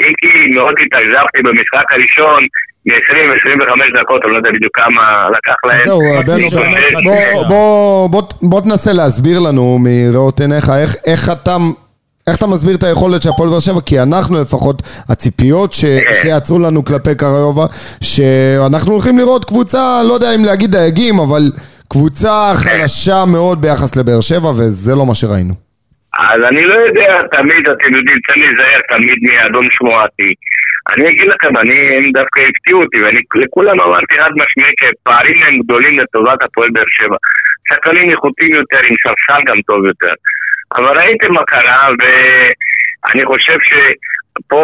[0.00, 2.42] אם כי מאוד התאכזבתי במשחק הראשון,
[2.86, 5.02] מ-20-25 דקות, אני לא יודע בדיוק כמה
[5.36, 5.84] לקח להם.
[5.86, 6.30] זהו, חצי
[7.48, 10.94] בוא- תנסה להסביר לנו מראות עיניך, איך-
[11.42, 11.56] אתה...
[12.46, 13.80] מסביר את היכולת של הפועל באר שבע?
[13.86, 15.84] כי אנחנו לפחות, הציפיות ש...
[16.22, 17.66] שיצרו לנו כלפי קריובה,
[18.02, 21.42] שאנחנו הולכים לראות קבוצה, לא יודע אם להגיד דייגים, אבל
[21.92, 25.54] קבוצה חלשה מאוד ביחס לבאר שבע, וזה לא מה שראינו.
[26.30, 30.30] אז אני לא יודע, תמיד, אתם יודעים, צריך להיזהר תמיד מאדון שמועתי.
[30.92, 35.38] אני אגיד לכם, אני, הם דווקא הפתיעו אותי, ואני לכולם אמרתי חד משמעי, כי הפערים
[35.46, 37.16] הם גדולים לטובת הפועל באר שבע.
[37.68, 40.14] שחקנים איכותיים יותר, עם ספסל גם טוב יותר.
[40.76, 44.62] אבל ראיתם מה קרה, ואני חושב שפה,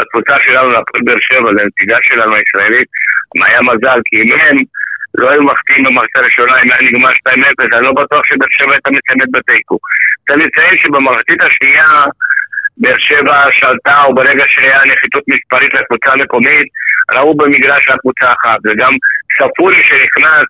[0.00, 2.88] לקבוצה שלנו, להפועל באר שבע, לנציגה שלנו הישראלית,
[3.46, 4.56] היה מזל, כי אם הם
[5.18, 8.90] לא היו מחטיאים במערכת הראשונה, אם היה נגמר 2-0, אני לא בטוח שבאר שבע הייתה
[8.90, 9.78] מסיימת בתיקו.
[10.28, 11.88] צריך לציין שבמחצית השנייה
[12.76, 16.66] באר שבע שלטה, או ברגע שהיה נחיתות מספרית לקבוצה המקומית,
[17.14, 18.92] ראו במגרש רק קבוצה אחת, וגם
[19.38, 20.46] ספורי שנכנס,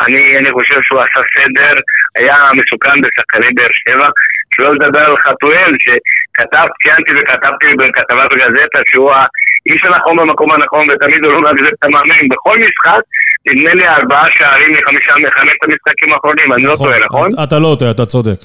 [0.00, 1.74] אני, אני חושב שהוא עשה סדר,
[2.18, 4.08] היה מסוכן בשחקני באר שבע,
[4.54, 11.24] שלא לדבר על חתואל, שכתב, ציינתי וכתבתי בכתבה בגזטה שהוא האיש הנכון במקום הנכון, ותמיד
[11.24, 12.28] הוא לא מאגזר את המאמן.
[12.30, 13.02] בכל משחק,
[13.48, 17.28] נדמה לי ארבעה שערים מחמישה מחמשת המשחקים האחרונים, אני לא טועה, נכון?
[17.44, 18.40] אתה- לא טועה, אתה צודק.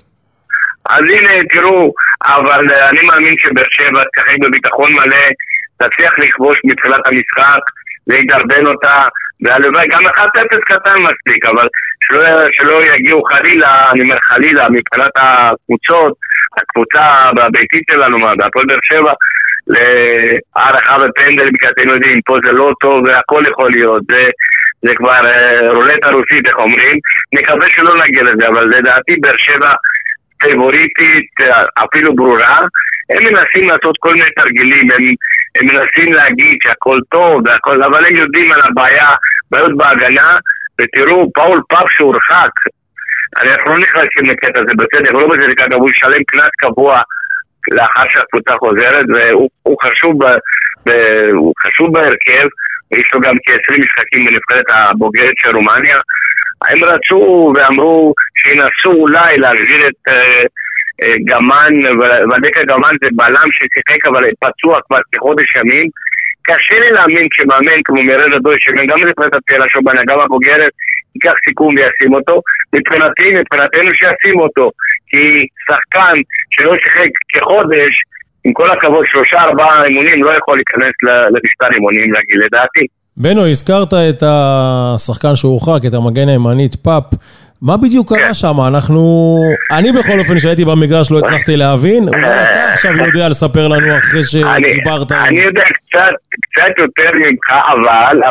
[0.90, 1.94] אז הנה, תראו,
[2.26, 5.18] אבל אה, אני מאמין שבאר שבע תשחק בביטחון מלא,
[5.78, 7.62] תצליח לכבוש מתחילת המשחק,
[8.08, 9.02] וידרבן אותה,
[9.42, 10.12] והלוואי, גם 1-0
[10.66, 11.68] קטן מספיק, אבל
[12.04, 12.22] שלא,
[12.52, 16.14] שלא יגיעו חלילה, אני אומר חלילה, מבחינת הקבוצות,
[16.62, 17.02] הקבוצה
[17.46, 19.14] הביתית שלנו, מה, בהפועל באר שבע,
[19.68, 24.24] להערכה בפנדל, כי אתם יודעים, פה זה לא טוב והכל יכול להיות, זה,
[24.86, 26.98] זה כבר אה, רולטה רוסית, איך אומרים,
[27.34, 29.74] נקווה שלא נגיע לזה, אבל לדעתי באר שבע
[30.40, 32.60] פייבוריטית, אה, אפילו ברורה,
[33.10, 35.04] הם מנסים לעשות כל מיני תרגילים, הם,
[35.56, 39.10] הם מנסים להגיד שהכל טוב והכל, אבל הם יודעים על הבעיה,
[39.52, 40.38] בעיות בהגנה,
[40.82, 42.52] ותראו, פאול פאפ שהורחק,
[43.42, 47.02] אנחנו לא נכנסים לקטע הזה בסדר, לא בצדק, אגב, הוא ישלם קנס קבוע
[47.72, 50.28] לאחר שהקבוצה חוזרת, והוא הוא חשוב, ב,
[50.88, 50.92] ב,
[51.32, 52.48] הוא חשוב בהרכב,
[52.96, 56.00] ויש לו גם כ-20 משחקים בנבחרת הבוגרת של רומניה.
[56.70, 60.44] הם רצו ואמרו שינסו אולי להחזיר את אה,
[61.02, 61.74] אה, גמן,
[62.30, 65.88] ודקה גמן זה בלם ששיחק אבל פצוע כבר כחודש ימים.
[66.48, 70.72] קשה לי להאמין כשמאמן כמו מרד הדוי, שגם בנבחרת הצעירה שלו, גם הבוגרת,
[71.16, 72.42] ייקח סיכום וישים אותו.
[72.76, 74.72] מבחינתי, מבחינתנו שישים אותו.
[75.10, 76.16] כי שחקן
[76.54, 77.94] שלא שיחק כחודש,
[78.46, 80.94] עם כל הכבוד, שלושה ארבעה אימונים, לא יכול להיכנס
[81.30, 82.14] למשטר אימונים
[82.46, 82.86] לדעתי.
[83.18, 87.04] בנו, הזכרת את השחקן שהורחק, את המגן הימנית פאפ.
[87.62, 88.56] מה בדיוק קרה שם?
[88.68, 89.36] אנחנו...
[89.72, 92.08] אני בכל אופן, כשהייתי במגרש לא הצלחתי להבין.
[92.08, 95.12] אולי אתה עכשיו יודע לספר לנו אחרי שדיברת.
[95.12, 97.50] אני יודע קצת, יותר ממך,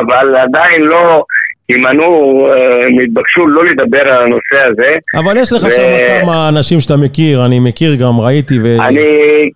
[0.01, 1.23] אבל עדיין לא,
[1.69, 4.91] הימנעו, אה, הם התבקשו לא לדבר על הנושא הזה.
[5.19, 8.65] אבל יש לך ו- שם כמה אנשים שאתה מכיר, אני מכיר גם, ראיתי, ו...
[8.87, 9.07] אני,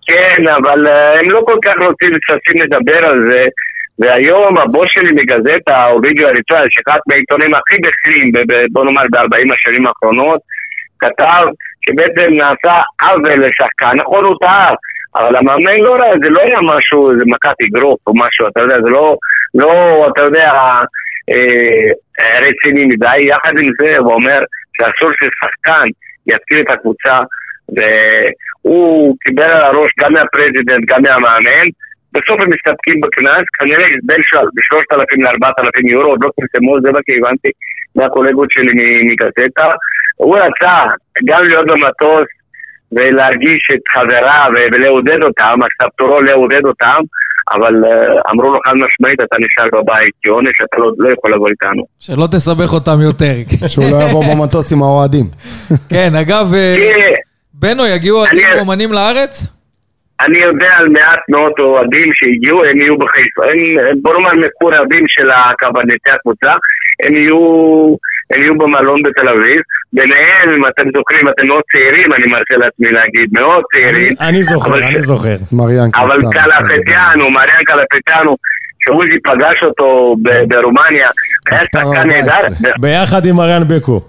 [0.08, 3.44] כן, אבל אה, הם לא כל כך רוצים ששים לדבר על זה.
[3.98, 8.32] והיום הבוס שלי מגזטה, אובידיו אריצואל, שאחד מהעיתונים הכי בכירים,
[8.72, 10.40] בוא נאמר ב-40 השנים האחרונות,
[11.00, 11.44] כתב
[11.86, 14.74] שבעצם נעשה עוול לשחקן, נכון הוא טעה,
[15.16, 18.74] אבל המאמן לא ראה, זה לא היה משהו, זה מכת אגרוף או משהו, אתה יודע,
[18.84, 19.16] זה לא,
[19.54, 20.82] לא, אתה יודע, אה,
[22.42, 24.40] רציני מדי, יחד עם זה הוא אומר
[24.76, 25.86] שאסור ששחקן
[26.26, 27.20] יתקיל את הקבוצה,
[27.76, 31.68] והוא קיבל על הראש גם מהפרזידנט, גם מהמאמן,
[32.12, 34.20] בסוף הם מסתפקים בקנס, כנראה בין
[34.62, 37.50] שלושת אלפים לארבעת אלפים יורו, עוד לא פרסמו, זה מה שהבנתי
[37.96, 38.72] מהקולגות שלי
[39.10, 39.70] מגזטה.
[40.16, 40.76] הוא רצה
[41.24, 42.28] גם להיות במטוס
[42.92, 45.58] ולהרגיש את חברה ו- ולעודד אותם,
[45.96, 47.00] תורו לעודד אותם,
[47.54, 51.34] אבל אה, אמרו לו חד משמעית, אתה נשאר בבית, כי עונש אתה לא, לא יכול
[51.34, 51.82] לבוא איתנו.
[52.00, 53.34] שלא תסבך אותם יותר.
[53.72, 55.24] שהוא לא יבוא במטוס עם האוהדים.
[55.92, 56.76] כן, אגב, אה,
[57.54, 59.60] בנו, יגיעו אוהדים אומנים לארץ?
[60.24, 63.58] אני יודע על מעט מאוד אוהדים שהגיעו, הם יהיו בחיפה, הם,
[64.02, 66.52] בוא נאמר מקורבים של הקברניטי הקבוצה,
[67.04, 67.42] הם יהיו,
[68.34, 69.60] הם יהיו במלון בתל אביב,
[69.92, 74.14] ביניהם, אם אתם זוכרים, אתם מאוד צעירים, אני מרשה לעצמי להגיד, מאוד צעירים.
[74.20, 75.36] אני- אני זוכר, אבל- אני זוכר.
[75.52, 78.36] מריאן אבל קלטן, קלפטיאנו, מריאן קלפטיאנו,
[78.84, 81.08] שעוזי פגש אותו ב- ברומניה,
[81.50, 82.04] היה שחקן 14.
[82.06, 84.00] נהדר, ביחד עם אריאן בקו.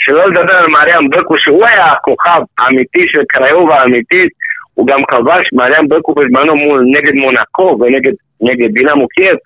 [0.00, 4.30] שלא לדבר על מריאם בקו, שהוא היה הכוכב האמיתי של קריובה האמיתית,
[4.74, 9.36] הוא גם כבש, מריאם בקו בזמנו מול נגד מונקו ונגד נגד דינמו קייב,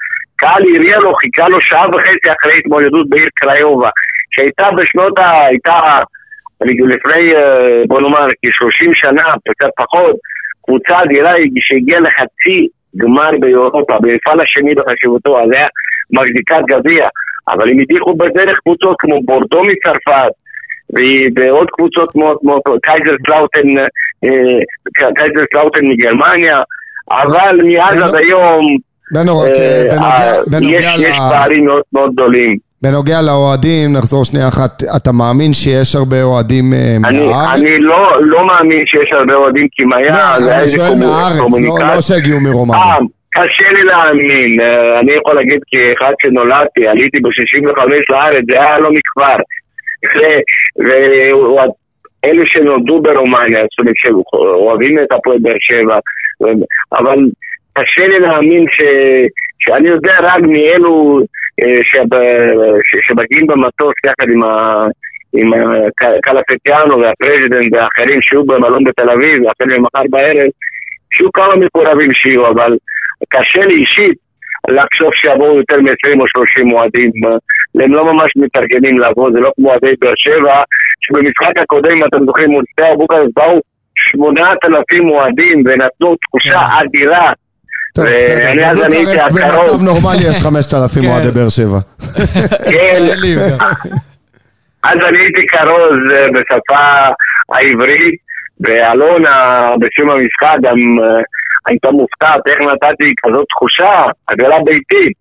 [0.40, 3.90] קהל הריע לו, חיכה לו שעה וחצי אחרי התמודדות בעיר קריובה,
[4.34, 5.46] שהייתה בשנות ה...
[5.46, 5.98] הייתה
[6.62, 10.16] אני לפני, אה, בוא נאמר, כ-30 שנה, קצת פחות,
[10.64, 15.66] קבוצה אדירה שהגיעה לחצי גמר באירופה, במפעל השני בחשיבותו, אז היה
[16.12, 17.08] מחזיקת גביע,
[17.48, 20.32] אבל הם הדיחו בדרך קבוצות כמו בורדו מצרפת,
[21.36, 23.68] ועוד קבוצות כמו, כמו קייזרסלאוטרן,
[24.24, 24.58] אה,
[25.16, 26.62] קייזרסלאוטרן מגרמניה,
[27.10, 28.64] אבל מאז עד היום
[29.14, 31.02] בנוגע, אה, בנוגע יש, ל...
[31.02, 32.56] יש פערים מאוד מאוד גדולים.
[32.82, 37.60] בנוגע לאוהדים, נחזור שנייה אחת, אתה מאמין שיש הרבה אוהדים אה, מהארץ?
[37.60, 40.88] אני לא, לא מאמין שיש הרבה אוהדים כי אם היה, לא, זה היה איזה שואל
[40.88, 41.94] קומו- מהארץ, לא- קומוניקציה.
[41.94, 42.82] לא שהגיעו מרומניה.
[42.82, 42.96] אה,
[43.34, 48.90] קשה לי להאמין, אה, אני יכול להגיד כאחד שנולדתי, עליתי ב-65 לארץ, זה היה לא
[48.92, 49.36] מכבר.
[50.78, 55.98] ואלה שנולדו ברומניה, זאת אומרת שאוהבים את הפועל באר שבע,
[56.98, 57.18] אבל
[57.72, 58.82] קשה לי להאמין ש...
[59.58, 61.20] שאני יודע רק מאלו
[61.62, 62.20] אה, שב-
[63.08, 64.86] שמגיעים במטוס יחד עם ה...
[65.36, 70.50] עם ה- קלפטיאנו והפרזידנט ואחרים שיהיו במלון בתל אביב, החל ממחר בערב,
[71.14, 72.76] שיהיו כמה מקורבים שיהיו, אבל
[73.28, 74.18] קשה לי אישית
[74.68, 77.10] לחשוב שיבואו יותר מ-20 או 30 אוהדים.
[77.82, 80.62] הם לא ממש מתארגנים לבוא, זה לא כמו אוהדי באר שבע,
[81.00, 83.60] שבמשחק הקודם, אתם זוכרים, מול שדה בוקרשט באו
[83.94, 87.32] 8,000 אוהדים ונתנו תחושה אדירה.
[87.94, 89.40] טוב, בסדר, ואני אז אני הייתי הקרוב.
[89.40, 91.08] במצב נורמלי יש 5,000 כן.
[91.08, 91.78] אוהדי באר שבע.
[92.70, 93.04] כן.
[94.90, 96.84] אז אני הייתי כרוז אה, בשפה
[97.54, 98.14] העברית,
[98.60, 99.34] ואלונה
[99.80, 101.22] בסיום המשחק גם אה,
[101.68, 103.92] הייתה מופתעת איך נתתי כזאת תחושה,
[104.26, 105.16] עגלה ביתית.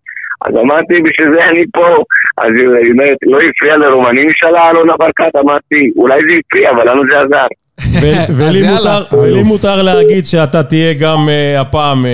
[0.46, 1.88] אז אמרתי, בשביל זה אני פה.
[2.38, 2.52] אז
[2.84, 4.30] היא אומרת, לא הפריע לרומנים?
[4.34, 7.48] שאלה אלונה ברקת, אמרתי, אולי זה הפריע, אבל לנו זה עזר.
[8.38, 9.44] ולי.
[9.44, 12.06] מותר- להגיד שאתה תהיה גם אה, הפעם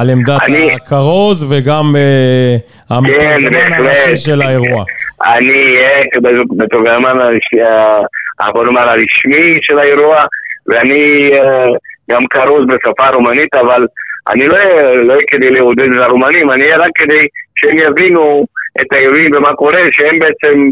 [0.00, 2.56] על עמדת אני- הכרוז וגם אה,
[2.90, 3.78] המתורגמן בהחלט.
[3.78, 4.84] הראשי של האירוע.
[5.26, 6.04] אני אהיה
[6.58, 7.62] מתורגמן הרשמי,
[8.40, 10.18] ה- בוא נאמר הרשמי של האירוע,
[10.66, 11.66] ואני אה,
[12.10, 13.86] גם כרוז בשפה הרומנית, אבל
[14.30, 17.26] אני לא אהיה לא כדי לעודד את הרומנים, אני אהיה רק כדי
[17.60, 18.46] שהם יבינו
[18.82, 20.68] את האירועים ומה קורה, שהם בעצם,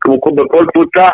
[0.00, 1.08] כמו בכל קבוצה,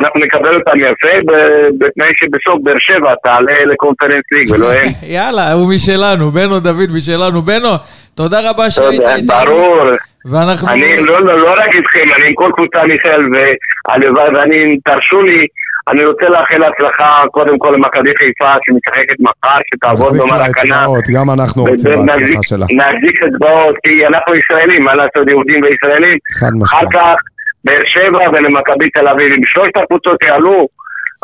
[0.00, 4.88] אנחנו נקבל אותם יפה, ב- בתנאי שבסוף באר שבע תעלה לקונפרנס ליג ולא הם.
[5.16, 7.42] יאללה, הוא משלנו, בנו דוד משלנו.
[7.42, 7.68] בנו,
[8.14, 9.36] תודה רבה שהיית תודה, איתנו.
[9.46, 9.84] ברור.
[10.30, 10.68] ואנחנו...
[10.68, 15.46] אני לא, לא, לא רק איתכם, אני עם כל קבוצה מיכאל, והלוואי, ואני, תרשו לי,
[15.90, 20.80] אני רוצה לאחל הצלחה קודם כל למכבי חיפה שמשחקת מחר, שתעבור לה הכנה.
[20.82, 22.66] אצבעות, גם אנחנו רוצים בהצלחה שלה.
[22.80, 26.18] נחזיק אצבעות, כי אנחנו ישראלים, מה לעשות, יהודים וישראלים.
[26.32, 26.88] חד אחר משמעית.
[26.92, 27.16] כך,
[27.64, 29.32] באר שבע ולמכבי תל אביב.
[29.32, 30.66] אם שלושת הקבוצות יעלו,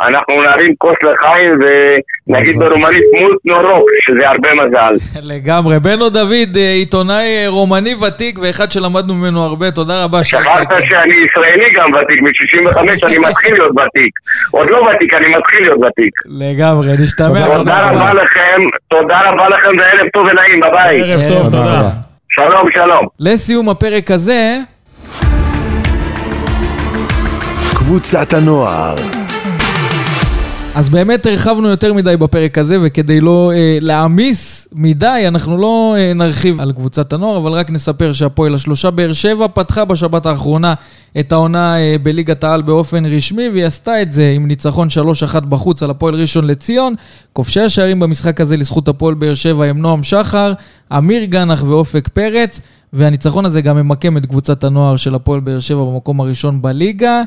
[0.00, 4.94] אנחנו נרים כוס לחיים ונגיד ברומנית מולט נורוק, שזה הרבה מזל.
[5.34, 5.78] לגמרי.
[5.78, 10.68] בנו דוד, אה, עיתונאי אה, רומני ותיק ואחד שלמדנו ממנו הרבה, תודה רבה שכחת.
[10.88, 14.12] שאני ישראלי גם ותיק, מ-65 אני מתחיל להיות ותיק.
[14.50, 16.12] עוד לא ותיק, אני מתחיל להיות ותיק.
[16.26, 17.56] לגמרי, נשתמע.
[17.58, 21.02] תודה רבה לכם, תודה רבה לכם וערב טוב ונעים, ביי.
[21.02, 21.90] ערב טוב, תודה.
[22.28, 23.06] שלום, שלום.
[23.20, 24.56] לסיום הפרק הזה,
[27.86, 28.96] קבוצת הנוער
[30.74, 36.12] אז באמת הרחבנו יותר מדי בפרק הזה, וכדי לא אה, להעמיס מדי, אנחנו לא אה,
[36.14, 40.74] נרחיב על קבוצת הנוער, אבל רק נספר שהפועל השלושה באר שבע פתחה בשבת האחרונה
[41.20, 44.88] את העונה אה, בליגת העל באופן רשמי, והיא עשתה את זה עם ניצחון
[45.36, 46.94] 3-1 בחוץ על הפועל ראשון לציון.
[47.32, 50.52] כובשי השערים במשחק הזה לזכות הפועל באר שבע הם נועם שחר,
[50.96, 52.60] אמיר גנח ואופק פרץ,
[52.92, 57.22] והניצחון הזה גם ממקם את קבוצת הנוער של הפועל באר שבע במקום הראשון בליגה.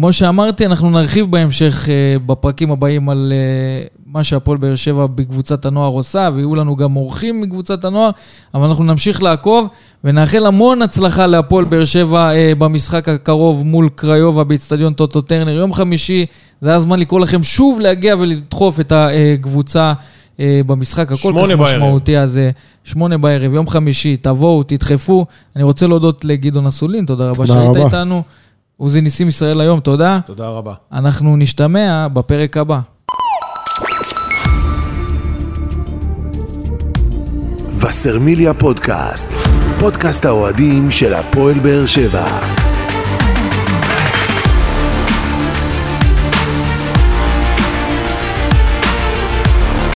[0.00, 5.64] כמו שאמרתי, אנחנו נרחיב בהמשך uh, בפרקים הבאים על uh, מה שהפועל באר שבע בקבוצת
[5.64, 8.10] הנוער עושה, ויהיו לנו גם אורחים מקבוצת הנוער,
[8.54, 9.68] אבל אנחנו נמשיך לעקוב
[10.04, 15.52] ונאחל המון הצלחה להפועל באר שבע uh, במשחק הקרוב מול קריובה באיצטדיון טוטו טרנר.
[15.52, 16.26] יום חמישי,
[16.60, 19.92] זה היה הזמן לקרוא לכם שוב להגיע ולדחוף את הקבוצה
[20.38, 21.60] במשחק הכל כך בערב.
[21.60, 22.50] משמעותי הזה.
[22.84, 25.26] שמונה בערב, יום חמישי, תבואו, תדחפו.
[25.56, 27.84] אני רוצה להודות לגדעון אסולין, תודה רבה תודה שהיית רבה.
[27.84, 28.22] איתנו.
[28.80, 30.20] עוזי ניסים ישראל היום, תודה.
[30.26, 30.74] תודה רבה.
[30.92, 32.80] אנחנו נשתמע בפרק הבא.
[37.80, 39.30] וסרמיליה פודקאסט,
[39.80, 42.67] פודקאסט האוהדים של הפועל באר שבע.